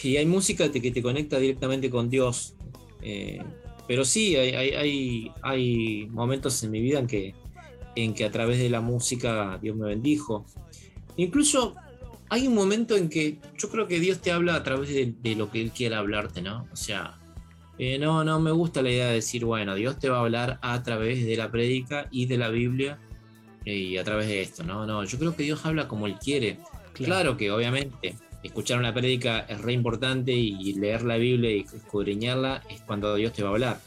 y 0.03 0.17
hay 0.17 0.25
música 0.25 0.73
que 0.73 0.91
te 0.91 1.03
conecta 1.03 1.39
directamente 1.39 1.91
con 1.91 2.09
Dios. 2.09 2.55
Eh, 3.03 3.43
pero 3.87 4.05
sí, 4.05 4.35
hay 4.37 6.07
momentos 6.11 6.63
en 6.65 6.71
mi 6.71 6.81
vida 6.81 7.01
en 7.01 7.07
que 7.07 7.35
en 7.95 8.15
que 8.15 8.25
a 8.25 8.31
través 8.31 8.59
de 8.59 8.71
la 8.71 8.81
música 8.81 9.59
Dios 9.61 9.77
me 9.77 9.87
bendijo. 9.87 10.47
Incluso 11.17 11.75
hay 12.29 12.47
un 12.47 12.55
momento 12.55 12.97
en 12.97 13.09
que 13.09 13.39
yo 13.59 13.71
creo 13.71 13.87
que 13.87 13.99
Dios 13.99 14.21
te 14.21 14.31
habla 14.31 14.55
a 14.55 14.63
través 14.63 14.89
de, 14.89 15.35
lo 15.35 15.51
que 15.51 15.61
Él 15.61 15.73
quiera 15.73 15.99
hablarte, 15.99 16.41
¿no? 16.41 16.67
O 16.73 16.77
sea, 16.77 17.19
eh, 17.79 17.99
no, 17.99 18.25
no 18.25 18.39
me 18.41 18.53
gusta 18.53 18.83
la 18.83 18.91
idea 18.91 19.09
de 19.09 19.15
decir, 19.15 19.45
bueno, 19.45 19.75
Dios 19.75 19.99
te 19.99 20.09
va 20.09 20.19
a 20.19 20.21
hablar 20.21 20.59
a 20.63 20.83
través 20.83 21.27
de 21.27 21.37
la 21.37 21.51
prédica 21.51 22.07
y 22.11 22.27
de 22.27 22.39
la 22.39 22.49
Biblia 22.49 22.99
eh, 23.65 23.75
y 23.75 23.99
a 23.99 24.05
través 24.05 24.29
de 24.29 24.43
esto, 24.43 24.63
¿no? 24.63 24.87
No, 24.87 25.03
yo 25.05 25.19
creo 25.19 25.35
que 25.35 25.43
Dios 25.43 25.67
habla 25.67 25.89
como 25.89 26.07
Él 26.07 26.17
quiere. 26.19 26.59
Claro, 26.93 27.37
que 27.37 27.51
obviamente 27.51 28.15
escuchar 28.43 28.79
una 28.79 28.95
prédica 28.95 29.41
es 29.41 29.61
re 29.61 29.73
importante 29.73 30.33
y 30.33 30.73
leer 30.75 31.03
la 31.03 31.17
Biblia 31.17 31.51
y 31.51 31.61
escudriñarla 31.61 32.63
es 32.71 32.81
cuando 32.83 33.15
Dios 33.17 33.33
te 33.33 33.43
va 33.43 33.49
a 33.49 33.53
hablar. 33.53 33.81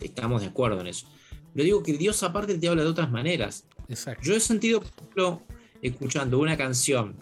Estamos 0.00 0.40
de 0.40 0.48
acuerdo 0.48 0.80
en 0.80 0.86
eso. 0.86 1.06
Lo 1.54 1.64
digo 1.64 1.82
que 1.82 1.94
Dios 1.94 2.22
aparte 2.22 2.58
te 2.58 2.68
habla 2.68 2.82
de 2.82 2.88
otras 2.88 3.10
maneras. 3.10 3.64
Exacto. 3.88 4.22
Yo 4.24 4.34
he 4.34 4.40
sentido, 4.40 4.80
por 4.80 4.90
ejemplo, 4.92 5.42
escuchando 5.82 6.38
una 6.38 6.56
canción, 6.56 7.16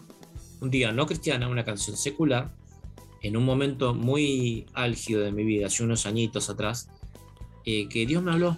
un 0.61 0.69
día 0.69 0.91
no 0.91 1.05
cristiana, 1.05 1.47
una 1.47 1.65
canción 1.65 1.97
secular, 1.97 2.53
en 3.21 3.35
un 3.35 3.43
momento 3.43 3.93
muy 3.93 4.65
álgido 4.73 5.21
de 5.21 5.31
mi 5.31 5.43
vida, 5.43 5.67
hace 5.67 5.83
unos 5.83 6.05
añitos 6.05 6.49
atrás, 6.49 6.89
eh, 7.65 7.89
que 7.89 8.05
Dios 8.05 8.23
me 8.23 8.31
habló 8.31 8.57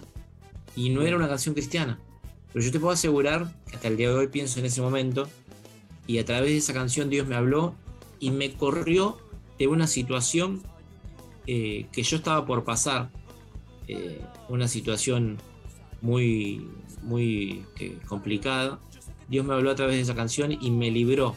y 0.76 0.90
no 0.90 1.02
era 1.02 1.16
una 1.16 1.28
canción 1.28 1.54
cristiana. 1.54 1.98
Pero 2.52 2.64
yo 2.64 2.70
te 2.70 2.78
puedo 2.78 2.92
asegurar 2.92 3.52
que 3.66 3.76
hasta 3.76 3.88
el 3.88 3.96
día 3.96 4.08
de 4.08 4.14
hoy 4.14 4.28
pienso 4.28 4.60
en 4.60 4.66
ese 4.66 4.80
momento 4.80 5.28
y 6.06 6.18
a 6.18 6.24
través 6.24 6.50
de 6.50 6.56
esa 6.58 6.72
canción 6.72 7.10
Dios 7.10 7.26
me 7.26 7.34
habló 7.34 7.74
y 8.20 8.30
me 8.30 8.52
corrió 8.52 9.18
de 9.58 9.68
una 9.68 9.86
situación 9.86 10.62
eh, 11.46 11.86
que 11.92 12.02
yo 12.02 12.16
estaba 12.16 12.44
por 12.46 12.64
pasar, 12.64 13.10
eh, 13.88 14.20
una 14.48 14.68
situación 14.68 15.38
muy, 16.02 16.68
muy 17.02 17.64
eh, 17.78 17.96
complicada, 18.06 18.80
Dios 19.28 19.46
me 19.46 19.54
habló 19.54 19.70
a 19.70 19.74
través 19.74 19.96
de 19.96 20.02
esa 20.02 20.14
canción 20.14 20.52
y 20.52 20.70
me 20.70 20.90
libró 20.90 21.34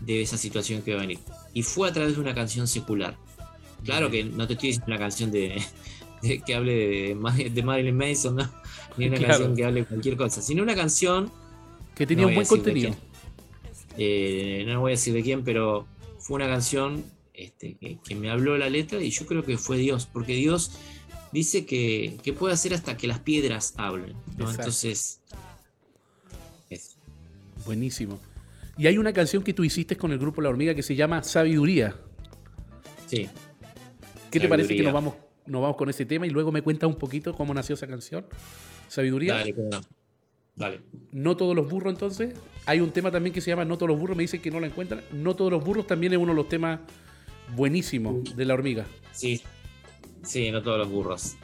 de 0.00 0.20
esa 0.20 0.36
situación 0.36 0.82
que 0.82 0.90
iba 0.90 0.98
a 0.98 1.02
venir. 1.02 1.20
Y 1.54 1.62
fue 1.62 1.88
a 1.88 1.92
través 1.92 2.16
de 2.16 2.20
una 2.20 2.34
canción 2.34 2.66
secular. 2.66 3.16
Claro 3.84 4.10
que 4.10 4.24
no 4.24 4.46
te 4.46 4.54
estoy 4.54 4.68
diciendo 4.68 4.86
una 4.88 4.98
canción 4.98 5.30
de, 5.30 5.62
que 6.46 6.54
hable 6.54 7.16
de, 7.16 7.62
Marilyn 7.64 7.96
Mason, 7.96 8.36
ni 8.96 9.06
una 9.06 9.18
canción 9.18 9.56
que 9.56 9.64
hable 9.64 9.80
de 9.80 9.86
cualquier 9.86 10.16
cosa, 10.16 10.42
sino 10.42 10.62
una 10.62 10.74
canción 10.74 11.30
que 11.94 12.06
tenía 12.06 12.26
un 12.26 12.34
buen 12.34 12.46
contenido. 12.46 12.94
Eh, 13.96 14.64
no 14.66 14.80
voy 14.80 14.92
a 14.92 14.94
decir 14.94 15.12
de 15.14 15.22
quién, 15.22 15.44
pero 15.44 15.86
fue 16.18 16.36
una 16.36 16.48
canción 16.48 17.04
este, 17.34 17.74
que, 17.74 17.98
que, 18.02 18.14
me 18.14 18.30
habló 18.30 18.56
la 18.56 18.70
letra 18.70 19.02
y 19.02 19.10
yo 19.10 19.26
creo 19.26 19.44
que 19.44 19.58
fue 19.58 19.76
Dios, 19.76 20.08
porque 20.10 20.34
Dios 20.34 20.72
dice 21.32 21.66
que, 21.66 22.34
puede 22.38 22.54
hacer 22.54 22.74
hasta 22.74 22.96
que 22.96 23.06
las 23.06 23.18
piedras 23.20 23.74
hablen. 23.76 24.14
Entonces. 24.38 25.20
Buenísimo. 27.64 28.20
Y 28.76 28.86
hay 28.86 28.98
una 28.98 29.12
canción 29.12 29.42
que 29.42 29.52
tú 29.52 29.64
hiciste 29.64 29.96
con 29.96 30.12
el 30.12 30.18
grupo 30.18 30.40
La 30.40 30.48
Hormiga 30.48 30.74
que 30.74 30.82
se 30.82 30.96
llama 30.96 31.22
Sabiduría. 31.22 31.96
Sí. 33.06 33.28
¿Qué 34.30 34.40
te 34.40 34.48
parece 34.48 34.74
que 34.74 34.82
nos 34.82 34.92
vamos, 34.92 35.14
nos 35.46 35.60
vamos 35.60 35.76
con 35.76 35.90
ese 35.90 36.06
tema 36.06 36.26
y 36.26 36.30
luego 36.30 36.50
me 36.50 36.62
cuentas 36.62 36.88
un 36.88 36.96
poquito 36.96 37.34
cómo 37.34 37.52
nació 37.52 37.74
esa 37.74 37.86
canción? 37.86 38.26
Sabiduría. 38.88 39.34
Dale, 39.34 39.54
Dale. 40.54 40.80
No 41.12 41.36
todos 41.36 41.54
los 41.54 41.68
burros, 41.70 41.92
entonces. 41.92 42.34
Hay 42.66 42.80
un 42.80 42.90
tema 42.90 43.10
también 43.10 43.32
que 43.32 43.40
se 43.40 43.50
llama 43.50 43.64
No 43.64 43.76
todos 43.76 43.90
los 43.90 43.98
burros, 43.98 44.16
me 44.16 44.22
dicen 44.22 44.40
que 44.40 44.50
no 44.50 44.60
la 44.60 44.66
encuentran. 44.66 45.02
No 45.12 45.36
todos 45.36 45.50
los 45.50 45.62
burros 45.62 45.86
también 45.86 46.12
es 46.12 46.18
uno 46.18 46.32
de 46.32 46.36
los 46.36 46.48
temas 46.48 46.80
buenísimos 47.54 48.36
de 48.36 48.44
la 48.44 48.54
hormiga. 48.54 48.86
Sí, 49.12 49.42
Sí, 50.24 50.50
no 50.50 50.62
todos 50.62 50.78
los 50.78 50.90
burros. 50.90 51.36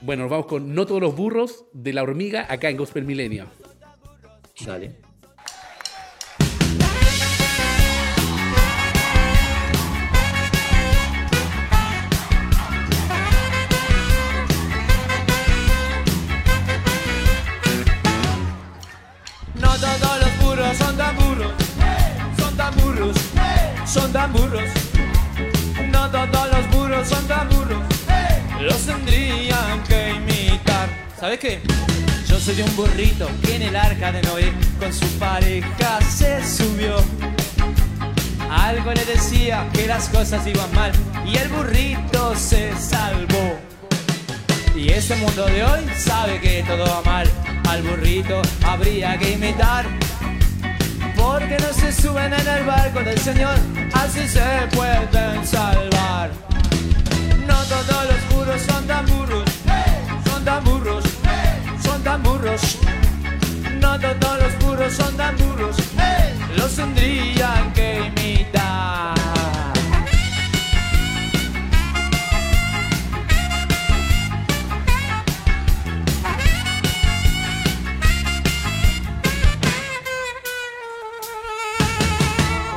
Bueno, 0.00 0.22
nos 0.24 0.30
vamos 0.30 0.46
con 0.46 0.74
No 0.74 0.86
todos 0.86 1.00
los 1.00 1.14
burros 1.14 1.64
de 1.72 1.92
la 1.92 2.02
hormiga 2.02 2.46
acá 2.48 2.68
en 2.68 2.76
Gospel 2.76 3.04
Milenio. 3.04 3.46
Dale. 4.66 4.96
No 19.54 19.78
todos 19.78 20.20
los 20.20 20.38
burros 20.44 20.76
son 20.76 20.96
tan 20.96 21.16
burros, 21.16 21.52
son 22.38 22.56
tan 22.56 22.76
burros, 22.76 23.16
son 23.86 24.12
tan 24.12 24.32
burros. 24.32 24.81
Los 27.02 27.10
burros 27.10 27.18
son 27.18 27.26
tan 27.26 27.48
burros, 27.48 27.82
los 28.60 28.86
tendrían 28.86 29.82
que 29.88 30.12
imitar. 30.12 30.88
¿Sabes 31.18 31.40
qué? 31.40 31.60
Yo 32.28 32.38
soy 32.38 32.62
un 32.62 32.76
burrito 32.76 33.28
que 33.44 33.56
en 33.56 33.62
el 33.62 33.74
arca 33.74 34.12
de 34.12 34.22
Noé 34.22 34.52
con 34.78 34.92
su 34.92 35.06
pareja 35.18 36.00
se 36.02 36.46
subió. 36.46 36.96
Algo 38.48 38.92
le 38.92 39.04
decía 39.04 39.68
que 39.72 39.88
las 39.88 40.08
cosas 40.10 40.46
iban 40.46 40.72
mal 40.74 40.92
y 41.26 41.36
el 41.38 41.48
burrito 41.48 42.36
se 42.36 42.72
salvó. 42.76 43.58
Y 44.76 44.90
este 44.90 45.16
mundo 45.16 45.46
de 45.46 45.64
hoy 45.64 45.80
sabe 45.96 46.40
que 46.40 46.62
todo 46.62 46.84
va 46.84 47.02
mal. 47.02 47.28
Al 47.68 47.82
burrito 47.82 48.40
habría 48.64 49.18
que 49.18 49.32
imitar 49.32 49.86
porque 51.16 51.56
no 51.58 51.72
se 51.72 51.92
suben 51.92 52.32
en 52.32 52.46
el 52.46 52.64
barco 52.64 53.00
del 53.00 53.18
Señor, 53.18 53.56
así 53.92 54.28
se 54.28 54.68
pueden 54.72 55.44
salvar. 55.44 56.51
No 57.46 57.56
todos 57.64 58.04
los 58.06 58.34
burros 58.34 58.62
son 58.62 58.86
tan 58.86 59.06
son 60.24 60.44
tan 60.44 60.64
son 61.82 62.02
tan. 62.22 62.78
No 63.80 63.98
todos 63.98 64.38
los 64.42 64.58
burros 64.58 64.92
son 64.92 65.16
tan 65.16 65.36
burros, 65.36 65.76
los 66.56 66.76
tendrían 66.76 67.72
que 67.72 68.06
imitar. 68.06 69.14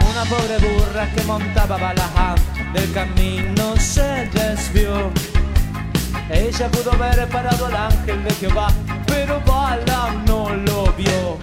Una 0.10 0.24
pobre 0.26 0.58
burra 0.58 1.12
que 1.12 1.24
montaba 1.24 1.78
Balaham 1.78 2.55
del 2.76 2.92
camino 2.92 3.76
se 3.78 4.30
desvió. 4.34 5.10
Ella 6.30 6.70
pudo 6.70 6.92
ver 6.98 7.28
parado 7.30 7.68
al 7.68 7.76
ángel 7.76 8.24
de 8.24 8.34
Jehová, 8.36 8.68
pero 9.08 9.42
Balaam 9.46 10.26
no 10.26 10.50
lo 10.54 10.92
vio. 10.94 11.38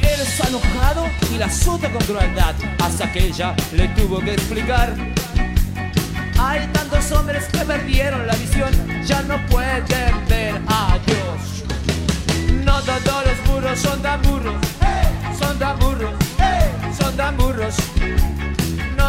Él 0.00 0.20
está 0.22 0.48
enojado 0.48 1.06
y 1.32 1.38
la 1.38 1.46
azota 1.46 1.92
con 1.92 2.02
crueldad, 2.04 2.54
hasta 2.82 3.12
que 3.12 3.26
ella 3.26 3.54
le 3.72 3.88
tuvo 3.88 4.20
que 4.20 4.32
explicar. 4.34 4.94
Hay 6.38 6.66
tantos 6.68 7.12
hombres 7.12 7.44
que 7.52 7.58
perdieron 7.58 8.26
la 8.26 8.34
visión, 8.36 8.72
ya 9.04 9.20
no 9.22 9.36
pueden 9.46 10.14
ver 10.28 10.54
a 10.68 10.98
Dios. 11.06 12.64
No 12.64 12.80
todos 12.80 13.24
los 13.26 13.48
burros 13.48 13.78
son 13.78 14.00
tan 14.00 14.22
burros, 14.22 14.54
son 15.38 15.58
tan 15.58 15.78
burros, 15.78 16.14
son 16.98 17.16
tan 17.16 17.36
burros. 17.36 17.74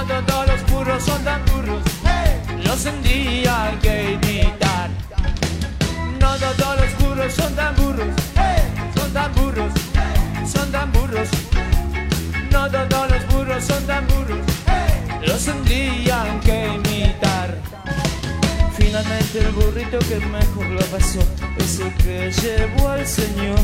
No 0.07 0.23
todos 0.25 0.47
los 0.47 0.71
burros 0.71 1.03
son 1.03 1.21
tan 1.23 1.43
burros, 1.45 1.81
los 2.63 2.83
tendrían 2.83 3.77
que 3.79 4.13
imitar. 4.13 4.89
No 6.19 6.35
todos 6.37 6.81
los 6.81 6.97
burros 6.99 7.33
son 7.33 7.53
tan 7.55 7.75
burros, 7.75 8.07
son 8.95 9.13
tan 9.13 9.33
burros, 9.35 9.73
son 10.51 10.71
tan 10.71 10.91
burros. 10.93 11.29
No 12.51 12.69
todos 12.69 13.11
los 13.11 13.27
burros 13.33 13.63
son 13.63 13.83
tan 13.85 14.07
burros, 14.07 14.39
los 15.27 15.43
tendrían 15.43 16.39
que 16.39 16.67
imitar. 16.67 17.57
Finalmente 18.77 19.39
el 19.39 19.51
burrito 19.51 19.99
que 19.99 20.15
mejor 20.25 20.67
lo 20.67 20.81
pasó 20.85 21.19
es 21.57 21.79
el 21.81 21.93
que 21.95 22.31
llevó 22.31 22.89
al 22.89 23.05
Señor. 23.05 23.59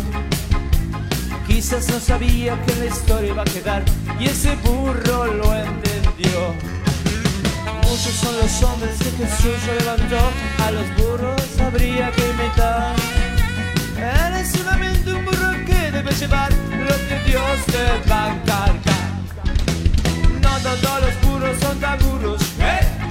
Quizás 1.53 1.87
no 1.87 1.99
sabía 1.99 2.59
que 2.65 2.75
la 2.77 2.85
historia 2.87 3.29
iba 3.29 3.43
a 3.43 3.45
quedar 3.45 3.83
y 4.19 4.25
ese 4.25 4.55
burro 4.63 5.25
lo 5.25 5.55
entendió. 5.55 6.55
Muchos 7.83 8.11
son 8.11 8.35
los 8.39 8.63
hombres 8.63 8.97
que 8.97 9.11
Jesús 9.11 9.59
levantó, 9.79 10.17
a 10.65 10.71
los 10.71 10.87
burros 10.97 11.41
habría 11.59 12.11
que 12.11 12.27
imitar. 12.27 12.95
Eres 13.95 14.51
solamente 14.51 15.13
un 15.13 15.25
burro 15.25 15.51
que 15.67 15.91
debe 15.91 16.11
llevar 16.13 16.51
lo 16.51 16.95
que 17.07 17.29
Dios 17.29 17.65
te 17.67 18.09
va 18.09 18.31
a. 18.31 18.33
No 20.41 20.57
todos 20.57 21.01
los 21.01 21.21
burros 21.21 21.57
son 21.61 21.79
tan 21.79 21.99
burros, 21.99 22.41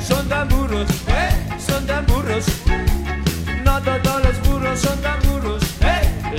son 0.05 0.29
tan 0.29 0.49
burros, 0.49 0.89
son 1.65 1.87
tan 1.87 2.07
burros. 2.07 2.45
No 3.65 3.81
todos 3.81 4.25
los 4.25 4.49
burros 4.49 4.81
son 4.81 5.01
tan 5.01 5.23
burros, 5.23 5.63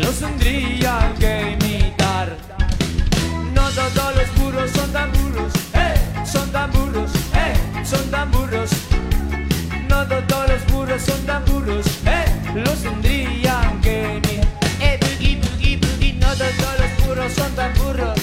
los 0.02 0.16
tendrían 0.20 1.16
que 1.18 1.42
imitar. 1.42 1.63
Todos 3.76 4.16
los 4.16 4.36
burros 4.36 4.70
son 4.72 4.92
tan 4.92 5.12
burros, 5.14 5.52
son 6.26 6.52
tan 6.52 6.72
burros, 6.72 7.10
son 7.84 8.12
tan 8.12 8.30
burros. 8.30 8.70
No 9.90 10.06
todos 10.06 10.48
los 10.48 10.66
burros 10.72 11.02
son 11.02 11.20
tan 11.26 11.44
burros, 11.46 11.86
los 12.54 12.84
tendrían 12.84 13.82
que 13.82 14.22
imitar. 14.24 14.60
Eh, 14.80 15.00
boogie, 15.02 15.38
boogie, 15.38 15.78
boogie. 15.78 16.14
No 16.14 16.28
todos 16.36 16.80
los 16.80 17.08
burros 17.08 17.34
son 17.34 17.52
tan 17.56 17.74
burros. 17.74 18.20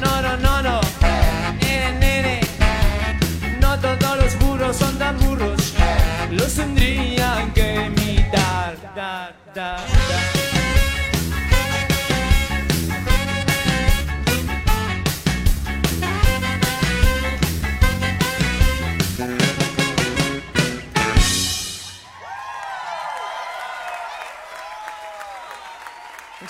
No, 0.00 0.20
no, 0.20 0.36
no, 0.38 0.62
no. 0.62 0.80
Nene, 1.60 1.98
nene. 2.00 2.40
No 3.60 3.78
todos 3.78 4.18
los 4.18 4.38
burros 4.40 4.76
son 4.76 4.98
tan 4.98 5.16
burros, 5.20 5.74
los 6.30 6.54
tendrían 6.54 7.52
que 7.52 7.86
imitar. 7.86 8.76
Da, 8.96 9.32
da, 9.54 9.91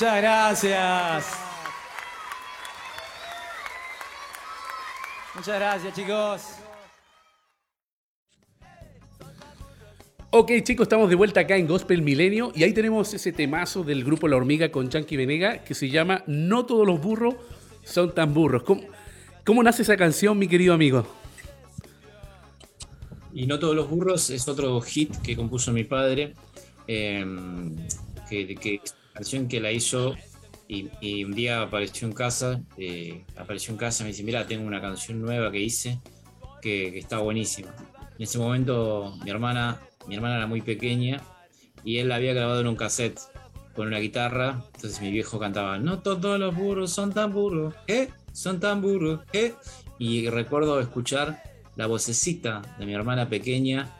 Muchas 0.02 0.20
gracias. 0.20 1.26
Muchas 5.32 5.54
gracias, 5.60 5.94
chicos. 5.94 6.42
Ok, 10.30 10.50
chicos, 10.64 10.86
estamos 10.86 11.08
de 11.08 11.14
vuelta 11.14 11.38
acá 11.38 11.56
en 11.56 11.68
Gospel 11.68 12.02
Milenio 12.02 12.50
y 12.52 12.64
ahí 12.64 12.72
tenemos 12.72 13.14
ese 13.14 13.30
temazo 13.30 13.84
del 13.84 14.02
grupo 14.02 14.26
La 14.26 14.34
Hormiga 14.34 14.72
con 14.72 14.88
Chanqui 14.88 15.16
Venega 15.16 15.62
que 15.62 15.74
se 15.74 15.88
llama 15.88 16.24
No 16.26 16.66
todos 16.66 16.84
los 16.84 17.00
burros 17.00 17.36
son 17.84 18.12
tan 18.12 18.34
burros. 18.34 18.64
¿Cómo, 18.64 18.82
cómo 19.46 19.62
nace 19.62 19.82
esa 19.82 19.96
canción, 19.96 20.36
mi 20.36 20.48
querido 20.48 20.74
amigo? 20.74 21.06
Y 23.32 23.46
No 23.46 23.60
todos 23.60 23.76
los 23.76 23.88
burros 23.88 24.30
es 24.30 24.48
otro 24.48 24.80
hit 24.80 25.14
que 25.18 25.36
compuso 25.36 25.72
mi 25.72 25.84
padre, 25.84 26.34
eh, 26.88 27.24
que, 28.28 28.56
que 28.56 28.80
canción 29.12 29.48
que 29.48 29.60
la 29.60 29.72
hizo 29.72 30.14
y, 30.68 31.24
un 31.24 31.32
día 31.32 31.62
apareció 31.62 32.08
en 32.08 32.14
casa, 32.14 32.62
eh, 32.78 33.24
apareció 33.36 33.72
en 33.72 33.78
casa 33.78 34.02
y 34.02 34.04
me 34.04 34.10
dice, 34.10 34.22
mira, 34.22 34.46
tengo 34.46 34.66
una 34.66 34.80
canción 34.80 35.20
nueva 35.20 35.52
que 35.52 35.60
hice 35.60 36.00
que, 36.62 36.90
que 36.92 36.98
está 36.98 37.18
buenísima. 37.18 37.74
En 38.16 38.22
ese 38.22 38.38
momento 38.38 39.18
mi 39.22 39.30
hermana, 39.30 39.80
mi 40.06 40.14
hermana 40.14 40.36
era 40.36 40.46
muy 40.46 40.62
pequeña 40.62 41.20
y 41.84 41.98
él 41.98 42.08
la 42.08 42.16
había 42.16 42.32
grabado 42.32 42.60
en 42.60 42.68
un 42.68 42.76
cassette 42.76 43.20
con 43.74 43.88
una 43.88 43.98
guitarra, 43.98 44.62
entonces 44.74 45.00
mi 45.00 45.10
viejo 45.10 45.38
cantaba, 45.38 45.78
no 45.78 46.00
todos 46.00 46.38
los 46.38 46.54
burros 46.54 46.92
son 46.92 47.12
tan 47.12 47.32
burros, 47.32 47.74
¿eh? 47.86 48.08
Son 48.32 48.60
tan 48.60 48.82
burros, 48.82 49.20
¿eh? 49.32 49.54
Y 49.98 50.28
recuerdo 50.28 50.80
escuchar 50.80 51.42
la 51.76 51.86
vocecita 51.86 52.62
de 52.78 52.86
mi 52.86 52.94
hermana 52.94 53.28
pequeña, 53.28 53.90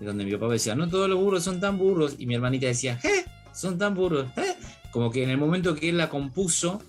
donde 0.00 0.24
mi 0.24 0.32
papá 0.32 0.52
decía, 0.52 0.74
no 0.74 0.88
todos 0.88 1.08
los 1.08 1.18
burros 1.18 1.44
son 1.44 1.60
tan 1.60 1.78
burros, 1.78 2.16
y 2.18 2.26
mi 2.26 2.34
hermanita 2.34 2.66
decía, 2.66 2.98
¿eh? 3.04 3.24
Son 3.54 3.78
tan 3.78 3.94
burros, 3.94 4.26
¿eh? 4.36 4.51
Como 4.92 5.10
que 5.10 5.24
en 5.24 5.30
el 5.30 5.38
momento 5.38 5.74
que 5.74 5.88
él 5.88 5.96
la 5.98 6.08
compuso 6.08 6.80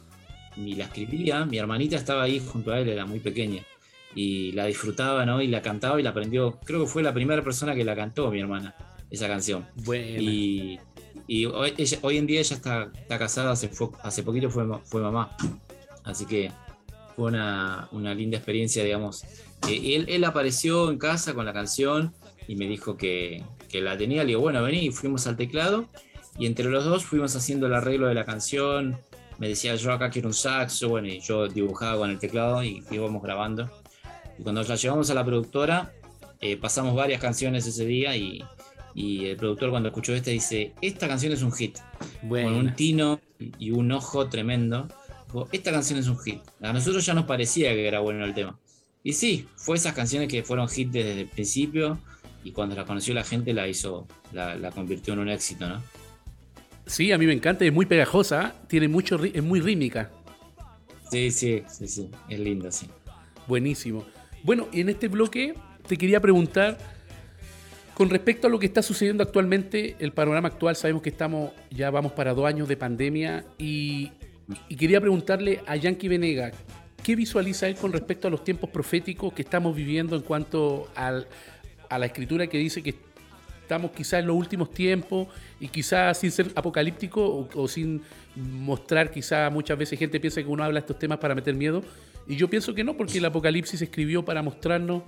y 0.55 0.75
la 0.75 0.83
escribía, 0.85 1.45
mi 1.45 1.57
hermanita 1.57 1.95
estaba 1.95 2.23
ahí 2.23 2.39
junto 2.39 2.71
a 2.71 2.79
él, 2.79 2.89
era 2.89 3.05
muy 3.05 3.19
pequeña, 3.19 3.63
y 4.13 4.51
la 4.51 4.65
disfrutaba, 4.65 5.25
¿no? 5.25 5.41
Y 5.41 5.47
la 5.47 5.61
cantaba 5.61 5.99
y 5.99 6.03
la 6.03 6.11
aprendió, 6.11 6.59
creo 6.65 6.81
que 6.81 6.87
fue 6.87 7.01
la 7.01 7.13
primera 7.13 7.43
persona 7.43 7.73
que 7.73 7.83
la 7.83 7.95
cantó, 7.95 8.29
mi 8.29 8.39
hermana, 8.39 8.75
esa 9.09 9.27
canción. 9.27 9.65
Bueno. 9.85 10.21
Y, 10.21 10.79
y 11.27 11.45
hoy, 11.45 11.73
ella- 11.77 11.97
hoy 12.01 12.17
en 12.17 12.27
día 12.27 12.41
ella 12.41 12.55
está, 12.55 12.91
está 12.93 13.17
casada, 13.17 13.51
hace, 13.51 13.69
fue- 13.69 13.89
hace 14.03 14.21
poquito 14.21 14.49
fue, 14.51 14.65
ma- 14.65 14.79
fue 14.79 15.01
mamá. 15.01 15.35
Así 16.03 16.25
que 16.25 16.51
fue 17.15 17.29
una, 17.29 17.87
una 17.93 18.13
linda 18.13 18.37
experiencia, 18.37 18.83
digamos. 18.83 19.23
Eh, 19.69 19.95
él, 19.95 20.05
él 20.09 20.23
apareció 20.25 20.91
en 20.91 20.97
casa 20.97 21.33
con 21.33 21.45
la 21.45 21.53
canción 21.53 22.13
y 22.47 22.55
me 22.57 22.67
dijo 22.67 22.97
que, 22.97 23.41
que 23.69 23.81
la 23.81 23.97
tenía. 23.97 24.23
Le 24.23 24.29
digo, 24.29 24.41
bueno, 24.41 24.61
vení, 24.61 24.87
y 24.87 24.91
fuimos 24.91 25.25
al 25.27 25.37
teclado. 25.37 25.87
Y 26.37 26.45
entre 26.45 26.65
los 26.65 26.83
dos 26.85 27.05
fuimos 27.05 27.35
haciendo 27.35 27.67
el 27.67 27.73
arreglo 27.73 28.07
de 28.07 28.15
la 28.15 28.25
canción. 28.25 28.97
Me 29.37 29.47
decía, 29.49 29.75
yo 29.75 29.91
acá 29.91 30.09
quiero 30.09 30.27
un 30.29 30.33
saxo. 30.33 30.89
Bueno, 30.89 31.07
y 31.07 31.19
yo 31.19 31.47
dibujaba 31.47 31.97
con 31.97 32.09
el 32.09 32.19
teclado 32.19 32.63
y 32.63 32.83
íbamos 32.91 33.21
grabando. 33.21 33.69
Y 34.37 34.43
cuando 34.43 34.63
la 34.63 34.75
llevamos 34.75 35.09
a 35.09 35.13
la 35.13 35.23
productora, 35.23 35.91
eh, 36.41 36.57
pasamos 36.57 36.95
varias 36.95 37.21
canciones 37.21 37.67
ese 37.67 37.85
día 37.85 38.15
y, 38.15 38.43
y 38.95 39.25
el 39.27 39.37
productor 39.37 39.69
cuando 39.69 39.89
escuchó 39.89 40.13
esta 40.13 40.31
dice, 40.31 40.73
esta 40.81 41.07
canción 41.07 41.33
es 41.33 41.41
un 41.43 41.51
hit, 41.51 41.77
Bueno. 42.23 42.49
con 42.49 42.57
un 42.57 42.75
tino 42.75 43.19
y 43.59 43.71
un 43.71 43.91
ojo 43.91 44.27
tremendo. 44.27 44.87
Dijo, 45.27 45.47
esta 45.51 45.71
canción 45.71 45.99
es 45.99 46.07
un 46.07 46.17
hit. 46.19 46.41
A 46.61 46.73
nosotros 46.73 47.05
ya 47.05 47.13
nos 47.13 47.25
parecía 47.25 47.71
que 47.73 47.87
era 47.87 47.99
bueno 47.99 48.25
el 48.25 48.33
tema. 48.33 48.57
Y 49.03 49.13
sí, 49.13 49.47
fue 49.55 49.77
esas 49.77 49.93
canciones 49.93 50.29
que 50.29 50.43
fueron 50.43 50.67
hit 50.69 50.89
desde 50.89 51.21
el 51.21 51.27
principio 51.27 51.99
y 52.43 52.51
cuando 52.51 52.75
la 52.75 52.85
conoció 52.85 53.13
la 53.13 53.23
gente 53.23 53.53
la 53.53 53.67
hizo, 53.67 54.07
la, 54.31 54.55
la 54.55 54.71
convirtió 54.71 55.13
en 55.13 55.19
un 55.19 55.29
éxito, 55.29 55.67
¿no? 55.67 55.81
Sí, 56.85 57.11
a 57.11 57.17
mí 57.17 57.25
me 57.25 57.33
encanta, 57.33 57.63
es 57.65 57.73
muy 57.73 57.85
pegajosa, 57.85 58.55
tiene 58.67 58.87
mucho, 58.87 59.23
es 59.23 59.41
muy 59.43 59.61
rítmica. 59.61 60.11
Sí, 61.09 61.31
sí, 61.31 61.63
sí, 61.67 61.87
sí, 61.87 62.09
es 62.27 62.39
lindo, 62.39 62.71
sí. 62.71 62.87
Buenísimo. 63.47 64.05
Bueno, 64.43 64.67
y 64.71 64.81
en 64.81 64.89
este 64.89 65.07
bloque 65.07 65.53
te 65.87 65.97
quería 65.97 66.19
preguntar, 66.19 66.77
con 67.93 68.09
respecto 68.09 68.47
a 68.47 68.49
lo 68.49 68.59
que 68.59 68.65
está 68.65 68.81
sucediendo 68.81 69.23
actualmente, 69.23 69.95
el 69.99 70.11
panorama 70.11 70.47
actual, 70.49 70.75
sabemos 70.75 71.01
que 71.01 71.09
estamos, 71.09 71.51
ya 71.69 71.89
vamos 71.91 72.11
para 72.13 72.33
dos 72.33 72.45
años 72.45 72.67
de 72.67 72.75
pandemia, 72.75 73.45
y, 73.57 74.11
y 74.67 74.75
quería 74.75 74.99
preguntarle 74.99 75.61
a 75.67 75.75
Yankee 75.75 76.07
Venega, 76.07 76.51
¿qué 77.03 77.15
visualiza 77.15 77.67
él 77.67 77.75
con 77.75 77.93
respecto 77.93 78.27
a 78.27 78.31
los 78.31 78.43
tiempos 78.43 78.69
proféticos 78.69 79.33
que 79.33 79.43
estamos 79.43 79.75
viviendo 79.75 80.15
en 80.15 80.23
cuanto 80.23 80.89
al- 80.95 81.27
a 81.89 81.99
la 81.99 82.07
escritura 82.07 82.47
que 82.47 82.57
dice 82.57 82.81
que 82.81 82.95
estamos 83.63 83.91
quizás 83.91 84.19
en 84.19 84.27
los 84.27 84.35
últimos 84.35 84.71
tiempos 84.71 85.27
y 85.59 85.69
quizás 85.69 86.17
sin 86.17 86.31
ser 86.31 86.51
apocalíptico 86.55 87.49
o, 87.55 87.67
sin 87.67 88.01
mostrar, 88.35 89.09
quizás 89.09 89.51
muchas 89.51 89.77
veces 89.77 89.97
gente 89.97 90.19
piensa 90.19 90.43
que 90.43 90.49
uno 90.49 90.63
habla 90.63 90.79
estos 90.79 90.99
temas 90.99 91.17
para 91.17 91.33
meter 91.33 91.55
miedo. 91.55 91.81
Y 92.27 92.35
yo 92.35 92.49
pienso 92.49 92.73
que 92.73 92.83
no, 92.83 92.95
porque 92.95 93.17
el 93.17 93.25
Apocalipsis 93.25 93.79
se 93.79 93.85
escribió 93.85 94.23
para 94.23 94.41
mostrarnos 94.41 95.03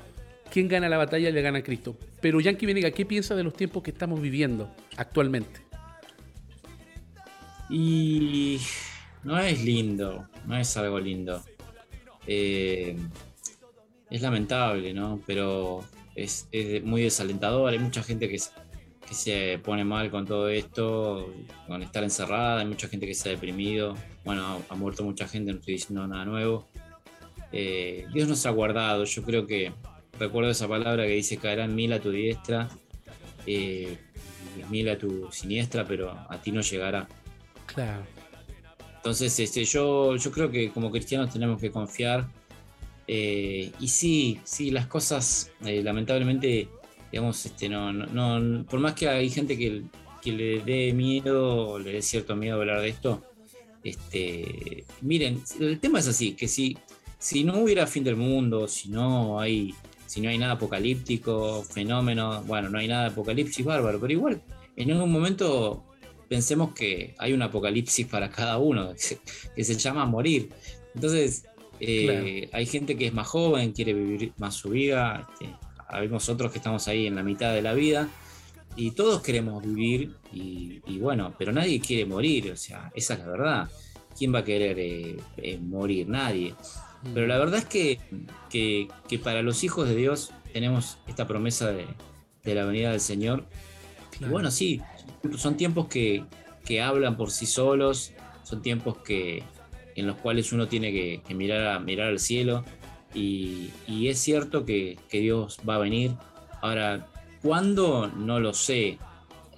quién 0.52 0.68
gana 0.68 0.90
la 0.90 0.98
batalla 0.98 1.30
y 1.30 1.32
le 1.32 1.42
gana 1.42 1.60
a 1.60 1.64
Cristo. 1.64 1.98
Pero 2.22 2.40
Yankee 2.40 2.66
Venega, 2.66 2.92
¿qué 2.92 3.06
piensa 3.06 3.36
de 3.36 3.44
los 3.44 3.54
tiempos 3.54 3.84
que 3.84 3.92
estamos 3.92 4.22
viviendo 4.22 4.74
actualmente? 4.98 5.62
Y 7.70 8.60
no 9.24 9.38
es 9.38 9.64
lindo, 9.64 10.28
no 10.46 10.58
es 10.58 10.76
algo 10.78 11.00
lindo. 11.00 11.44
Eh, 12.28 12.96
es 14.10 14.22
lamentable, 14.22 14.94
¿no? 14.94 15.20
Pero 15.26 15.84
es, 16.16 16.48
muy 16.84 17.04
desalentador. 17.04 17.72
Hay 17.72 17.80
mucha 17.80 18.02
gente 18.04 18.30
que, 18.30 18.40
se 19.12 19.60
pone 19.64 19.84
mal 19.84 20.10
con 20.10 20.26
todo 20.26 20.50
esto, 20.50 21.32
con 21.68 21.84
estar 21.84 22.04
encerrada. 22.04 22.62
Hay 22.62 22.66
mucha 22.66 22.88
gente 22.88 23.06
que 23.06 23.14
se 23.14 23.30
ha 23.30 23.32
deprimido. 23.34 23.96
Bueno, 24.24 24.64
ha, 24.68 24.76
muerto 24.76 25.04
mucha 25.04 25.28
gente, 25.28 25.52
no 25.52 25.60
estoy 25.60 25.76
diciendo 25.76 26.08
nada 26.08 26.26
nuevo. 26.26 26.68
Eh, 27.52 28.08
Dios 28.14 28.28
nos 28.28 28.46
ha 28.46 28.50
guardado. 28.50 29.04
Yo 29.04 29.24
creo 29.24 29.46
que 29.46 29.72
recuerdo 30.20 30.50
esa 30.50 30.68
palabra 30.68 31.06
que 31.06 31.12
dice: 31.12 31.38
caerán 31.38 31.76
mil 31.76 31.94
a 31.94 32.00
tu 32.00 32.10
diestra, 32.10 32.70
eh, 33.46 33.98
mil 34.70 34.90
a 34.90 34.98
tu 34.98 35.32
siniestra, 35.32 35.86
pero 35.86 36.12
a 36.12 36.42
ti 36.42 36.52
no 36.52 36.62
llegará. 36.62 37.08
Claro. 37.68 38.04
Entonces, 38.96 39.40
este, 39.40 39.64
yo, 39.66 40.16
yo 40.16 40.32
creo 40.32 40.50
que 40.50 40.72
como 40.72 40.90
cristianos 40.90 41.32
tenemos 41.32 41.62
que 41.62 41.70
confiar 41.70 42.28
eh, 43.08 43.72
y 43.80 43.88
sí, 43.88 44.40
sí, 44.44 44.72
las 44.72 44.88
cosas 44.88 45.52
eh, 45.64 45.84
lamentablemente, 45.84 46.68
digamos, 47.12 47.46
este, 47.46 47.70
no, 47.70 47.94
no, 47.94 48.66
por 48.66 48.80
más 48.80 48.94
que 48.94 49.08
hay 49.08 49.30
gente 49.30 49.58
que, 49.58 49.84
le 50.26 50.60
dé 50.62 50.92
miedo, 50.92 51.78
le 51.78 51.92
dé 51.92 52.02
cierto 52.02 52.36
miedo 52.36 52.56
hablar 52.56 52.82
de 52.82 52.90
esto, 52.90 53.24
este, 53.84 54.84
miren, 55.02 55.40
el 55.60 55.80
tema 55.80 56.00
es 56.00 56.08
así, 56.08 56.34
que 56.34 56.48
si, 56.48 56.76
si 57.20 57.44
no 57.44 57.60
hubiera 57.60 57.86
fin 57.86 58.04
del 58.04 58.16
mundo, 58.16 58.68
si 58.68 58.90
no 58.90 59.40
hay, 59.40 59.76
si 60.08 60.22
no 60.22 60.30
hay 60.30 60.40
nada 60.40 60.54
apocalíptico, 60.54 61.62
fenómeno, 61.62 62.42
bueno, 62.48 62.70
no 62.70 62.80
hay 62.80 62.88
nada 62.88 63.04
de 63.04 63.10
apocalipsis 63.12 63.64
bárbaro, 63.64 64.00
pero 64.00 64.14
igual, 64.14 64.42
en 64.76 64.92
algún 64.92 65.12
momento 65.12 65.84
pensemos 66.28 66.74
que 66.74 67.14
hay 67.20 67.34
un 67.34 67.44
apocalipsis 67.44 68.08
para 68.08 68.32
cada 68.32 68.58
uno, 68.58 68.94
que 69.56 69.64
se 69.64 69.76
llama 69.76 70.06
morir. 70.06 70.50
Entonces, 70.96 71.46
eh, 71.80 72.50
hay 72.52 72.66
gente 72.66 72.98
que 72.98 73.08
es 73.08 73.14
más 73.14 73.28
joven, 73.28 73.72
quiere 73.72 73.94
vivir 73.94 74.34
más 74.38 74.56
su 74.56 74.70
vida. 74.70 75.28
Este, 75.32 75.54
hay 75.88 76.08
nosotros 76.08 76.52
que 76.52 76.58
estamos 76.58 76.88
ahí 76.88 77.08
en 77.08 77.16
la 77.16 77.24
mitad 77.24 77.54
de 77.54 77.62
la 77.62 77.74
vida 77.74 78.10
y 78.76 78.92
todos 78.92 79.22
queremos 79.22 79.64
vivir 79.64 80.16
y, 80.32 81.00
bueno, 81.00 81.34
pero 81.38 81.52
nadie 81.54 81.80
quiere 81.80 82.06
morir, 82.06 82.52
o 82.52 82.58
sea, 82.58 82.92
esa 82.96 83.14
es 83.14 83.20
la 83.20 83.28
verdad. 83.28 83.70
¿Quién 84.18 84.34
va 84.34 84.40
a 84.40 84.44
querer 84.44 84.78
eh, 84.80 85.18
eh, 85.38 85.58
morir? 85.58 86.08
Nadie. 86.08 86.56
Pero 87.14 87.28
la 87.28 87.38
verdad 87.38 87.60
es 87.60 87.66
que, 87.66 88.00
que, 88.50 89.20
para 89.20 89.42
los 89.42 89.64
hijos 89.64 89.88
de 89.88 89.96
Dios 89.96 90.32
tenemos 90.54 90.98
esta 91.08 91.28
promesa 91.28 91.72
de, 91.72 91.86
la 92.56 92.66
venida 92.66 92.92
del 92.92 93.02
Señor. 93.02 93.46
Y 94.20 94.26
bueno, 94.26 94.52
sí, 94.52 94.82
son 95.38 95.58
tiempos 95.58 95.88
que, 95.88 96.24
que 96.66 96.82
hablan 96.82 97.18
por 97.18 97.32
sí 97.32 97.46
solos, 97.46 98.14
son 98.44 98.62
tiempos 98.62 98.98
que, 99.00 99.44
en 99.96 100.08
los 100.08 100.18
cuales 100.18 100.52
uno 100.52 100.68
tiene 100.68 100.92
que, 100.92 101.34
mirar, 101.34 101.82
mirar 101.82 102.10
al 102.10 102.20
cielo. 102.20 102.64
Y, 103.14 103.72
es 103.88 104.20
cierto 104.20 104.66
que, 104.66 104.98
Dios 105.12 105.60
va 105.68 105.76
a 105.76 105.80
venir. 105.80 106.12
Ahora, 106.62 107.08
¿cuándo? 107.42 108.08
No 108.08 108.40
lo 108.40 108.54
sé. 108.54 109.00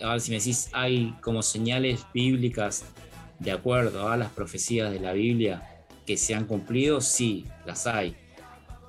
Ahora, 0.02 0.20
si 0.20 0.32
me 0.32 0.38
decís, 0.38 0.70
hay 0.74 1.16
como 1.22 1.42
señales 1.42 2.06
bíblicas 2.14 2.86
de 3.40 3.52
acuerdo 3.52 4.10
a 4.10 4.18
las 4.18 4.32
profecías 4.32 4.92
de 4.92 5.00
la 5.00 5.14
Biblia 5.14 5.86
que 6.06 6.18
se 6.18 6.36
han 6.36 6.46
cumplido, 6.46 7.02
sí, 7.02 7.46
las 7.66 7.88
hay. 7.88 8.16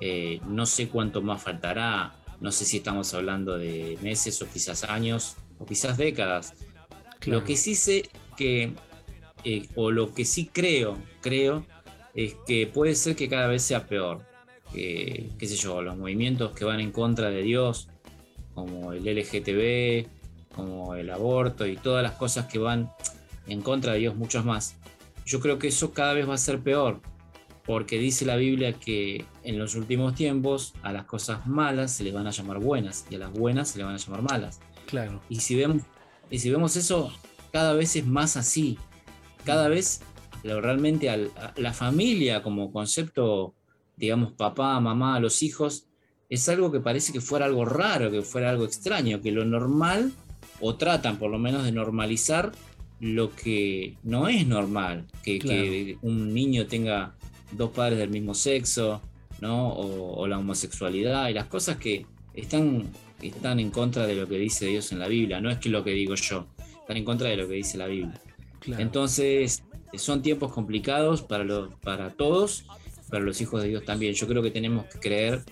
Eh, 0.00 0.40
no 0.46 0.64
sé 0.64 0.88
cuánto 0.88 1.22
más 1.22 1.42
faltará, 1.42 2.14
no 2.40 2.52
sé 2.52 2.64
si 2.64 2.76
estamos 2.76 3.12
hablando 3.14 3.58
de 3.58 3.98
meses 4.00 4.40
o 4.42 4.48
quizás 4.48 4.84
años 4.84 5.36
o 5.58 5.66
quizás 5.66 5.96
décadas. 5.96 6.54
Lo 7.26 7.42
que 7.44 7.56
sí 7.56 7.74
sé 7.74 8.08
que 8.36 8.74
eh, 9.44 9.68
o 9.74 9.90
lo 9.90 10.12
que 10.14 10.24
sí 10.24 10.50
creo, 10.52 10.98
creo, 11.20 11.64
es 12.14 12.34
que 12.46 12.66
puede 12.66 12.94
ser 12.94 13.16
que 13.16 13.28
cada 13.28 13.46
vez 13.46 13.62
sea 13.62 13.86
peor. 13.86 14.26
qué 14.72 15.36
sé 15.40 15.56
yo, 15.56 15.82
los 15.82 15.96
movimientos 15.96 16.52
que 16.52 16.64
van 16.64 16.80
en 16.80 16.92
contra 16.92 17.30
de 17.30 17.42
Dios, 17.42 17.88
como 18.54 18.92
el 18.92 19.04
LGTB, 19.04 20.06
como 20.54 20.96
el 20.96 21.10
aborto 21.10 21.66
y 21.66 21.76
todas 21.76 22.02
las 22.02 22.12
cosas 22.12 22.46
que 22.46 22.58
van 22.58 22.90
en 23.46 23.62
contra 23.62 23.92
de 23.92 24.00
Dios, 24.00 24.16
muchos 24.16 24.44
más. 24.44 24.76
Yo 25.24 25.40
creo 25.40 25.58
que 25.58 25.68
eso 25.68 25.92
cada 25.92 26.14
vez 26.14 26.28
va 26.28 26.34
a 26.34 26.38
ser 26.38 26.60
peor, 26.60 27.00
porque 27.64 27.98
dice 27.98 28.24
la 28.24 28.36
Biblia 28.36 28.72
que 28.72 29.24
en 29.44 29.58
los 29.58 29.74
últimos 29.74 30.14
tiempos 30.14 30.74
a 30.82 30.92
las 30.92 31.04
cosas 31.04 31.46
malas 31.46 31.92
se 31.92 32.02
les 32.02 32.12
van 32.12 32.26
a 32.26 32.30
llamar 32.30 32.58
buenas 32.58 33.06
y 33.10 33.14
a 33.14 33.18
las 33.18 33.32
buenas 33.32 33.68
se 33.68 33.78
les 33.78 33.86
van 33.86 33.94
a 33.94 33.98
llamar 33.98 34.22
malas. 34.22 34.60
Claro. 34.86 35.20
Y 35.28 35.36
si 35.36 35.54
vemos, 35.54 35.82
y 36.30 36.38
si 36.38 36.50
vemos 36.50 36.76
eso, 36.76 37.12
cada 37.52 37.74
vez 37.74 37.94
es 37.94 38.06
más 38.06 38.36
así 38.36 38.78
cada 39.48 39.68
vez 39.68 40.02
realmente 40.44 41.08
a 41.08 41.18
la 41.56 41.72
familia 41.72 42.42
como 42.42 42.70
concepto, 42.70 43.54
digamos, 43.96 44.32
papá, 44.32 44.78
mamá, 44.78 45.18
los 45.20 45.42
hijos, 45.42 45.86
es 46.28 46.46
algo 46.50 46.70
que 46.70 46.80
parece 46.80 47.14
que 47.14 47.22
fuera 47.22 47.46
algo 47.46 47.64
raro, 47.64 48.10
que 48.10 48.20
fuera 48.20 48.50
algo 48.50 48.66
extraño, 48.66 49.22
que 49.22 49.32
lo 49.32 49.46
normal, 49.46 50.12
o 50.60 50.76
tratan 50.76 51.18
por 51.18 51.30
lo 51.30 51.38
menos 51.38 51.64
de 51.64 51.72
normalizar 51.72 52.52
lo 53.00 53.34
que 53.34 53.96
no 54.02 54.28
es 54.28 54.46
normal, 54.46 55.06
que, 55.22 55.96
un 56.02 56.34
niño 56.34 56.66
tenga 56.66 57.14
dos 57.52 57.70
padres 57.70 57.98
del 58.00 58.10
mismo 58.10 58.34
sexo, 58.34 59.00
¿no? 59.40 59.72
O, 59.72 60.26
la 60.26 60.36
homosexualidad 60.38 61.30
y 61.30 61.32
las 61.32 61.46
cosas 61.46 61.78
que 61.78 62.04
están, 62.34 62.82
están 63.22 63.60
en 63.60 63.70
contra 63.70 64.06
de 64.06 64.14
lo 64.14 64.28
que 64.28 64.36
dice 64.36 64.66
Dios 64.66 64.92
en 64.92 64.98
la 64.98 65.08
Biblia, 65.08 65.40
no 65.40 65.50
es 65.50 65.56
que 65.56 65.70
lo 65.70 65.82
que 65.82 65.92
digo 65.92 66.16
yo, 66.16 66.48
están 66.80 66.98
en 66.98 67.04
contra 67.06 67.30
de 67.30 67.38
lo 67.38 67.48
que 67.48 67.54
dice 67.54 67.78
la 67.78 67.86
Biblia. 67.86 68.20
Entonces, 68.66 69.62
son 69.94 70.22
tiempos 70.22 70.52
complicados 70.52 71.22
para, 71.22 71.44
los, 71.44 71.74
para 71.76 72.10
todos, 72.10 72.64
para 73.10 73.24
los 73.24 73.40
hijos 73.40 73.62
de 73.62 73.68
Dios 73.68 73.84
también. 73.84 74.14
Yo 74.14 74.26
creo 74.26 74.42
que 74.42 74.50
tenemos 74.50 74.86
que 74.86 74.98
creer, 74.98 75.42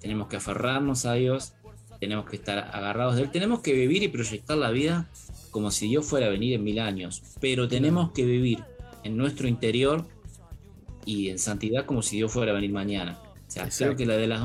tenemos 0.00 0.28
que 0.28 0.36
aferrarnos 0.36 1.06
a 1.06 1.14
Dios, 1.14 1.54
tenemos 2.00 2.26
que 2.26 2.36
estar 2.36 2.70
agarrados 2.72 3.16
de 3.16 3.22
Él, 3.22 3.30
tenemos 3.30 3.60
que 3.60 3.72
vivir 3.72 4.02
y 4.02 4.08
proyectar 4.08 4.58
la 4.58 4.70
vida 4.70 5.08
como 5.50 5.70
si 5.70 5.88
Dios 5.88 6.04
fuera 6.04 6.26
a 6.26 6.30
venir 6.30 6.54
en 6.54 6.64
mil 6.64 6.78
años, 6.78 7.22
pero 7.40 7.66
tenemos 7.66 8.12
que 8.12 8.24
vivir 8.24 8.62
en 9.04 9.16
nuestro 9.16 9.48
interior 9.48 10.06
y 11.06 11.30
en 11.30 11.38
santidad 11.38 11.86
como 11.86 12.02
si 12.02 12.16
Dios 12.16 12.32
fuera 12.32 12.52
a 12.52 12.54
venir 12.54 12.72
mañana. 12.72 13.18
O 13.46 13.50
sea, 13.50 13.68
creo 13.70 13.96
que 13.96 14.04
la 14.04 14.16
de 14.16 14.26
las 14.26 14.42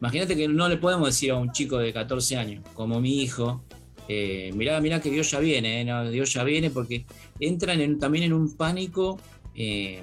Imagínate 0.00 0.36
que 0.36 0.46
no 0.46 0.68
le 0.68 0.76
podemos 0.76 1.08
decir 1.08 1.32
a 1.32 1.36
un 1.36 1.52
chico 1.52 1.78
de 1.78 1.92
14 1.92 2.36
años, 2.36 2.64
como 2.74 3.00
mi 3.00 3.22
hijo, 3.22 3.64
eh, 4.08 4.52
mirá, 4.54 4.80
mirá 4.80 5.00
que 5.00 5.10
Dios 5.10 5.30
ya 5.30 5.40
viene, 5.40 5.82
eh, 5.82 6.10
Dios 6.10 6.32
ya 6.32 6.44
viene 6.44 6.70
porque 6.70 7.04
entran 7.40 7.98
también 7.98 8.24
en 8.24 8.32
un 8.32 8.56
pánico 8.56 9.18
eh, 9.54 10.02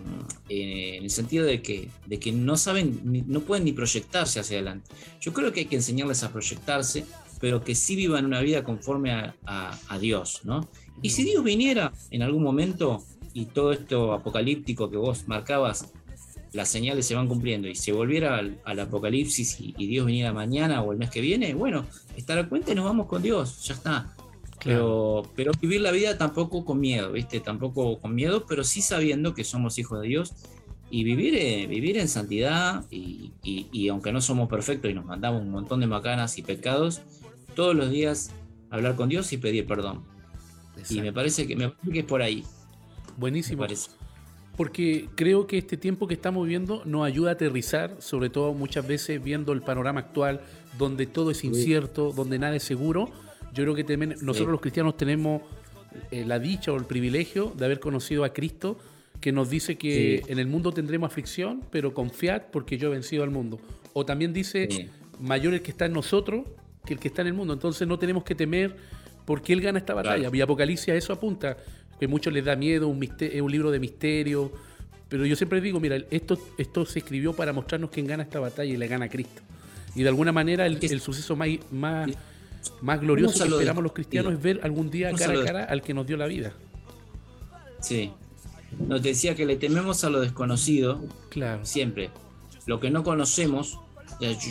en 0.49 1.04
el 1.04 1.10
sentido 1.10 1.45
de 1.45 1.62
que, 1.62 1.88
de 2.08 2.20
que 2.20 2.32
no 2.32 2.58
saben, 2.58 3.24
no 3.28 3.41
pueden 3.41 3.66
ni 3.66 3.72
proyectarse 3.72 4.39
hacia 4.39 4.58
adelante. 4.58 4.89
Yo 5.22 5.32
creo 5.32 5.51
que 5.51 5.62
hay 5.62 5.66
que 5.68 5.76
enseñarles 5.76 6.24
a 6.24 6.32
proyectarse, 6.32 7.06
pero 7.39 7.64
que 7.64 7.76
sí 7.76 7.95
vivan 7.95 8.26
una 8.26 8.41
vida 8.41 8.64
conforme 8.64 9.12
a, 9.12 9.97
Dios, 9.99 10.41
¿no? 10.43 10.68
Y 11.01 11.12
si 11.12 11.24
Dios 11.24 11.43
viniera 11.43 11.93
en 12.10 12.24
algún 12.24 12.41
momento 12.41 13.04
y 13.34 13.45
todo 13.45 13.74
esto 13.74 14.14
apocalíptico 14.14 14.89
que 14.89 14.97
vos 14.97 15.28
marcabas 15.28 15.91
las 16.54 16.70
señales 16.70 17.06
se 17.06 17.16
van 17.16 17.28
cumpliendo 17.28 17.68
y 17.68 17.76
se 17.76 17.91
volviera 17.91 18.38
al, 18.38 18.80
apocalipsis 18.80 19.58
y, 19.60 19.88
Dios 19.88 20.06
viniera 20.06 20.32
mañana 20.32 20.82
o 20.82 20.91
el 20.91 20.99
mes 20.99 21.10
que 21.10 21.20
viene, 21.20 21.54
bueno, 21.54 21.86
estar 22.16 22.38
a 22.38 22.47
cuenta 22.47 22.72
y 22.72 22.76
nos 22.76 22.86
vamos 22.86 23.08
con 23.08 23.22
Dios, 23.22 23.64
ya 23.66 23.74
está. 23.74 24.16
Pero, 24.64 25.24
pero 25.36 25.51
vivir 25.60 25.82
la 25.82 25.91
vida 25.91 26.18
tampoco 26.18 26.64
con 26.64 26.80
miedo, 26.80 27.12
¿viste? 27.12 27.41
Tampoco 27.41 27.99
con 27.99 28.16
miedo, 28.16 28.45
pero 28.47 28.64
sí 28.64 28.82
sabiendo 28.82 29.34
que 29.34 29.43
somos 29.43 29.78
hijos 29.78 30.01
de 30.01 30.08
Dios 30.08 30.34
y 30.89 31.04
vivir, 31.04 31.36
eh, 31.36 31.68
vivir 31.68 31.97
en 31.97 32.08
santidad 32.08 32.86
y, 32.89 33.32
y, 33.43 33.88
aunque 33.89 34.14
no 34.14 34.22
somos 34.22 34.47
perfectos 34.47 34.91
y 34.91 34.93
nos 34.93 35.06
mandamos 35.06 35.41
un 35.41 35.49
montón 35.49 35.80
de 35.80 35.88
macanas 35.88 36.38
y 36.38 36.43
pecados, 36.43 37.01
todos 37.56 37.76
los 37.76 37.89
días 37.89 38.32
hablar 38.70 38.95
con 38.95 39.10
Dios 39.10 39.34
y 39.34 39.38
pedir 39.38 39.66
perdón. 39.66 40.04
Y 40.89 41.01
me 41.01 41.12
parece, 41.12 41.47
que, 41.47 41.56
me 41.56 41.70
parece 41.70 41.91
que 41.91 41.99
es 41.99 42.06
por 42.06 42.22
ahí. 42.22 42.43
Buenísimo 43.18 43.66
porque 44.56 45.10
creo 45.16 45.47
que 45.47 45.58
este 45.58 45.78
tiempo 45.78 46.08
que 46.08 46.14
estamos 46.14 46.43
viviendo 46.43 46.84
nos 46.86 47.06
ayuda 47.06 47.32
a 47.32 47.34
aterrizar, 47.34 47.95
sobre 47.99 48.30
todo 48.30 48.54
muchas 48.54 48.88
veces 48.88 49.24
viendo 49.24 49.51
el 49.51 49.62
panorama 49.62 50.01
actual, 50.01 50.41
donde 50.78 51.08
todo 51.08 51.32
es 51.32 51.43
incierto, 51.43 52.12
donde 52.12 52.38
nada 52.38 52.56
es 52.56 52.64
seguro. 52.64 53.10
Yo 53.54 53.64
creo 53.64 53.76
que 53.76 53.84
nosotros 54.22 54.51
los 54.51 54.62
cristianos 54.62 54.97
tenemos 54.97 55.41
eh, 56.12 56.24
la 56.26 56.39
dicha 56.39 56.72
o 56.72 56.78
el 56.78 56.86
privilegio 56.86 57.51
de 57.56 57.66
haber 57.66 57.80
conocido 57.80 58.24
a 58.24 58.34
Cristo, 58.34 58.78
que 59.20 59.32
nos 59.32 59.49
dice 59.49 59.78
que 59.78 60.24
en 60.28 60.38
el 60.38 60.47
mundo 60.47 60.72
tendremos 60.72 61.08
aflicción, 61.08 61.64
pero 61.72 61.93
confiad 61.93 62.43
porque 62.51 62.78
yo 62.78 62.89
he 62.89 62.91
vencido 62.91 63.24
al 63.24 63.32
mundo. 63.32 63.60
O 63.93 64.06
también 64.06 64.34
dice, 64.34 64.89
mayor 65.20 65.54
el 65.54 65.62
que 65.62 65.72
está 65.72 65.86
en 65.86 65.93
nosotros 65.93 66.45
que 66.86 66.93
el 66.93 66.99
que 66.99 67.08
está 67.08 67.22
en 67.22 67.30
el 67.30 67.34
mundo. 67.34 67.54
Entonces 67.54 67.88
no 67.88 67.97
tenemos 67.97 68.24
que 68.24 68.36
temer 68.36 68.76
porque 69.26 69.54
Él 69.54 69.62
gana 69.62 69.80
esta 69.80 69.93
batalla. 69.93 70.30
Y 70.32 70.41
Apocalipsis 70.41 70.89
a 70.89 70.95
eso 70.95 71.14
apunta 71.14 71.58
que 71.99 72.07
muchos 72.07 72.33
les 72.33 72.45
da 72.45 72.55
miedo, 72.55 72.87
un 72.87 73.03
es 73.03 73.41
un 73.41 73.51
libro 73.51 73.71
de 73.71 73.79
misterio, 73.79 74.51
Pero 75.09 75.25
yo 75.25 75.35
siempre 75.35 75.61
digo, 75.61 75.79
mira, 75.79 75.97
esto, 76.09 76.37
esto 76.57 76.85
se 76.85 76.99
escribió 76.99 77.33
para 77.33 77.53
mostrarnos 77.53 77.89
quién 77.89 78.07
gana 78.07 78.23
esta 78.23 78.39
batalla 78.39 78.73
y 78.73 78.77
le 78.77 78.87
gana 78.87 79.09
Cristo. 79.09 79.41
Y 79.95 80.03
de 80.03 80.09
alguna 80.09 80.31
manera 80.31 80.65
el, 80.65 80.79
suceso 80.99 81.35
más, 81.35 81.49
más, 81.71 82.09
más 82.81 82.99
glorioso 82.99 83.43
que 83.43 83.49
esperamos 83.49 83.83
los 83.83 83.93
cristianos 83.93 84.33
es 84.33 84.41
ver 84.41 84.59
algún 84.63 84.89
día 84.89 85.11
cara 85.13 85.39
a 85.39 85.45
cara 85.45 85.63
al 85.65 85.81
que 85.81 85.93
nos 85.93 86.07
dio 86.07 86.17
la 86.17 86.25
vida. 86.25 86.53
Sí. 87.79 88.11
Nos 88.79 89.03
decía 89.03 89.35
que 89.35 89.45
le 89.45 89.55
tememos 89.55 90.03
a 90.03 90.09
lo 90.09 90.19
desconocido. 90.19 91.01
Claro. 91.29 91.63
Siempre. 91.65 92.09
Lo 92.65 92.79
que 92.79 92.89
no 92.89 93.03
conocemos. 93.03 93.79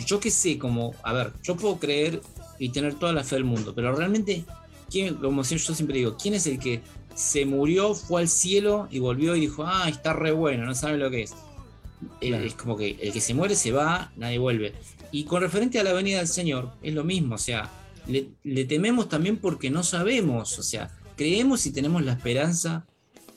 Yo, 0.05 0.19
qué 0.19 0.29
sé, 0.29 0.59
como, 0.59 0.93
a 1.03 1.13
ver, 1.13 1.31
yo 1.41 1.55
puedo 1.55 1.79
creer 1.79 2.21
y 2.59 2.69
tener 2.69 2.93
toda 2.95 3.11
la 3.11 3.23
fe 3.23 3.35
del 3.35 3.43
mundo, 3.45 3.73
pero 3.73 3.95
realmente, 3.95 4.45
¿quién, 4.89 5.15
como 5.15 5.41
yo 5.41 5.57
siempre 5.57 5.97
digo, 5.97 6.15
¿quién 6.15 6.35
es 6.35 6.45
el 6.45 6.59
que 6.59 6.81
se 7.15 7.45
murió, 7.45 7.93
fue 7.93 8.21
al 8.21 8.29
cielo 8.29 8.87
y 8.91 8.99
volvió 8.99 9.35
y 9.35 9.41
dijo, 9.41 9.63
ah, 9.65 9.87
está 9.89 10.13
re 10.13 10.31
bueno, 10.31 10.65
no 10.65 10.75
sabe 10.75 10.97
lo 10.97 11.09
que 11.09 11.23
es? 11.23 11.33
Es 12.21 12.53
como 12.55 12.75
que 12.75 12.97
el 13.01 13.13
que 13.13 13.21
se 13.21 13.33
muere 13.33 13.55
se 13.55 13.71
va, 13.71 14.11
nadie 14.15 14.39
vuelve. 14.39 14.73
Y 15.11 15.25
con 15.25 15.41
referente 15.41 15.79
a 15.79 15.83
la 15.83 15.93
venida 15.93 16.17
del 16.17 16.27
Señor, 16.27 16.71
es 16.81 16.93
lo 16.93 17.03
mismo, 17.03 17.35
o 17.35 17.37
sea, 17.37 17.69
le, 18.07 18.65
tememos 18.65 19.09
también 19.09 19.37
porque 19.37 19.69
no 19.69 19.83
sabemos, 19.83 20.59
o 20.59 20.63
sea, 20.63 20.89
creemos 21.15 21.65
y 21.65 21.71
tenemos 21.71 22.03
la 22.03 22.13
esperanza 22.13 22.85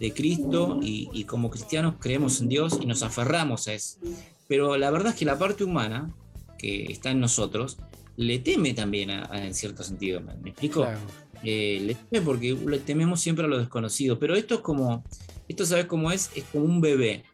de 0.01 0.13
Cristo 0.13 0.81
y, 0.83 1.25
como 1.25 1.51
cristianos 1.51 1.95
creemos 2.01 2.41
en 2.41 2.49
Dios 2.49 2.79
y 2.81 2.87
nos 2.87 3.03
aferramos 3.03 3.69
a 3.69 3.75
eso. 3.75 3.99
Pero 4.49 4.77
la 4.77 4.91
verdad 4.91 5.13
es 5.13 5.19
que 5.19 5.25
la 5.25 5.39
parte 5.39 5.65
humana 5.65 6.15
que 6.59 6.85
está 6.85 7.11
en 7.11 7.21
nosotros 7.21 7.79
le 8.17 8.39
teme 8.39 8.75
también 8.75 9.11
en 9.11 9.55
cierto 9.55 9.83
sentido, 9.83 10.21
¿me, 10.21 10.51
explico? 10.51 10.87
Eh, 11.43 11.81
le 11.83 11.95
teme 11.95 12.25
porque 12.25 12.55
le 12.55 12.79
tememos 12.79 13.21
siempre 13.21 13.45
a 13.45 13.49
lo 13.49 13.59
desconocido, 13.59 14.19
pero 14.19 14.35
esto 14.35 14.57
es 14.57 14.61
como, 14.61 15.05
esto 15.49 15.67
sabes 15.67 15.87
cómo 15.87 16.11
es, 16.11 16.31
es 16.35 16.45
como 16.45 16.65
un 16.65 16.81
bebé, 16.81 17.25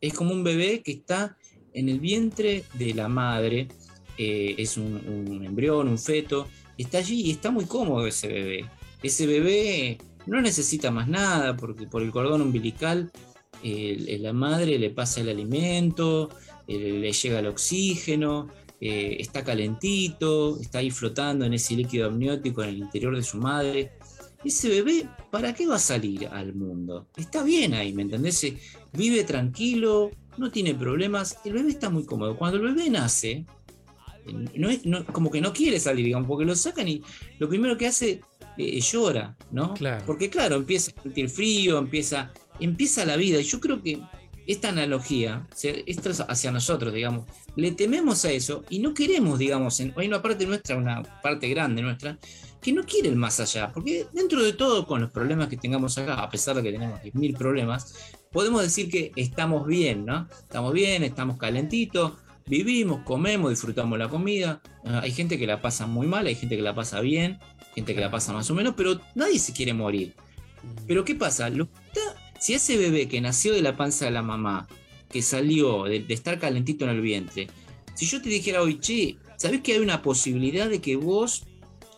es 0.00 0.14
como 0.14 0.32
un 0.32 0.42
bebé 0.42 0.82
que 0.82 0.92
está 0.92 1.36
en 1.74 1.88
el 1.88 2.00
vientre 2.00 2.64
de 2.74 2.94
la 2.94 3.08
madre, 3.08 3.68
eh, 4.16 4.54
es 4.58 4.76
un, 4.76 5.42
embrión, 5.44 5.88
un 5.88 5.98
feto, 5.98 6.48
está 6.78 6.98
allí 6.98 7.22
y 7.22 7.30
está 7.32 7.50
muy 7.50 7.66
cómodo 7.66 8.06
ese 8.06 8.28
bebé. 8.28 8.64
Ese 9.02 9.26
bebé 9.26 9.98
no 10.26 10.40
necesita 10.40 10.90
más 10.90 11.08
nada 11.08 11.56
porque 11.56 11.86
por 11.86 12.02
el 12.02 12.10
cordón 12.10 12.42
umbilical 12.42 13.10
la 13.62 14.32
madre 14.32 14.78
le 14.78 14.90
pasa 14.90 15.20
el 15.20 15.28
alimento, 15.28 16.30
le 16.66 17.12
llega 17.12 17.40
el 17.40 17.46
oxígeno, 17.46 18.48
eh, 18.80 19.16
está 19.20 19.44
calentito, 19.44 20.58
está 20.60 20.78
ahí 20.78 20.90
flotando 20.90 21.44
en 21.44 21.54
ese 21.54 21.74
líquido 21.74 22.06
amniótico 22.08 22.62
en 22.62 22.70
el 22.70 22.78
interior 22.78 23.14
de 23.14 23.22
su 23.22 23.36
madre. 23.36 23.92
Ese 24.42 24.70
bebé, 24.70 25.06
¿para 25.30 25.54
qué 25.54 25.66
va 25.66 25.76
a 25.76 25.80
salir 25.80 26.26
al 26.28 26.54
mundo? 26.54 27.06
Está 27.16 27.42
bien 27.42 27.74
ahí, 27.74 27.92
¿me 27.92 28.02
entendés? 28.02 28.54
Vive 28.92 29.24
tranquilo, 29.24 30.10
no 30.38 30.50
tiene 30.50 30.74
problemas, 30.74 31.38
el 31.44 31.52
bebé 31.52 31.70
está 31.70 31.90
muy 31.90 32.06
cómodo. 32.06 32.36
Cuando 32.38 32.56
el 32.56 32.74
bebé 32.74 32.88
nace, 32.88 33.44
no, 34.84 35.04
como 35.06 35.30
que 35.30 35.40
no 35.40 35.52
quiere 35.52 35.78
salir, 35.78 36.06
digamos, 36.06 36.26
porque 36.26 36.46
lo 36.46 36.56
sacan 36.56 36.88
y 36.88 37.02
lo 37.38 37.48
primero 37.48 37.76
que 37.76 37.86
hace 37.86 38.20
eh, 38.56 38.80
llora, 38.80 39.36
¿no? 39.50 39.74
Porque 40.06 40.30
claro, 40.30 40.56
empieza 40.56 40.92
a 40.96 41.02
sentir 41.02 41.28
frío, 41.28 41.78
empieza, 41.78 42.32
empieza 42.58 43.04
la 43.04 43.16
vida. 43.16 43.40
Y 43.40 43.44
yo 43.44 43.60
creo 43.60 43.82
que 43.82 44.00
esta 44.46 44.70
analogía, 44.70 45.46
esto 45.62 46.10
es 46.10 46.20
hacia 46.20 46.50
nosotros, 46.50 46.92
digamos, 46.92 47.26
le 47.56 47.72
tememos 47.72 48.24
a 48.24 48.32
eso 48.32 48.64
y 48.68 48.78
no 48.80 48.94
queremos, 48.94 49.38
digamos, 49.38 49.80
hay 49.80 50.06
una 50.06 50.22
parte 50.22 50.46
nuestra, 50.46 50.76
una 50.76 51.02
parte 51.22 51.48
grande 51.48 51.82
nuestra, 51.82 52.18
que 52.60 52.72
no 52.72 52.82
quiere 52.84 53.08
el 53.08 53.16
más 53.16 53.40
allá, 53.40 53.70
porque 53.72 54.06
dentro 54.12 54.42
de 54.42 54.52
todo, 54.52 54.86
con 54.86 55.00
los 55.00 55.10
problemas 55.10 55.48
que 55.48 55.56
tengamos 55.56 55.96
acá, 55.98 56.14
a 56.14 56.28
pesar 56.28 56.56
de 56.56 56.62
que 56.62 56.72
tenemos 56.72 57.00
mil 57.14 57.34
problemas, 57.34 57.94
podemos 58.30 58.62
decir 58.62 58.90
que 58.90 59.12
estamos 59.16 59.66
bien, 59.66 60.04
¿no? 60.04 60.28
Estamos 60.42 60.72
bien, 60.72 61.02
estamos 61.02 61.38
calentitos, 61.38 62.12
vivimos, 62.46 63.02
comemos, 63.04 63.50
disfrutamos 63.50 63.98
la 63.98 64.08
comida. 64.08 64.60
Ah, 64.84 65.00
hay 65.02 65.12
gente 65.12 65.38
que 65.38 65.46
la 65.46 65.62
pasa 65.62 65.86
muy 65.86 66.06
mal, 66.06 66.26
hay 66.26 66.34
gente 66.34 66.56
que 66.56 66.62
la 66.62 66.74
pasa 66.74 67.00
bien, 67.00 67.38
gente 67.74 67.94
que 67.94 68.00
la 68.00 68.10
pasa 68.10 68.32
más 68.32 68.50
o 68.50 68.54
menos, 68.54 68.74
pero 68.76 69.00
nadie 69.14 69.38
se 69.38 69.52
quiere 69.52 69.72
morir. 69.72 70.14
Pero 70.86 71.04
¿qué 71.04 71.14
pasa? 71.14 71.48
Lo 71.48 71.68
si 72.40 72.54
ese 72.54 72.76
bebé 72.76 73.06
que 73.06 73.20
nació 73.20 73.52
de 73.52 73.62
la 73.62 73.76
panza 73.76 74.06
de 74.06 74.10
la 74.10 74.22
mamá, 74.22 74.66
que 75.10 75.22
salió 75.22 75.84
de, 75.84 76.04
estar 76.08 76.38
calentito 76.38 76.84
en 76.84 76.90
el 76.90 77.00
vientre, 77.00 77.48
si 77.94 78.06
yo 78.06 78.20
te 78.22 78.30
dijera 78.30 78.62
hoy, 78.62 78.80
che, 78.80 79.18
¿sabés 79.36 79.60
que 79.60 79.74
hay 79.74 79.78
una 79.78 80.02
posibilidad 80.02 80.68
de 80.68 80.80
que 80.80 80.96
vos 80.96 81.44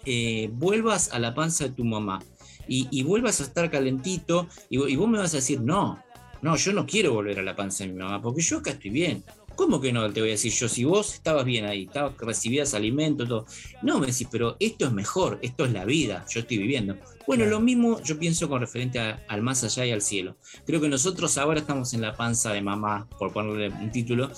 eh, 0.04 0.50
vuelvas 0.52 1.12
a 1.12 1.20
la 1.20 1.32
panza 1.32 1.68
de 1.68 1.74
tu 1.74 1.84
mamá 1.84 2.18
y, 2.66 3.02
vuelvas 3.02 3.40
a 3.40 3.44
estar 3.44 3.70
calentito 3.70 4.48
y, 4.68 4.82
y, 4.90 4.96
vos 4.96 5.08
me 5.08 5.18
vas 5.18 5.32
a 5.34 5.36
decir, 5.36 5.60
no, 5.60 6.02
no, 6.42 6.56
yo 6.56 6.72
no 6.72 6.86
quiero 6.86 7.12
volver 7.12 7.38
a 7.38 7.42
la 7.42 7.54
panza 7.54 7.84
de 7.84 7.92
mi 7.92 7.98
mamá 7.98 8.20
porque 8.20 8.42
yo 8.42 8.58
acá 8.58 8.70
estoy 8.70 8.90
bien. 8.90 9.22
¿Cómo 9.56 9.80
que 9.80 9.92
no? 9.92 10.10
Te 10.12 10.20
voy 10.20 10.30
a 10.30 10.32
decir 10.32 10.52
yo, 10.52 10.68
si 10.68 10.84
vos 10.84 11.14
estabas 11.14 11.44
bien 11.44 11.64
ahí, 11.64 11.84
estabas, 11.84 12.16
recibías 12.18 12.74
alimento, 12.74 13.26
todo. 13.26 13.46
No, 13.82 13.98
me 13.98 14.06
decís, 14.06 14.28
pero 14.30 14.56
esto 14.60 14.86
es 14.86 14.92
mejor, 14.92 15.38
esto 15.42 15.64
es 15.64 15.72
la 15.72 15.84
vida, 15.84 16.24
yo 16.30 16.40
estoy 16.40 16.58
viviendo. 16.58 16.96
Bueno, 17.26 17.46
lo 17.46 17.60
mismo 17.60 18.02
yo 18.02 18.18
pienso 18.18 18.48
con 18.48 18.60
referente 18.60 18.98
al 18.98 19.42
más 19.42 19.62
allá 19.64 19.86
y 19.86 19.92
al 19.92 20.02
cielo. 20.02 20.36
Creo 20.66 20.80
que 20.80 20.88
nosotros 20.88 21.38
ahora 21.38 21.60
estamos 21.60 21.94
en 21.94 22.00
la 22.00 22.16
panza 22.16 22.52
de 22.52 22.62
mamá, 22.62 23.08
por 23.18 23.32
ponerle 23.32 23.68
un 23.68 23.90
título, 23.92 24.30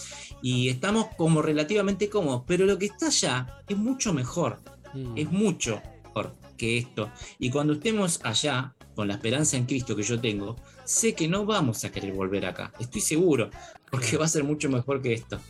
y 0.42 0.68
estamos 0.68 1.06
como 1.16 1.40
relativamente 1.40 2.08
cómodos, 2.08 2.42
pero 2.46 2.66
lo 2.66 2.78
que 2.78 2.86
está 2.86 3.06
allá 3.06 3.62
es 3.68 3.76
mucho 3.76 4.12
mejor, 4.12 4.58
mm. 4.92 5.16
es 5.16 5.30
mucho 5.30 5.80
mejor 6.04 6.34
que 6.56 6.78
esto. 6.78 7.10
Y 7.38 7.50
cuando 7.50 7.74
estemos 7.74 8.20
allá, 8.22 8.74
con 8.94 9.08
la 9.08 9.14
esperanza 9.14 9.56
en 9.56 9.66
Cristo 9.66 9.96
que 9.96 10.02
yo 10.02 10.20
tengo, 10.20 10.56
sé 10.84 11.14
que 11.14 11.28
no 11.28 11.44
vamos 11.44 11.84
a 11.84 11.92
querer 11.92 12.12
volver 12.12 12.46
acá, 12.46 12.72
estoy 12.78 13.00
seguro, 13.00 13.50
porque 13.90 14.16
va 14.16 14.24
a 14.24 14.28
ser 14.28 14.44
mucho 14.44 14.68
mejor 14.68 15.02
que 15.02 15.14
esto. 15.14 15.40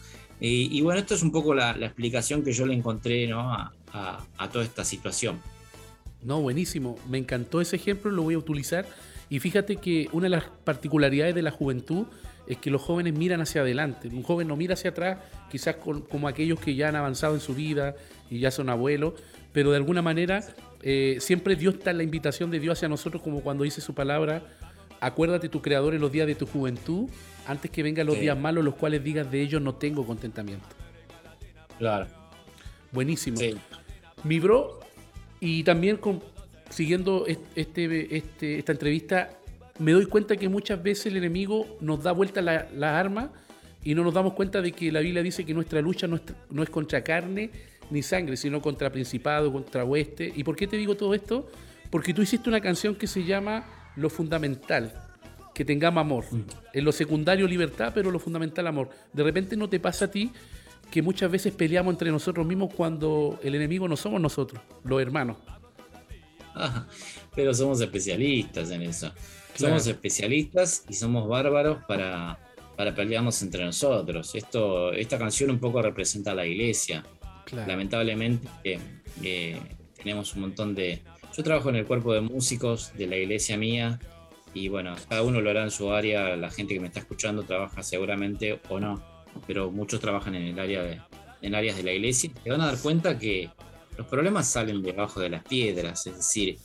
Y, 0.41 0.83
bueno, 0.83 1.01
esto 1.01 1.15
es 1.15 1.23
un 1.23 1.33
poco 1.33 1.55
la, 1.55 1.71
explicación 1.71 2.43
que 2.43 2.53
yo 2.53 2.67
le 2.67 2.75
encontré 2.75 3.31
a, 3.33 3.73
toda 4.53 4.65
esta 4.65 4.85
situación. 4.85 5.41
No, 6.23 6.43
buenísimo, 6.43 6.99
me 7.09 7.19
encantó 7.19 7.61
ese 7.61 7.77
ejemplo, 7.77 8.11
lo 8.11 8.23
voy 8.23 8.35
a 8.35 8.39
utilizar. 8.39 8.87
Y 9.31 9.41
fíjate 9.41 9.77
que 9.77 10.09
una 10.13 10.25
de 10.25 10.31
las 10.31 10.45
particularidades 10.65 11.35
de 11.35 11.43
la 11.43 11.51
juventud 11.51 12.07
es 12.47 12.59
que 12.59 12.71
los 12.71 12.83
jóvenes 12.83 13.15
miran 13.15 13.41
hacia 13.41 13.63
adelante. 13.63 14.09
Un 14.09 14.23
joven 14.23 14.49
no 14.49 14.57
mira 14.57 14.75
hacia 14.75 14.91
atrás, 14.91 15.19
quizás 15.51 15.77
como 15.77 16.29
aquellos 16.29 16.61
que 16.61 16.75
ya 16.75 16.89
han 16.89 16.97
avanzado 16.97 17.35
en 17.35 17.41
su 17.41 17.55
vida 17.55 17.95
y 18.31 18.39
ya 18.39 18.51
son 18.51 18.69
abuelos, 18.69 19.15
pero 19.53 19.71
de 19.71 19.79
alguna 19.79 20.03
manera 20.03 20.45
eh, 20.83 21.17
siempre 21.21 21.57
Dios 21.57 21.77
está 21.77 21.91
en 21.93 21.99
la 21.99 22.03
invitación 22.03 22.51
de 22.51 22.61
Dios 22.61 22.79
hacia 22.79 22.89
nosotros, 22.89 23.23
como 23.23 23.41
cuando 23.41 23.65
dice 23.65 23.81
su 23.81 23.95
palabra, 23.95 24.43
acuérdate 25.05 25.49
tu 25.49 25.61
creador 25.61 25.95
en 25.95 26.01
los 26.01 26.11
días 26.11 26.27
de 26.27 26.35
tu 26.35 26.47
juventud, 26.47 27.09
antes 27.47 27.71
que 27.71 27.83
vengan 27.83 28.07
los 28.07 28.19
días 28.19 28.39
malos, 28.39 28.65
los 28.65 28.75
cuales 28.75 29.05
digas 29.05 29.31
de 29.31 29.43
ellos 29.43 29.61
no 29.61 29.75
tengo 29.75 30.07
contentamiento. 30.07 30.67
Claro. 31.79 32.07
Buenísimo. 32.91 33.39
Mi 34.23 34.41
bro, 34.41 34.81
y 35.41 35.63
también 35.63 35.99
con, 35.99 36.23
siguiendo 36.71 37.27
este, 37.27 38.17
este, 38.17 38.59
esta 38.59 38.73
entrevista, 38.73 39.31
me 39.79 39.93
doy 39.93 40.07
cuenta 40.07 40.37
que 40.37 40.49
muchas 40.49 40.83
veces 40.83 41.07
el 41.07 41.19
enemigo 41.19 41.77
nos 41.81 42.03
da 42.03 42.13
vuelta 42.13 42.41
las 42.41 42.73
la 42.73 42.99
armas 42.99 43.29
y 43.83 43.95
no 43.95 44.05
nos 44.05 44.15
damos 44.15 44.33
cuenta 44.33 44.63
de 44.63 44.73
que 44.73 44.91
la 44.91 45.01
Biblia 45.01 45.23
dice 45.23 45.45
que 45.45 45.53
nuestra 45.53 45.83
lucha 45.83 46.07
no 46.07 46.17
es, 46.17 46.23
no 46.49 46.63
es 46.63 46.71
contra 46.71 47.05
carne 47.05 47.51
ni 47.91 48.03
sangre, 48.03 48.39
sino 48.39 48.63
contra 48.63 48.91
principado, 48.91 49.53
contra 49.53 49.85
hueste. 49.85 50.33
¿Y 50.35 50.45
por 50.45 50.57
qué 50.57 50.67
te 50.67 50.79
digo 50.79 50.97
todo 50.97 51.13
esto? 51.13 51.51
Porque 51.91 52.15
tú 52.15 52.23
hiciste 52.23 52.49
una 52.49 52.63
canción 52.63 52.95
que 52.95 53.07
se 53.07 53.25
llama 53.25 53.84
Lo 53.97 54.11
Fundamental, 54.11 54.93
que 55.55 55.65
tengamos 55.65 56.01
amor. 56.01 56.25
Mm. 56.31 56.45
En 56.73 56.85
lo 56.85 56.93
secundario 56.93 57.47
libertad, 57.47 57.93
pero 57.95 58.11
lo 58.11 58.19
fundamental 58.19 58.67
amor. 58.67 58.91
De 59.13 59.23
repente 59.23 59.57
no 59.57 59.69
te 59.69 59.81
pasa 59.81 60.07
a 60.07 60.11
ti 60.11 60.33
que 60.91 61.01
muchas 61.03 61.31
veces 61.31 61.53
peleamos 61.53 61.95
entre 61.95 62.11
nosotros 62.11 62.47
mismos 62.47 62.73
cuando 62.75 63.39
el 63.43 63.55
enemigo 63.55 63.89
no 63.89 63.97
somos 63.97 64.21
nosotros, 64.21 64.61
los 64.85 65.01
hermanos. 65.01 65.37
pero 67.35 67.55
somos 67.55 67.81
especialistas 67.81 68.71
en 68.71 68.83
eso. 68.83 69.13
Somos 69.55 69.87
especialistas 69.87 70.85
y 70.89 70.95
somos 70.95 71.29
bárbaros 71.29 71.79
para, 71.87 72.39
para 72.77 72.95
pelearnos 72.95 73.41
entre 73.43 73.65
nosotros. 73.65 74.35
Esto, 74.35 74.93
esta 74.93 75.19
canción 75.19 75.51
un 75.51 75.59
poco 75.59 75.81
representa 75.81 76.33
a 76.33 76.35
la 76.35 76.47
iglesia. 76.47 77.05
Lamentablemente 77.67 78.49
eh, 79.23 79.61
tenemos 79.97 80.35
un 80.35 80.41
montón 80.43 80.75
de... 80.75 81.03
Yo 81.37 81.43
trabajo 81.43 81.69
en 81.69 81.77
el 81.77 81.85
cuerpo 81.85 82.13
de 82.13 82.21
músicos 82.21 82.93
de 82.97 83.09
la 83.09 83.17
iglesia 83.17 83.57
mía 83.57 83.99
y 84.55 84.69
bueno, 84.69 84.95
cada 85.09 85.23
uno 85.23 85.41
lo 85.41 85.51
hará 85.51 85.65
en 85.65 85.71
su 85.73 85.93
área, 85.93 86.37
la 86.37 86.49
gente 86.49 86.75
que 86.75 86.81
me 86.81 86.87
está 86.87 87.01
escuchando 87.01 87.43
trabaja 87.43 87.83
seguramente 87.83 88.61
o 88.69 88.79
no, 88.79 89.03
pero 89.45 89.73
muchos 89.73 89.99
trabajan 89.99 90.37
en 90.37 90.45
el 90.45 90.59
área 90.61 90.83
de, 90.85 91.01
en 91.43 91.55
áreas 91.57 91.77
de 91.77 91.83
la 91.83 91.93
iglesia. 91.93 92.31
Te 92.45 92.51
van 92.51 92.61
a 92.61 92.67
dar 92.67 92.79
cuenta 92.79 93.19
que 93.19 93.51
los 93.99 94.07
problemas 94.07 94.49
salen 94.49 94.81
debajo 94.81 95.21
de 95.21 95.31
las 95.31 95.43
piedras, 95.43 96.07
es 96.07 96.17
decir, 96.17 96.59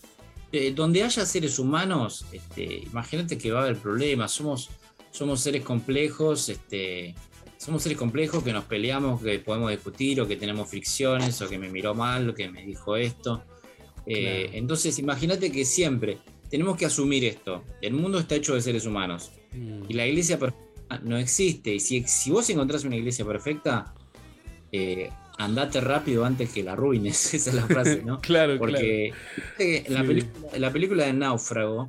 eh, 0.51 0.71
donde 0.71 1.03
haya 1.03 1.25
seres 1.25 1.57
humanos, 1.57 2.25
este, 2.31 2.83
imagínate 2.91 3.39
que 3.39 3.51
va 3.51 3.61
a 3.61 3.63
haber 3.63 3.77
problemas, 3.77 4.31
somos, 4.31 4.69
somos 5.09 5.41
seres 5.41 5.63
complejos, 5.63 6.47
este, 6.47 7.15
somos 7.57 7.81
seres 7.81 7.97
complejos 7.97 8.43
que 8.43 8.53
nos 8.53 8.65
peleamos, 8.65 9.19
que 9.21 9.39
podemos 9.39 9.71
discutir 9.71 10.21
o 10.21 10.27
que 10.27 10.35
tenemos 10.35 10.69
fricciones 10.69 11.41
o 11.41 11.49
que 11.49 11.57
me 11.57 11.69
miró 11.69 11.95
mal 11.95 12.29
o 12.29 12.35
que 12.35 12.49
me 12.49 12.63
dijo 12.63 12.95
esto. 12.95 13.43
Eh, 14.09 14.49
entonces, 14.53 14.97
imagínate 14.99 15.51
que 15.51 15.63
siempre 15.63 16.17
tenemos 16.49 16.75
que 16.77 16.85
asumir 16.85 17.23
esto. 17.25 17.63
El 17.81 17.93
mundo 17.93 18.19
está 18.19 18.35
hecho 18.35 18.55
de 18.55 18.61
seres 18.61 18.85
humanos. 18.85 19.31
Mm. 19.53 19.83
Y 19.87 19.93
la 19.93 20.07
iglesia 20.07 20.39
no 21.03 21.17
existe. 21.17 21.75
Y 21.75 21.79
si, 21.79 22.03
si 22.03 22.31
vos 22.31 22.49
encontrás 22.49 22.83
una 22.83 22.95
iglesia 22.95 23.23
perfecta, 23.23 23.93
eh, 24.71 25.09
andate 25.37 25.79
rápido 25.79 26.25
antes 26.25 26.51
que 26.51 26.63
la 26.63 26.73
arruines. 26.73 27.33
Esa 27.33 27.49
es 27.51 27.55
la 27.55 27.63
frase, 27.63 28.03
¿no? 28.03 28.19
claro, 28.21 28.57
Porque 28.57 29.13
claro. 29.55 30.11
En, 30.11 30.61
la 30.61 30.71
película 30.71 31.05
de 31.05 31.13
Náufrago, 31.13 31.87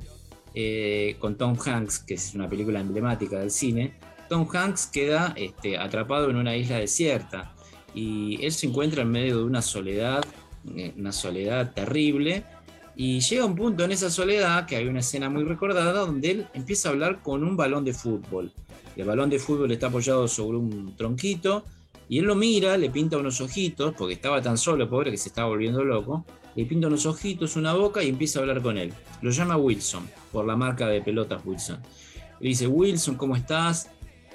eh, 0.53 1.15
con 1.19 1.37
Tom 1.37 1.57
Hanks, 1.63 1.99
que 1.99 2.15
es 2.15 2.33
una 2.35 2.49
película 2.49 2.79
emblemática 2.79 3.39
del 3.39 3.51
cine, 3.51 3.93
Tom 4.29 4.47
Hanks 4.51 4.87
queda 4.87 5.33
este, 5.35 5.77
atrapado 5.77 6.29
en 6.29 6.37
una 6.37 6.55
isla 6.55 6.77
desierta 6.77 7.53
y 7.93 8.39
él 8.45 8.53
se 8.53 8.67
encuentra 8.67 9.01
en 9.01 9.11
medio 9.11 9.39
de 9.39 9.43
una 9.43 9.61
soledad, 9.61 10.23
una 10.97 11.11
soledad 11.11 11.73
terrible, 11.73 12.43
y 12.95 13.19
llega 13.21 13.45
un 13.45 13.55
punto 13.55 13.83
en 13.83 13.91
esa 13.91 14.09
soledad, 14.09 14.65
que 14.65 14.75
hay 14.75 14.87
una 14.87 14.99
escena 14.99 15.29
muy 15.29 15.43
recordada, 15.43 15.93
donde 15.93 16.31
él 16.31 16.47
empieza 16.53 16.89
a 16.89 16.91
hablar 16.91 17.21
con 17.21 17.43
un 17.43 17.55
balón 17.55 17.85
de 17.85 17.93
fútbol. 17.93 18.51
El 18.95 19.05
balón 19.05 19.29
de 19.29 19.39
fútbol 19.39 19.71
está 19.71 19.87
apoyado 19.87 20.27
sobre 20.27 20.57
un 20.57 20.95
tronquito, 20.95 21.63
y 22.09 22.19
él 22.19 22.25
lo 22.25 22.35
mira, 22.35 22.77
le 22.77 22.89
pinta 22.89 23.17
unos 23.17 23.39
ojitos, 23.39 23.93
porque 23.97 24.15
estaba 24.15 24.41
tan 24.41 24.57
solo, 24.57 24.89
pobre, 24.89 25.11
que 25.11 25.17
se 25.17 25.29
estaba 25.29 25.47
volviendo 25.47 25.81
loco. 25.83 26.25
Le 26.55 26.65
pinta 26.65 26.87
unos 26.87 27.05
ojitos, 27.05 27.55
una 27.55 27.73
boca 27.73 28.03
y 28.03 28.09
empieza 28.09 28.39
a 28.39 28.41
hablar 28.41 28.61
con 28.61 28.77
él. 28.77 28.93
Lo 29.21 29.31
llama 29.31 29.55
Wilson, 29.55 30.09
por 30.33 30.45
la 30.45 30.57
marca 30.57 30.87
de 30.87 31.01
pelotas 31.01 31.41
Wilson. 31.45 31.79
Le 32.41 32.49
dice, 32.49 32.67
Wilson, 32.67 33.15
¿cómo 33.15 33.37
estás? 33.37 33.89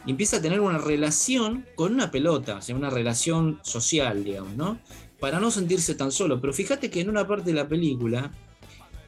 Y 0.06 0.12
empieza 0.12 0.38
a 0.38 0.40
tener 0.40 0.60
una 0.60 0.78
relación 0.78 1.66
con 1.74 1.92
una 1.92 2.10
pelota, 2.10 2.56
o 2.56 2.62
sea, 2.62 2.74
una 2.74 2.88
relación 2.88 3.60
social, 3.62 4.24
digamos, 4.24 4.56
¿no? 4.56 4.78
Para 5.20 5.40
no 5.40 5.50
sentirse 5.50 5.94
tan 5.94 6.12
solo. 6.12 6.40
Pero 6.40 6.52
fíjate 6.52 6.90
que 6.90 7.00
en 7.00 7.10
una 7.10 7.26
parte 7.26 7.50
de 7.50 7.56
la 7.56 7.68
película, 7.68 8.30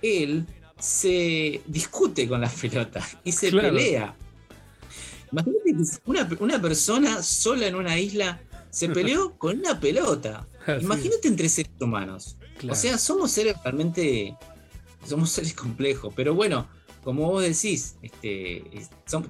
él 0.02 0.46
se 0.78 1.60
discute 1.66 2.28
con 2.28 2.40
las 2.40 2.54
pelotas 2.60 3.16
y 3.24 3.32
se 3.32 3.50
pelea. 3.50 4.16
Imagínate 5.30 6.36
que 6.36 6.44
una 6.44 6.60
persona 6.60 7.22
sola 7.22 7.66
en 7.66 7.74
una 7.74 7.98
isla 7.98 8.40
se 8.70 8.88
peleó 8.94 9.36
con 9.38 9.58
una 9.58 9.78
pelota. 9.78 10.46
Imagínate 10.80 11.28
entre 11.28 11.48
seres 11.48 11.72
humanos. 11.80 12.36
O 12.68 12.74
sea, 12.74 12.98
somos 12.98 13.30
seres 13.30 13.56
realmente. 13.62 14.36
Somos 15.06 15.30
seres 15.30 15.54
complejos. 15.54 16.12
Pero 16.14 16.34
bueno, 16.34 16.68
como 17.04 17.30
vos 17.30 17.42
decís, 17.42 17.96
este, 18.02 18.64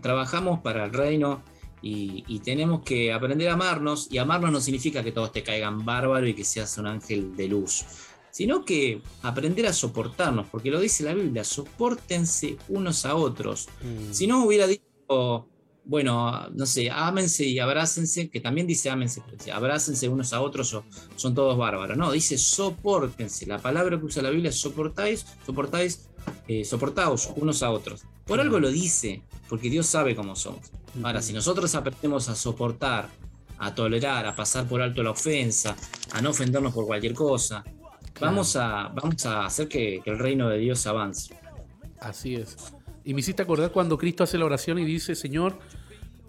trabajamos 0.01 0.61
para 0.61 0.85
el 0.85 0.93
reino 0.93 1.43
y, 1.83 2.41
tenemos 2.41 2.83
que 2.83 3.12
aprender 3.12 3.49
a 3.49 3.55
amarnos. 3.55 4.09
Y 4.11 4.18
amarnos 4.18 4.53
no 4.53 4.61
significa 4.61 5.03
que 5.03 5.12
todos 5.12 5.33
te 5.33 5.43
caigan 5.43 5.85
bárbaro 5.85 6.26
y 6.26 6.35
que 6.35 6.45
seas 6.45 6.76
un 6.79 6.87
ángel 6.87 7.37
de 7.37 7.49
luz. 7.49 7.85
Sino 8.31 8.64
que 8.64 9.03
aprender 9.22 9.66
a 9.66 9.72
soportarnos, 9.72 10.47
porque 10.49 10.70
lo 10.70 10.81
dice 10.81 11.03
la 11.03 11.14
Biblia, 11.14 11.45
soportense 11.45 12.57
unos 12.68 13.05
a 13.05 13.14
otros. 13.14 13.68
Mm. 13.83 14.12
Si 14.12 14.26
no 14.26 14.45
hubiera 14.45 14.66
dicho, 14.66 15.49
bueno, 15.85 16.49
no 16.51 16.66
sé, 16.66 16.91
ámense 16.91 17.45
y 17.45 17.59
abrácense, 17.59 18.29
que 18.29 18.41
también 18.41 18.66
dice 18.66 18.91
ámense, 18.91 19.22
abrácense 19.53 20.09
unos 20.09 20.35
a 20.35 20.43
otros 20.43 20.74
o 20.74 20.85
son 21.16 21.35
todos 21.35 21.57
bárbaros. 21.57 21.97
No, 21.97 22.12
dice 22.12 22.37
soportense. 22.37 23.47
La 23.47 23.59
palabra 23.59 23.99
que 23.99 24.05
usa 24.05 24.22
la 24.22 24.31
Biblia 24.31 24.51
es 24.51 24.61
soportáis, 24.61 25.24
soportáis, 25.47 26.09
eh, 26.47 26.64
soportaos 26.64 27.33
unos 27.37 27.62
a 27.62 27.70
otros. 27.70 28.05
Por 28.29 28.41
algo 28.41 28.61
lo 28.61 28.70
dice, 28.70 29.22
porque 29.49 29.70
Dios 29.70 29.87
sabe 29.87 30.14
cómo 30.14 30.37
somos. 30.37 30.70
Ahora, 31.03 31.22
si 31.22 31.33
nosotros 31.33 31.74
aprendemos 31.74 32.29
a 32.29 32.37
soportar, 32.37 33.09
a 33.59 33.74
tolerar, 33.74 34.26
a 34.26 34.37
pasar 34.37 34.68
por 34.68 34.83
alto 34.83 35.03
la 35.03 35.11
ofensa, 35.12 35.74
a 36.12 36.20
no 36.20 36.31
ofendernos 36.31 36.74
por 36.74 36.87
cualquier 36.87 37.14
cosa, 37.14 37.64
vamos, 38.20 38.55
a, 38.57 38.89
vamos 38.95 39.24
a 39.24 39.47
hacer 39.47 39.66
que, 39.66 40.01
que 40.05 40.11
el 40.11 40.18
reino 40.18 40.49
de 40.51 40.59
Dios 40.59 40.87
avance. 40.87 41.35
Así 42.01 42.35
es. 42.35 42.57
Y 43.03 43.14
me 43.14 43.20
hiciste 43.20 43.43
acordar 43.43 43.72
cuando 43.72 43.97
Cristo 43.97 44.24
hace 44.24 44.37
la 44.37 44.45
oración 44.45 44.79
y 44.79 44.85
dice, 44.85 45.14
Señor, 45.14 45.59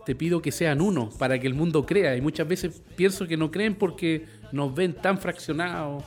te 0.06 0.16
pido 0.16 0.42
que 0.42 0.54
sean 0.54 0.80
uno 0.80 1.10
para 1.20 1.38
que 1.38 1.48
el 1.48 1.54
mundo 1.54 1.86
crea. 1.86 2.16
Y 2.16 2.22
muchas 2.22 2.48
veces 2.48 2.82
pienso 2.96 3.28
que 3.28 3.36
no 3.36 3.52
creen 3.52 3.76
porque 3.76 4.26
nos 4.54 4.74
ven 4.74 4.94
tan 4.94 5.20
fraccionados 5.20 6.04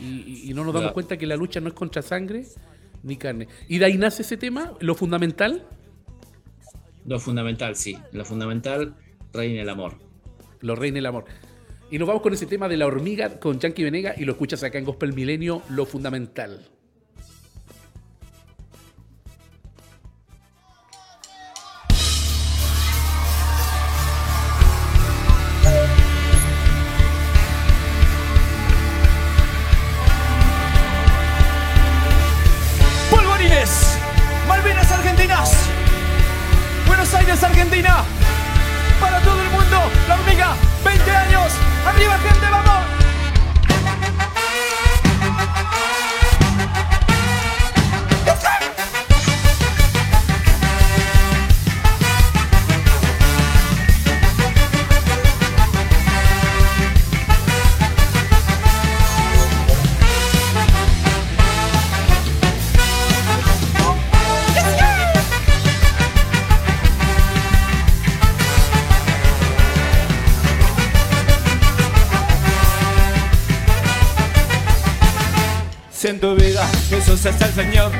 y, 0.00 0.52
no 0.54 0.64
nos 0.64 0.74
damos 0.74 0.92
cuenta 0.92 1.16
que 1.16 1.26
la 1.26 1.36
lucha 1.36 1.60
no 1.60 1.68
es 1.68 1.74
contra 1.74 2.02
sangre 2.02 2.46
ni 3.04 3.16
carne. 3.16 3.46
Y 3.68 3.78
de 3.78 3.84
ahí 3.84 3.96
nace 3.96 4.22
ese 4.22 4.36
tema, 4.36 4.72
lo 4.80 4.94
fundamental. 4.94 5.66
Lo 7.06 7.20
fundamental, 7.20 7.76
sí. 7.76 7.96
Lo 8.12 8.24
fundamental 8.24 8.96
reina 9.32 9.62
el 9.62 9.68
amor. 9.68 9.98
Lo 10.60 10.74
reina 10.74 10.98
el 10.98 11.06
amor. 11.06 11.26
Y 11.90 11.98
nos 11.98 12.08
vamos 12.08 12.22
con 12.22 12.32
ese 12.32 12.46
tema 12.46 12.68
de 12.68 12.76
la 12.76 12.86
hormiga 12.86 13.38
con 13.38 13.60
Yankee 13.60 13.84
Venega 13.84 14.14
y 14.16 14.24
lo 14.24 14.32
escuchas 14.32 14.64
acá 14.64 14.78
en 14.78 14.84
Gospel 14.84 15.12
Milenio, 15.12 15.62
lo 15.68 15.86
fundamental. 15.86 16.73
Argentina. 37.44 38.04
Para 39.00 39.20
todo 39.20 39.40
el 39.42 39.50
mundo, 39.50 39.90
la 40.08 40.14
hormiga, 40.14 40.54
20 40.84 41.10
años. 41.10 41.52
Arriba, 41.86 42.18
gente, 42.18 42.46
vamos. 42.50 42.93
En 76.06 76.20
tu 76.20 76.34
vida 76.34 76.66
Jesús 76.90 77.24
es 77.24 77.40
el 77.40 77.52
Señor 77.54 77.90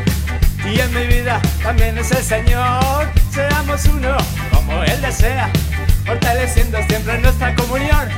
y 0.71 0.79
en 0.79 0.93
mi 0.93 1.07
vida 1.07 1.41
también 1.63 1.97
es 1.97 2.11
el 2.11 2.23
Señor. 2.23 3.09
Seamos 3.31 3.85
uno 3.87 4.17
como 4.53 4.83
Él 4.83 5.01
desea, 5.01 5.51
fortaleciendo 6.05 6.79
siempre 6.87 7.19
nuestra 7.19 7.55
comunión. 7.55 8.09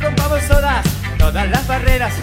Rompamos 0.00 0.40
todas, 0.48 0.84
todas 1.18 1.48
las 1.50 1.66
barreras 1.66 2.14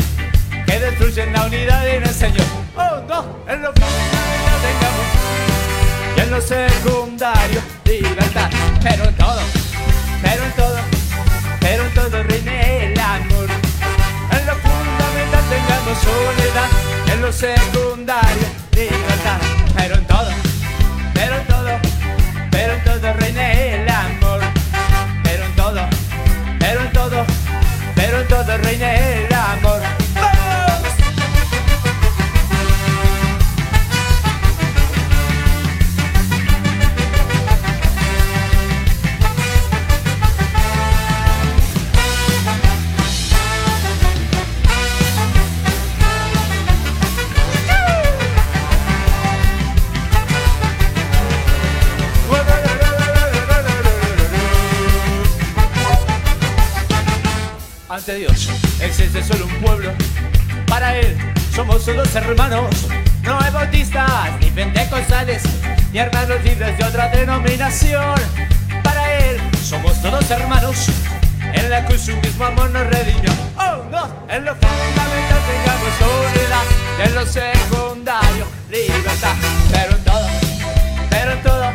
que 0.66 0.80
destruyen 0.80 1.32
la 1.34 1.46
unidad 1.46 1.88
en 1.88 2.04
el 2.04 2.14
Señor. 2.14 2.46
Oh, 2.76 3.02
no, 3.08 3.54
en 3.54 3.62
lo 3.62 3.74
primario 3.74 4.56
tengamos 4.66 6.18
y 6.18 6.20
en 6.22 6.32
lo 6.32 6.42
secundario 6.42 7.62
libertad, 7.86 8.50
pero 8.82 9.06
en 9.06 9.16
todo, 9.16 9.42
pero 10.24 10.44
en 10.44 10.52
todo, 10.54 10.78
pero 11.60 11.86
en 11.86 11.94
todo 11.94 12.24
reine 12.24 12.94
el 12.94 13.00
amor. 13.00 13.48
En 14.32 14.46
lo 14.46 14.56
fundamental 14.56 15.44
tengamos 15.50 15.98
soledad 16.00 16.95
en 17.12 17.22
lo 17.22 17.32
secundario, 17.32 18.48
libertad, 18.72 19.40
pero 19.76 19.96
en 19.96 20.06
todo, 20.06 20.30
pero 21.14 21.36
en 21.36 21.48
todo, 21.48 21.70
pero 22.52 22.74
en 22.74 22.84
todo 22.84 23.14
reina 23.14 23.55
todos 61.86 62.16
hermanos, 62.16 62.88
no 63.22 63.40
hay 63.40 63.52
bautistas, 63.52 64.10
ni 64.40 64.50
pentecostales, 64.50 65.44
ni 65.92 66.00
hermanos 66.00 66.44
libres 66.44 66.76
de 66.80 66.84
otra 66.84 67.10
denominación. 67.10 68.16
Para 68.84 69.14
él, 69.20 69.40
somos 69.64 70.02
todos 70.02 70.30
hermanos, 70.32 70.88
en 71.54 71.70
la 71.70 71.86
que 71.86 71.96
su 72.00 72.18
mismo 72.18 72.46
amor 72.46 72.72
nos 72.72 72.88
redimió. 72.88 73.32
Oh, 73.58 73.84
no, 73.92 74.10
en 74.30 74.46
lo 74.46 74.56
fundamental 74.56 75.40
tengamos 75.46 75.94
unidad, 76.34 76.64
y 76.98 77.02
en 77.08 77.16
lo 77.16 77.26
secundario, 77.28 78.48
libertad. 78.72 79.36
Pero 79.72 79.96
en 79.96 80.04
todo, 80.04 80.28
pero 81.12 81.32
en 81.34 81.44
todo, 81.44 81.66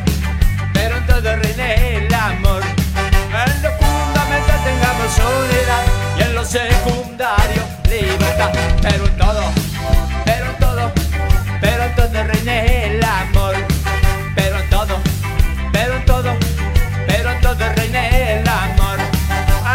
pero 0.75 0.97
en 0.97 1.07
todo 1.07 1.37
reine 1.37 1.99
el 1.99 2.13
amor. 2.15 2.63
En 2.65 3.63
lo 3.63 3.71
fundamental 3.79 4.61
tengamos 4.65 5.19
unidad, 5.19 5.85
y 6.19 6.23
en 6.23 6.35
lo 6.35 6.45
secundario, 6.45 7.63
libertad. 7.89 8.51
Pero 8.83 9.07
en 9.07 9.20
reina 12.13 12.65
el 12.65 13.03
amor, 13.03 13.55
pero 14.35 14.59
en 14.59 14.71
todo, 14.71 14.97
pero 15.73 15.95
en 15.95 16.05
todo, 16.05 16.37
pero 17.07 17.31
en 17.31 17.41
todo 17.41 17.73
reina 17.77 18.09
el 18.09 18.49
amor. 18.49 18.99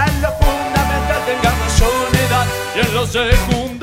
En 0.07 0.21
lo 0.21 0.29
fundamental 0.33 1.21
tengamos 1.25 1.81
unidad 1.81 2.45
y 2.75 2.79
en 2.79 2.93
lo 2.93 3.07
secundario 3.07 3.74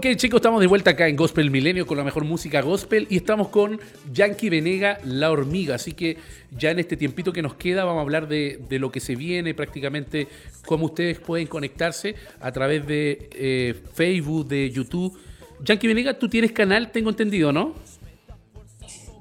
Ok 0.00 0.16
chicos, 0.16 0.38
estamos 0.38 0.62
de 0.62 0.66
vuelta 0.66 0.92
acá 0.92 1.08
en 1.08 1.16
Gospel 1.16 1.50
Milenio 1.50 1.86
con 1.86 1.98
la 1.98 2.04
mejor 2.04 2.24
música 2.24 2.62
gospel 2.62 3.06
y 3.10 3.18
estamos 3.18 3.48
con 3.48 3.78
Yankee 4.10 4.48
Venega, 4.48 4.98
La 5.04 5.30
Hormiga. 5.30 5.74
Así 5.74 5.92
que 5.92 6.16
ya 6.50 6.70
en 6.70 6.78
este 6.78 6.96
tiempito 6.96 7.34
que 7.34 7.42
nos 7.42 7.52
queda 7.52 7.84
vamos 7.84 7.98
a 7.98 8.00
hablar 8.04 8.26
de, 8.26 8.64
de 8.66 8.78
lo 8.78 8.90
que 8.90 8.98
se 8.98 9.14
viene, 9.14 9.52
prácticamente 9.52 10.26
cómo 10.64 10.86
ustedes 10.86 11.18
pueden 11.18 11.48
conectarse 11.48 12.14
a 12.40 12.50
través 12.50 12.86
de 12.86 13.28
eh, 13.34 13.74
Facebook, 13.92 14.48
de 14.48 14.70
YouTube. 14.70 15.18
Yankee 15.62 15.88
Venega, 15.88 16.18
tú 16.18 16.30
tienes 16.30 16.52
canal, 16.52 16.92
tengo 16.92 17.10
entendido, 17.10 17.52
¿no? 17.52 17.74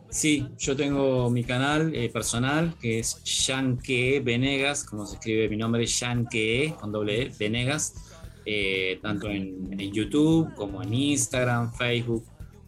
Sí, 0.09 0.47
yo 0.57 0.77
tengo 0.77 1.29
mi 1.29 1.43
canal 1.43 1.93
eh, 1.93 2.07
personal 2.07 2.73
que 2.81 2.99
es 2.99 3.21
Yankee 3.25 4.19
Venegas, 4.19 4.85
como 4.85 5.05
se 5.05 5.15
escribe 5.15 5.49
mi 5.49 5.57
nombre, 5.57 5.85
Yankee 5.85 6.73
con 6.79 6.93
doble 6.93 7.23
E, 7.23 7.31
Venegas, 7.37 8.08
eh, 8.51 8.97
tanto 8.99 9.29
en, 9.29 9.77
YouTube 9.77 10.55
como 10.55 10.81
en 10.81 10.91
Instagram, 10.91 11.71
Facebook. 11.71 12.25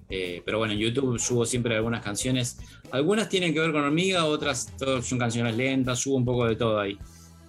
eh, 0.10 0.44
pero 0.46 0.60
bueno, 0.60 0.74
en 0.74 0.80
YouTube 0.80 1.18
subo 1.18 1.44
siempre 1.44 1.76
algunas 1.76 2.04
canciones. 2.04 2.60
Algunas 2.92 3.30
tienen 3.30 3.52
que 3.52 3.62
ver 3.62 3.72
con 3.72 3.84
hormiga, 3.84 4.26
otras 4.26 4.72
son 5.02 5.18
canciones 5.18 5.58
lentas, 5.58 5.98
subo 5.98 6.18
un 6.18 6.26
poco 6.26 6.46
de 6.46 6.56
todo 6.56 6.80
ahí. 6.80 7.00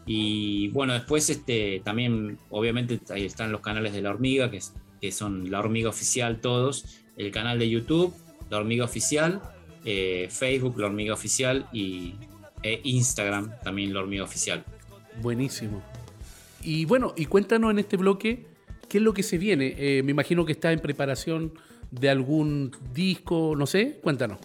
Y 0.06 0.68
bueno, 0.68 0.94
después 0.94 1.28
este, 1.28 1.82
también, 1.84 2.38
obviamente, 2.48 3.00
ahí 3.10 3.26
están 3.26 3.52
los 3.52 3.60
canales 3.60 3.92
de 3.92 4.00
La 4.00 4.10
Hormiga, 4.10 4.50
que 4.50 5.12
son 5.12 5.50
La 5.50 5.58
Hormiga 5.58 5.90
Oficial 5.90 6.40
todos, 6.40 7.02
el 7.18 7.32
canal 7.32 7.58
de 7.58 7.68
YouTube, 7.68 8.14
La 8.48 8.58
Hormiga 8.58 8.86
Oficial, 8.86 9.42
eh, 9.84 10.28
Facebook, 10.30 10.78
La 10.78 10.86
Hormiga 10.86 11.12
Oficial 11.12 11.68
y 11.70 12.14
e 12.62 12.80
Instagram, 12.84 13.52
también 13.62 13.92
La 13.92 14.00
Hormiga 14.00 14.24
Oficial. 14.24 14.64
Buenísimo. 15.20 15.82
Y 16.62 16.84
bueno, 16.84 17.12
y 17.16 17.26
cuéntanos 17.26 17.70
en 17.70 17.78
este 17.78 17.96
bloque 17.96 18.46
qué 18.88 18.98
es 18.98 19.04
lo 19.04 19.14
que 19.14 19.22
se 19.22 19.38
viene. 19.38 19.74
Eh, 19.76 20.02
me 20.02 20.12
imagino 20.12 20.44
que 20.44 20.52
está 20.52 20.72
en 20.72 20.80
preparación 20.80 21.54
de 21.90 22.08
algún 22.08 22.72
disco, 22.94 23.54
no 23.56 23.66
sé, 23.66 24.00
cuéntanos. 24.02 24.38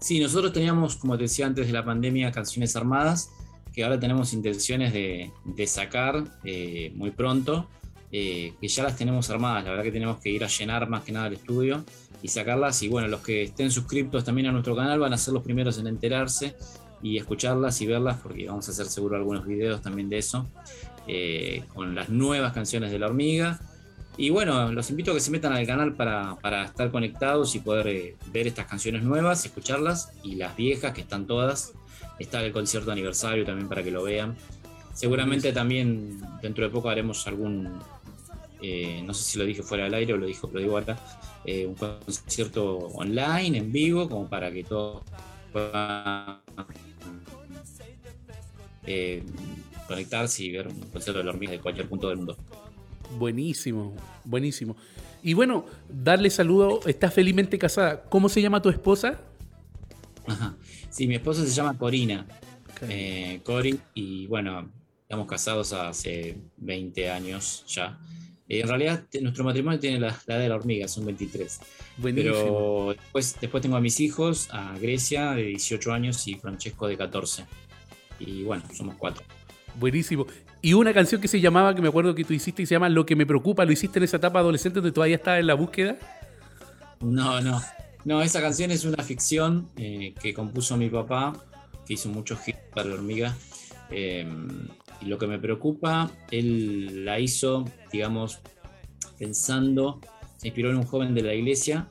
Sí, 0.00 0.18
nosotros 0.18 0.52
teníamos, 0.52 0.96
como 0.96 1.16
te 1.16 1.24
decía 1.24 1.46
antes 1.46 1.66
de 1.66 1.72
la 1.72 1.84
pandemia, 1.84 2.32
canciones 2.32 2.74
armadas, 2.76 3.30
que 3.74 3.84
ahora 3.84 4.00
tenemos 4.00 4.32
intenciones 4.32 4.92
de, 4.92 5.30
sacar 5.66 6.24
eh, 6.42 6.90
muy 6.94 7.10
pronto, 7.10 7.68
eh, 8.10 8.54
que 8.60 8.68
ya 8.68 8.82
las 8.82 8.96
tenemos 8.96 9.30
armadas, 9.30 9.62
la 9.64 9.70
verdad 9.70 9.84
que 9.84 9.92
tenemos 9.92 10.18
que 10.18 10.30
ir 10.30 10.42
a 10.42 10.48
llenar 10.48 10.88
más 10.88 11.04
que 11.04 11.12
nada 11.12 11.28
el 11.28 11.34
estudio 11.34 11.84
y 12.22 12.28
sacarlas, 12.28 12.82
y 12.82 12.88
bueno, 12.88 13.08
los 13.08 13.20
que 13.20 13.42
estén 13.42 13.70
suscriptos 13.70 14.24
también 14.24 14.48
a 14.48 14.52
nuestro 14.52 14.74
canal 14.74 14.98
van 14.98 15.12
a 15.12 15.18
ser 15.18 15.32
los 15.34 15.42
primeros 15.42 15.78
en 15.78 15.86
enterarse 15.86 16.56
y 17.02 17.16
escucharlas 17.16 17.80
y 17.80 17.86
verlas, 17.86 18.18
porque 18.22 18.46
vamos 18.46 18.68
a 18.68 18.72
hacer 18.72 18.86
seguro 18.86 19.16
algunos 19.16 19.46
videos 19.46 19.82
también 19.82 20.08
de 20.08 20.18
eso, 20.18 20.46
eh, 21.06 21.64
con 21.74 21.94
las 21.94 22.08
nuevas 22.08 22.52
canciones 22.52 22.90
de 22.90 22.98
la 22.98 23.06
hormiga. 23.06 23.60
Y 24.16 24.30
bueno, 24.30 24.70
los 24.72 24.90
invito 24.90 25.12
a 25.12 25.14
que 25.14 25.20
se 25.20 25.30
metan 25.30 25.52
al 25.52 25.66
canal 25.66 25.94
para, 25.94 26.36
para 26.42 26.64
estar 26.64 26.90
conectados 26.90 27.54
y 27.54 27.60
poder 27.60 27.88
eh, 27.88 28.16
ver 28.32 28.46
estas 28.46 28.66
canciones 28.66 29.02
nuevas, 29.02 29.44
escucharlas, 29.44 30.12
y 30.22 30.34
las 30.34 30.56
viejas, 30.56 30.92
que 30.92 31.00
están 31.00 31.26
todas. 31.26 31.72
Está 32.18 32.44
el 32.44 32.52
concierto 32.52 32.92
aniversario 32.92 33.46
también 33.46 33.68
para 33.68 33.82
que 33.82 33.90
lo 33.90 34.02
vean. 34.02 34.36
Seguramente 34.92 35.52
también 35.52 36.20
dentro 36.42 36.64
de 36.64 36.70
poco 36.70 36.90
haremos 36.90 37.26
algún, 37.26 37.80
eh, 38.60 39.02
no 39.06 39.14
sé 39.14 39.24
si 39.24 39.38
lo 39.38 39.46
dije 39.46 39.62
fuera 39.62 39.84
del 39.84 39.94
aire 39.94 40.12
o 40.12 40.16
lo, 40.18 40.26
dijo, 40.26 40.50
lo 40.52 40.60
digo 40.60 40.76
ahora, 40.76 40.98
eh, 41.46 41.66
un 41.66 41.74
concierto 41.74 42.76
online, 42.76 43.56
en 43.56 43.72
vivo, 43.72 44.08
como 44.08 44.28
para 44.28 44.52
que 44.52 44.64
todos 44.64 45.02
puedan 45.50 46.40
eh, 48.86 49.22
conectarse 49.86 50.44
y 50.44 50.52
ver 50.52 50.68
un 50.68 50.80
concierto 50.80 51.18
de 51.18 51.24
la 51.24 51.30
hormiga 51.30 51.52
de 51.52 51.60
cualquier 51.60 51.88
punto 51.88 52.08
del 52.08 52.18
mundo. 52.18 52.36
Buenísimo, 53.18 53.94
buenísimo. 54.24 54.76
Y 55.22 55.34
bueno, 55.34 55.66
darle 55.88 56.30
saludo, 56.30 56.80
estás 56.86 57.12
felizmente 57.12 57.58
casada. 57.58 58.02
¿Cómo 58.04 58.28
se 58.28 58.40
llama 58.40 58.62
tu 58.62 58.68
esposa? 58.70 59.20
Ajá. 60.26 60.54
Sí, 60.90 61.06
mi 61.06 61.16
esposa 61.16 61.44
se 61.44 61.50
llama 61.50 61.76
Corina. 61.76 62.26
eh, 62.88 63.40
Cori, 63.44 63.78
y 63.94 64.26
bueno, 64.26 64.70
estamos 65.02 65.26
casados 65.26 65.72
hace 65.72 66.38
20 66.56 67.10
años 67.10 67.64
ya. 67.68 67.98
Eh, 68.48 68.60
en 68.60 68.68
realidad, 68.68 69.04
nuestro 69.20 69.44
matrimonio 69.44 69.78
tiene 69.78 70.00
la, 70.00 70.08
la 70.26 70.34
edad 70.34 70.42
de 70.42 70.48
la 70.48 70.54
hormiga, 70.56 70.88
son 70.88 71.04
23. 71.04 71.60
Buenísimo. 71.98 72.32
Pero 72.34 72.94
después, 72.96 73.36
después 73.40 73.62
tengo 73.62 73.76
a 73.76 73.80
mis 73.80 74.00
hijos, 74.00 74.48
a 74.52 74.76
Grecia 74.78 75.32
de 75.32 75.42
18 75.44 75.92
años 75.92 76.26
y 76.28 76.34
Francesco 76.36 76.88
de 76.88 76.96
14. 76.96 77.44
Y 78.20 78.44
bueno, 78.44 78.62
somos 78.72 78.94
cuatro. 78.96 79.24
Buenísimo. 79.78 80.26
Y 80.62 80.74
una 80.74 80.92
canción 80.92 81.20
que 81.20 81.28
se 81.28 81.40
llamaba, 81.40 81.74
que 81.74 81.80
me 81.80 81.88
acuerdo 81.88 82.14
que 82.14 82.24
tú 82.24 82.34
hiciste, 82.34 82.62
y 82.62 82.66
se 82.66 82.74
llama 82.74 82.88
Lo 82.88 83.06
que 83.06 83.16
me 83.16 83.24
preocupa, 83.26 83.64
lo 83.64 83.72
hiciste 83.72 83.98
en 83.98 84.04
esa 84.04 84.18
etapa 84.18 84.40
adolescente 84.40 84.80
donde 84.80 84.92
todavía 84.92 85.16
estabas 85.16 85.40
en 85.40 85.46
la 85.46 85.54
búsqueda. 85.54 85.96
No, 87.00 87.40
no. 87.40 87.60
No, 88.04 88.22
esa 88.22 88.40
canción 88.40 88.70
es 88.70 88.84
una 88.84 89.02
ficción 89.02 89.68
eh, 89.76 90.14
que 90.22 90.32
compuso 90.34 90.76
mi 90.76 90.88
papá, 90.90 91.32
que 91.86 91.94
hizo 91.94 92.08
muchos 92.08 92.46
hits 92.46 92.58
para 92.74 92.88
la 92.88 92.94
hormiga. 92.94 93.36
Eh, 93.90 94.26
y 95.00 95.06
lo 95.06 95.18
que 95.18 95.26
me 95.26 95.38
preocupa, 95.38 96.10
él 96.30 97.04
la 97.04 97.18
hizo, 97.20 97.64
digamos, 97.92 98.40
pensando, 99.18 100.00
se 100.36 100.48
inspiró 100.48 100.70
en 100.70 100.76
un 100.76 100.84
joven 100.84 101.14
de 101.14 101.22
la 101.22 101.34
iglesia, 101.34 101.88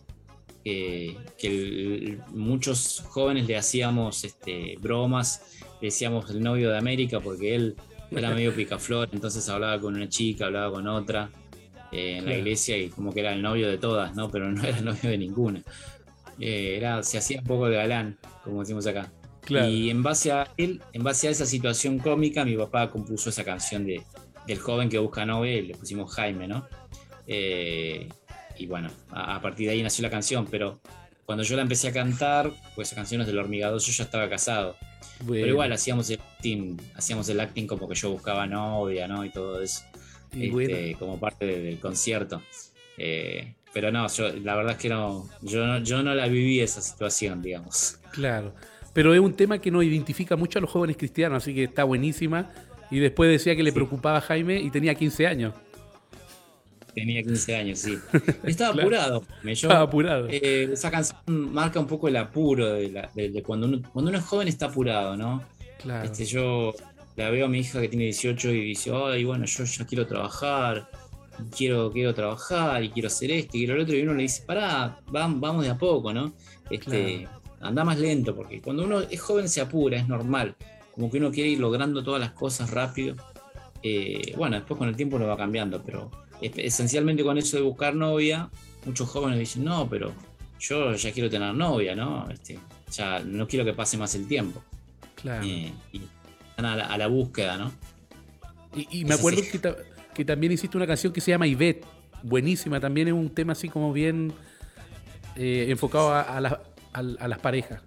eh, 0.66 1.16
que 1.38 1.48
el- 1.48 2.22
muchos 2.34 3.04
jóvenes 3.08 3.48
le 3.48 3.58
hacíamos 3.58 4.24
este, 4.24 4.78
bromas, 4.80 5.59
decíamos 5.82 6.30
el 6.30 6.42
novio 6.42 6.70
de 6.72 6.78
América, 6.78 7.20
porque 7.20 7.56
él 7.56 7.76
era 8.12 8.32
medio 8.32 8.54
picaflor, 8.54 9.10
entonces 9.12 9.48
hablaba 9.50 9.80
con 9.80 9.96
una 9.96 10.10
chica, 10.10 10.46
hablaba 10.46 10.72
con 10.72 10.88
otra 10.88 11.30
eh, 11.92 12.18
en 12.18 12.26
la 12.26 12.38
iglesia 12.38 12.78
y 12.78 12.90
como 12.90 13.14
que 13.14 13.20
era 13.20 13.34
el 13.34 13.42
novio 13.42 13.70
de 13.70 13.78
todas, 13.78 14.16
¿no? 14.16 14.30
Pero 14.30 14.52
no 14.52 14.64
era 14.68 14.78
el 14.78 14.86
novio 14.86 15.10
de 15.10 15.18
ninguna. 15.18 15.62
Eh, 16.40 16.78
era, 16.78 17.04
se 17.04 17.18
hacía 17.18 17.40
un 17.40 17.46
poco 17.46 17.68
de 17.68 17.78
galán, 17.78 18.18
como 18.44 18.62
decimos 18.62 18.86
acá. 18.88 19.12
Claro. 19.42 19.70
Y 19.70 19.90
en 19.90 20.04
base 20.04 20.32
a 20.32 20.52
él, 20.58 20.82
en 20.94 21.04
base 21.04 21.28
a 21.28 21.32
esa 21.32 21.46
situación 21.46 21.98
cómica, 22.00 22.46
mi 22.46 22.56
papá 22.56 22.90
compuso 22.90 23.30
esa 23.30 23.44
canción 23.44 23.86
de, 23.86 24.04
del 24.46 24.60
joven 24.60 24.90
que 24.90 25.00
busca 25.00 25.26
novia 25.26 25.56
y 25.56 25.68
le 25.68 25.76
pusimos 25.76 26.14
Jaime, 26.14 26.48
¿no? 26.48 26.68
Eh, 27.26 28.08
y 28.58 28.66
bueno, 28.68 28.90
a, 29.12 29.36
a 29.36 29.42
partir 29.42 29.68
de 29.68 29.74
ahí 29.74 29.84
nació 29.84 30.04
la 30.04 30.10
canción, 30.10 30.46
pero 30.50 30.80
cuando 31.30 31.44
yo 31.44 31.56
la 31.56 31.62
empecé 31.62 31.90
a 31.90 31.94
cantar, 31.94 32.52
pues 32.74 32.88
esa 32.88 32.96
canción 32.96 33.22
es 33.22 33.28
del 33.28 33.38
hormigado, 33.38 33.78
yo 33.78 33.92
ya 33.92 34.04
estaba 34.04 34.28
casado. 34.28 34.76
Bueno. 35.20 35.34
Pero 35.44 35.48
igual 35.50 35.72
hacíamos 35.72 36.10
el 36.10 36.20
acting, 36.20 36.76
hacíamos 36.96 37.30
el 37.30 37.40
acting 37.40 37.68
como 37.68 37.88
que 37.88 37.94
yo 37.94 38.10
buscaba 38.10 38.48
novia, 38.48 39.08
¿no? 39.08 39.24
Y 39.24 39.30
todo 39.30 39.62
eso, 39.62 39.84
este, 40.32 40.50
bueno. 40.50 40.98
como 40.98 41.20
parte 41.20 41.46
de- 41.46 41.62
del 41.62 41.80
concierto. 41.80 42.42
Eh, 42.98 43.54
pero 43.72 43.92
no, 43.92 44.08
yo, 44.08 44.34
la 44.38 44.56
verdad 44.56 44.72
es 44.72 44.78
que 44.80 44.90
no 44.90 45.30
yo, 45.44 45.68
no, 45.68 45.84
yo 45.84 46.02
no 46.02 46.16
la 46.16 46.26
viví 46.26 46.62
esa 46.62 46.82
situación, 46.82 47.44
digamos. 47.44 48.00
Claro. 48.12 48.56
Pero 48.92 49.14
es 49.14 49.20
un 49.20 49.34
tema 49.36 49.60
que 49.60 49.70
nos 49.70 49.84
identifica 49.84 50.36
mucho 50.36 50.58
a 50.58 50.64
los 50.64 50.72
jóvenes 50.72 50.98
cristianos, 50.98 51.44
así 51.44 51.54
que 51.54 51.66
está 51.66 51.84
buenísima. 51.84 52.52
Y 52.90 52.98
después 52.98 53.30
decía 53.30 53.56
que 53.56 53.62
le 53.62 53.72
preocupaba 53.72 54.18
a 54.18 54.22
Jaime 54.22 54.60
y 54.60 54.72
tenía 54.72 54.96
15 54.96 55.28
años. 55.28 55.54
Tenía 57.00 57.24
15 57.24 57.56
años, 57.56 57.80
sí. 57.80 57.98
Estaba 58.44 58.82
apurado. 58.82 59.24
Me, 59.44 59.54
Estaba 59.54 59.82
apurado. 59.82 60.28
Eh, 60.30 60.70
esa 60.74 60.92
canción 60.92 61.20
marca 61.28 61.80
un 61.80 61.88
poco 61.88 62.08
el 62.08 62.18
apuro 62.18 62.74
de, 62.74 63.44
cuando, 63.46 63.68
uno, 63.68 63.82
cuando 63.94 64.10
uno 64.10 64.18
es 64.18 64.26
joven 64.26 64.48
está 64.48 64.68
apurado, 64.68 65.16
¿no? 65.16 65.42
Claro. 65.82 66.06
Este, 66.06 66.26
yo 66.26 66.74
la 67.16 67.30
veo 67.30 67.46
a 67.46 67.50
mi 67.50 67.60
hija 67.60 67.80
que 67.82 67.88
tiene 67.88 68.06
18 68.06 68.52
y 68.52 68.62
dice, 68.66 68.92
ay, 68.94 69.24
bueno, 69.24 69.46
yo 69.46 69.64
ya 69.64 69.86
quiero 69.86 70.06
trabajar, 70.08 70.90
quiero, 71.56 71.92
quiero 71.92 72.14
trabajar 72.14 72.84
y 72.84 72.90
quiero 72.90 73.08
hacer 73.08 73.32
esto 73.32 73.58
y 73.58 73.62
quiero 73.62 73.76
lo 73.76 73.84
otro. 73.84 73.96
Y 73.96 74.02
uno 74.02 74.14
le 74.14 74.24
dice, 74.24 74.44
pará, 74.46 75.00
vamos 75.08 75.64
de 75.64 75.70
a 75.70 75.78
poco, 75.78 76.14
¿no? 76.14 76.34
Este, 76.70 77.28
Anda 77.62 77.84
más 77.84 78.00
lento, 78.00 78.36
porque 78.36 78.62
cuando 78.62 78.84
uno 78.84 79.02
es 79.02 79.20
joven 79.20 79.50
se 79.50 79.62
apura, 79.62 79.98
es 79.98 80.08
normal. 80.08 80.56
Como 80.94 81.12
que 81.12 81.18
uno 81.18 81.32
quiere 81.32 81.50
ir 81.50 81.60
logrando 81.60 82.04
todas 82.04 82.22
las 82.22 82.32
cosas 82.32 82.72
rápido. 82.72 83.16
Eh, 83.84 84.34
bueno, 84.38 84.56
después 84.56 84.78
con 84.78 84.88
el 84.88 84.96
tiempo 84.96 85.18
lo 85.18 85.28
va 85.28 85.36
cambiando, 85.36 85.82
pero 85.84 86.10
esencialmente 86.42 87.24
con 87.24 87.38
eso 87.38 87.58
de 87.58 87.64
buscar 87.64 87.96
novia, 87.96 88.50
muchos 88.86 89.10
jóvenes 89.10 89.40
dicen, 89.40 89.64
no, 89.64 89.90
pero 89.90 90.14
yo 90.60 90.94
ya 90.96 91.12
quiero 91.12 91.30
tener 91.30 91.54
novia, 91.54 91.96
¿no? 91.96 92.30
Este, 92.30 92.60
ya 92.92 93.20
no 93.20 93.48
quiero 93.48 93.66
que 93.66 93.74
pase 93.74 93.98
más 93.98 94.16
el 94.16 94.28
tiempo. 94.28 94.64
Claro. 95.16 95.46
Eh, 95.46 95.72
y 95.94 96.02
están 96.50 96.66
a 96.66 96.98
la, 96.98 97.08
búsqueda, 97.08 97.58
¿no? 97.58 97.72
Y, 98.76 99.06
me 99.06 99.16
acuerdo 99.16 99.42
que, 100.14 100.26
también 100.26 100.52
hiciste 100.52 100.78
una 100.78 100.86
canción 100.86 101.12
que 101.12 101.22
se 101.22 101.32
llama 101.32 101.48
Ivette, 101.48 101.86
buenísima, 102.24 102.80
también 102.80 103.08
es 103.08 103.14
un 103.14 103.30
tema 103.30 103.54
así 103.54 103.70
como 103.70 103.92
bien 103.94 104.34
eh, 105.36 105.68
enfocado 105.70 106.14
a, 106.14 106.40
las 107.28 107.40
parejas. 107.40 107.82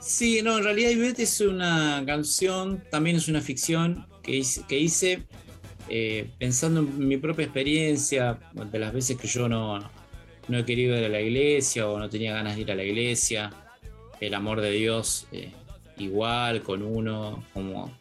Sí, 0.00 0.40
no, 0.42 0.58
en 0.58 0.64
realidad 0.64 0.90
Ivette 0.90 1.20
es 1.20 1.40
una 1.40 2.02
canción, 2.06 2.82
también 2.90 3.16
es 3.16 3.28
una 3.28 3.40
ficción 3.40 4.06
que 4.22 4.42
que 4.68 4.78
hice 4.78 5.26
eh, 5.88 6.30
pensando 6.38 6.80
en 6.80 7.06
mi 7.06 7.16
propia 7.16 7.44
experiencia, 7.44 8.38
de 8.52 8.78
las 8.78 8.92
veces 8.92 9.16
que 9.16 9.28
yo 9.28 9.48
no, 9.48 9.78
no 10.48 10.58
he 10.58 10.64
querido 10.64 10.98
ir 10.98 11.04
a 11.04 11.08
la 11.08 11.20
iglesia 11.20 11.88
o 11.88 11.98
no 11.98 12.08
tenía 12.10 12.34
ganas 12.34 12.56
de 12.56 12.62
ir 12.62 12.72
a 12.72 12.74
la 12.74 12.84
iglesia, 12.84 13.50
el 14.20 14.34
amor 14.34 14.60
de 14.60 14.72
Dios 14.72 15.28
eh, 15.30 15.52
igual 15.98 16.62
con 16.62 16.82
uno, 16.82 17.44
como, 17.54 17.96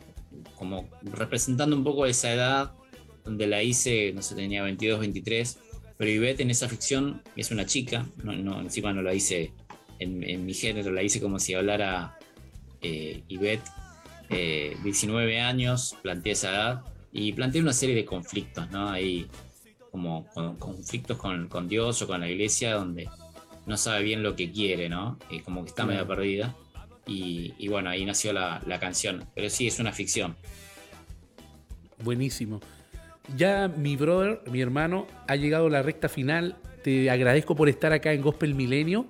como 0.56 0.90
representando 1.04 1.76
un 1.76 1.84
poco 1.84 2.06
esa 2.06 2.34
edad 2.34 2.72
donde 3.24 3.46
la 3.48 3.62
hice, 3.62 4.12
no 4.14 4.22
sé, 4.22 4.36
tenía 4.36 4.64
22, 4.64 5.00
23, 5.00 5.60
pero 5.98 6.12
Ivette 6.12 6.42
en 6.42 6.50
esa 6.50 6.68
ficción 6.68 7.22
es 7.36 7.52
una 7.52 7.66
chica, 7.66 8.06
no, 8.24 8.62
encima 8.62 8.94
no 8.94 9.02
la 9.02 9.14
hice 9.14 9.54
en, 10.00 10.46
mi 10.46 10.54
género, 10.54 10.92
la 10.92 11.04
hice 11.04 11.22
como 11.22 11.40
si 11.40 11.54
hablara 11.54 12.18
eh, 12.82 13.24
Ivette, 13.28 13.68
19 14.84 15.40
años, 15.40 15.96
planteé 16.02 16.34
esa 16.34 16.50
edad 16.50 16.95
y 17.18 17.32
plantea 17.32 17.62
una 17.62 17.72
serie 17.72 17.96
de 17.96 18.04
conflictos, 18.04 18.70
¿no? 18.72 18.90
Hay 18.90 19.26
como 19.90 20.28
conflictos 20.60 21.18
con, 21.18 21.68
Dios 21.70 22.02
o 22.02 22.08
con 22.08 22.20
la 22.20 22.30
iglesia 22.30 22.74
donde 22.74 23.10
no 23.66 23.78
sabe 23.78 24.04
bien 24.04 24.22
lo 24.22 24.36
que 24.36 24.52
quiere, 24.52 24.90
¿no? 24.90 25.18
Y 25.30 25.40
como 25.40 25.64
que 25.64 25.70
está 25.70 25.86
medio 25.86 26.06
perdida. 26.06 26.54
Y, 27.08 27.70
bueno, 27.70 27.90
ahí 27.90 28.04
nació 28.04 28.34
la, 28.34 28.80
canción. 28.82 29.24
Pero 29.34 29.50
sí, 29.50 29.66
es 29.66 29.80
una 29.80 29.94
ficción. 29.94 30.36
Buenísimo. 32.04 32.60
Ya 33.38 33.70
mi 33.70 33.96
brother, 33.96 34.42
mi 34.52 34.60
hermano, 34.60 35.08
ha 35.30 35.38
llegado 35.38 35.68
a 35.68 35.70
la 35.70 35.84
recta 35.84 36.10
final. 36.10 36.58
Te 36.84 37.10
agradezco 37.10 37.56
por 37.56 37.70
estar 37.70 37.94
acá 37.94 38.12
en 38.12 38.22
Gospel 38.22 38.56
Milenio. 38.56 39.06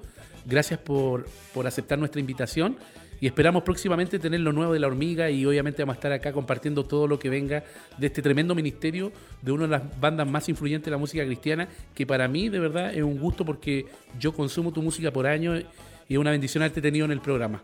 Gracias 0.45 0.80
por, 0.80 1.28
por 1.56 1.66
aceptar 1.66 1.97
nuestra 1.97 2.20
invitación 2.20 2.78
y 3.22 3.28
esperamos 3.28 3.63
próximamente 3.63 4.20
tener 4.20 4.41
lo 4.41 4.51
nuevo 4.51 4.74
de 4.74 4.80
la 4.80 4.88
hormiga 4.88 5.30
y 5.30 5.45
obviamente 5.45 5.82
vamos 5.82 5.95
a 5.95 5.97
estar 5.97 6.11
acá 6.11 6.34
compartiendo 6.34 6.84
todo 6.84 7.07
lo 7.07 7.18
que 7.20 7.30
venga 7.30 7.63
de 7.97 8.07
este 8.07 8.22
tremendo 8.22 8.55
ministerio 8.55 9.11
de 9.41 9.51
una 9.51 9.63
de 9.63 9.70
las 9.70 9.99
bandas 9.99 10.28
más 10.28 10.49
influyentes 10.49 10.86
de 10.86 10.91
la 10.91 10.97
música 10.97 11.26
cristiana, 11.26 11.68
que 11.93 12.05
para 12.05 12.28
mí 12.28 12.49
de 12.49 12.59
verdad 12.59 12.93
es 12.93 13.03
un 13.03 13.20
gusto 13.20 13.45
porque 13.45 13.86
yo 14.20 14.34
consumo 14.34 14.72
tu 14.72 14.82
música 14.82 15.11
por 15.11 15.28
años 15.28 15.63
y 16.07 16.13
es 16.13 16.20
una 16.20 16.32
bendición 16.32 16.63
haberte 16.63 16.82
tenido 16.82 17.05
en 17.05 17.11
el 17.11 17.22
programa. 17.22 17.61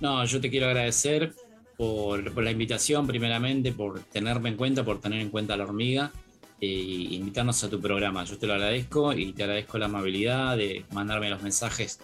No, 0.00 0.24
yo 0.24 0.40
te 0.40 0.48
quiero 0.48 0.66
agradecer 0.66 1.32
por, 1.76 2.42
la 2.42 2.50
invitación, 2.50 3.06
primeramente, 3.06 3.72
por 3.72 4.00
tenerme 4.00 4.50
en 4.50 4.56
cuenta, 4.56 4.84
por 4.84 5.00
tener 5.00 5.20
en 5.20 5.30
cuenta 5.30 5.54
a 5.54 5.56
la 5.56 5.64
hormiga 5.64 6.12
e 6.60 6.66
invitarnos 6.66 7.62
a 7.64 7.70
tu 7.70 7.80
programa. 7.80 8.24
Yo 8.24 8.38
te 8.38 8.46
lo 8.46 8.54
agradezco 8.54 9.12
y 9.12 9.32
te 9.32 9.44
agradezco 9.44 9.78
la 9.78 9.86
amabilidad 9.86 10.56
de 10.56 10.84
mandarme 10.92 11.30
los 11.30 11.42
mensajes 11.42 12.00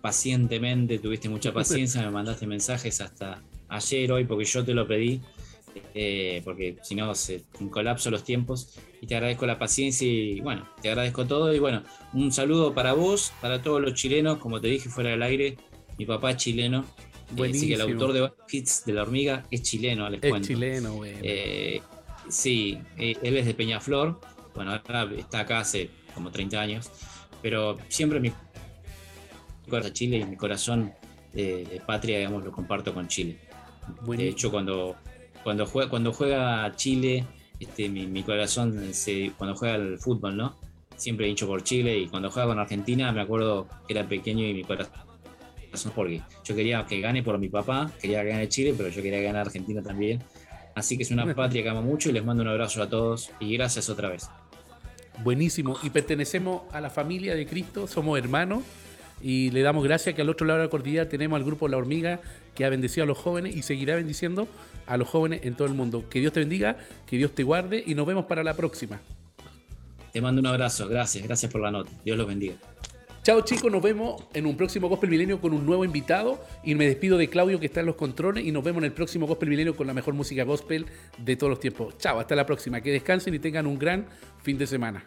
pacientemente, 0.00 0.98
tuviste 0.98 1.28
mucha 1.28 1.52
paciencia, 1.52 2.02
me 2.02 2.10
mandaste 2.10 2.46
mensajes 2.46 3.00
hasta 3.00 3.42
ayer, 3.68 4.12
hoy, 4.12 4.24
porque 4.24 4.44
yo 4.44 4.64
te 4.64 4.74
lo 4.74 4.86
pedí, 4.86 5.20
eh, 5.94 6.42
porque 6.44 6.76
si 6.82 6.94
no 6.94 7.14
se 7.14 7.44
colapso 7.70 8.10
los 8.10 8.24
tiempos. 8.24 8.78
Y 9.00 9.06
te 9.06 9.14
agradezco 9.14 9.46
la 9.46 9.58
paciencia 9.58 10.08
y 10.08 10.40
bueno, 10.40 10.68
te 10.82 10.88
agradezco 10.88 11.26
todo. 11.26 11.54
Y 11.54 11.58
bueno, 11.58 11.82
un 12.12 12.32
saludo 12.32 12.74
para 12.74 12.92
vos, 12.94 13.32
para 13.40 13.62
todos 13.62 13.80
los 13.80 13.94
chilenos, 13.94 14.38
como 14.38 14.60
te 14.60 14.68
dije 14.68 14.88
fuera 14.88 15.10
del 15.10 15.22
aire, 15.22 15.56
mi 15.98 16.06
papá 16.06 16.32
es 16.32 16.38
chileno. 16.38 16.84
Eh, 17.36 17.50
así 17.50 17.68
que 17.68 17.74
el 17.74 17.82
autor 17.82 18.12
de 18.12 18.30
Hits 18.50 18.84
de 18.86 18.92
la 18.94 19.02
hormiga 19.02 19.44
es 19.50 19.62
chileno, 19.62 20.08
les 20.08 20.22
es 20.22 20.40
chileno, 20.40 21.02
eh, 21.04 21.82
sí, 22.28 22.78
él 22.96 23.36
es 23.36 23.46
de 23.46 23.54
Peñaflor. 23.54 24.20
Bueno, 24.54 24.72
ahora 24.72 25.08
está 25.16 25.40
acá 25.40 25.60
hace 25.60 25.90
como 26.14 26.30
30 26.30 26.60
años. 26.60 26.90
Pero 27.42 27.78
siempre 27.88 28.18
mi 28.18 28.32
a 29.76 29.92
Chile 29.92 30.18
y 30.18 30.24
mi 30.24 30.36
corazón 30.36 30.92
de, 31.32 31.80
patria, 31.86 32.18
digamos, 32.18 32.44
lo 32.44 32.52
comparto 32.52 32.92
con 32.94 33.08
Chile. 33.08 33.38
De 34.06 34.28
hecho, 34.28 34.50
cuando, 34.50 34.96
cuando, 35.42 35.66
juega, 35.66 35.90
cuando 35.90 36.12
juega 36.12 36.72
Chile, 36.76 37.24
este, 37.60 37.88
mi, 37.88 38.22
corazón, 38.22 38.92
se, 38.92 39.32
cuando 39.36 39.56
juega 39.56 39.76
el 39.76 39.98
fútbol, 39.98 40.36
¿no? 40.36 40.56
Siempre 40.96 41.28
hincho 41.28 41.46
por 41.46 41.62
Chile 41.62 41.96
y 41.96 42.08
cuando 42.08 42.30
juega 42.30 42.48
con 42.48 42.58
Argentina, 42.58 43.12
me 43.12 43.20
acuerdo 43.20 43.68
que 43.86 43.94
era 43.94 44.08
pequeño 44.08 44.44
y 44.44 44.54
mi 44.54 44.64
corazón, 44.64 44.92
porque 45.94 46.22
yo 46.44 46.56
quería 46.56 46.84
que 46.86 47.00
gane 47.00 47.22
por 47.22 47.38
mi 47.38 47.48
papá, 47.48 47.90
quería 48.00 48.22
que 48.22 48.30
gane 48.30 48.48
Chile, 48.48 48.74
pero 48.76 48.88
yo 48.88 49.02
quería 49.02 49.20
ganar 49.20 49.46
Argentina 49.46 49.82
también. 49.82 50.22
Así 50.74 50.96
que 50.96 51.04
es 51.04 51.10
una 51.10 51.32
patria 51.34 51.62
que 51.62 51.68
amo 51.68 51.82
mucho 51.82 52.10
y 52.10 52.12
les 52.12 52.24
mando 52.24 52.42
un 52.42 52.48
abrazo 52.48 52.82
a 52.82 52.88
todos 52.88 53.30
y 53.38 53.56
gracias 53.56 53.88
otra 53.88 54.08
vez. 54.08 54.28
Buenísimo. 55.22 55.76
Y 55.82 55.90
pertenecemos 55.90 56.62
a 56.72 56.80
la 56.80 56.90
familia 56.90 57.34
de 57.34 57.46
Cristo, 57.46 57.86
somos 57.86 58.18
hermanos 58.18 58.62
y 59.20 59.50
le 59.50 59.62
damos 59.62 59.84
gracias 59.84 60.14
que 60.14 60.22
al 60.22 60.28
otro 60.28 60.46
lado 60.46 60.60
de 60.60 60.66
la 60.66 60.70
cordillera 60.70 61.08
tenemos 61.08 61.36
al 61.36 61.44
grupo 61.44 61.68
La 61.68 61.76
Hormiga 61.76 62.20
que 62.54 62.64
ha 62.64 62.68
bendecido 62.68 63.04
a 63.04 63.06
los 63.06 63.18
jóvenes 63.18 63.56
y 63.56 63.62
seguirá 63.62 63.96
bendiciendo 63.96 64.48
a 64.86 64.96
los 64.96 65.08
jóvenes 65.08 65.40
en 65.44 65.54
todo 65.54 65.68
el 65.68 65.74
mundo. 65.74 66.04
Que 66.08 66.20
Dios 66.20 66.32
te 66.32 66.40
bendiga, 66.40 66.76
que 67.06 67.16
Dios 67.16 67.34
te 67.34 67.42
guarde 67.42 67.82
y 67.86 67.94
nos 67.94 68.06
vemos 68.06 68.26
para 68.26 68.42
la 68.42 68.54
próxima. 68.54 69.00
Te 70.12 70.20
mando 70.20 70.40
un 70.40 70.46
abrazo, 70.46 70.88
gracias, 70.88 71.24
gracias 71.24 71.52
por 71.52 71.60
la 71.60 71.70
nota. 71.70 71.90
Dios 72.04 72.16
los 72.16 72.26
bendiga. 72.26 72.54
Chao 73.22 73.42
chicos, 73.42 73.70
nos 73.70 73.82
vemos 73.82 74.24
en 74.32 74.46
un 74.46 74.56
próximo 74.56 74.88
Gospel 74.88 75.10
Milenio 75.10 75.40
con 75.40 75.52
un 75.52 75.66
nuevo 75.66 75.84
invitado 75.84 76.42
y 76.64 76.74
me 76.74 76.86
despido 76.86 77.18
de 77.18 77.28
Claudio 77.28 77.60
que 77.60 77.66
está 77.66 77.80
en 77.80 77.86
los 77.86 77.96
controles 77.96 78.46
y 78.46 78.52
nos 78.52 78.64
vemos 78.64 78.78
en 78.78 78.86
el 78.86 78.92
próximo 78.92 79.26
Gospel 79.26 79.50
Milenio 79.50 79.76
con 79.76 79.86
la 79.86 79.92
mejor 79.92 80.14
música 80.14 80.44
gospel 80.44 80.86
de 81.18 81.36
todos 81.36 81.50
los 81.50 81.60
tiempos. 81.60 81.98
Chao, 81.98 82.18
hasta 82.18 82.34
la 82.34 82.46
próxima, 82.46 82.80
que 82.80 82.90
descansen 82.90 83.34
y 83.34 83.38
tengan 83.38 83.66
un 83.66 83.78
gran 83.78 84.06
fin 84.42 84.56
de 84.56 84.66
semana. 84.66 85.04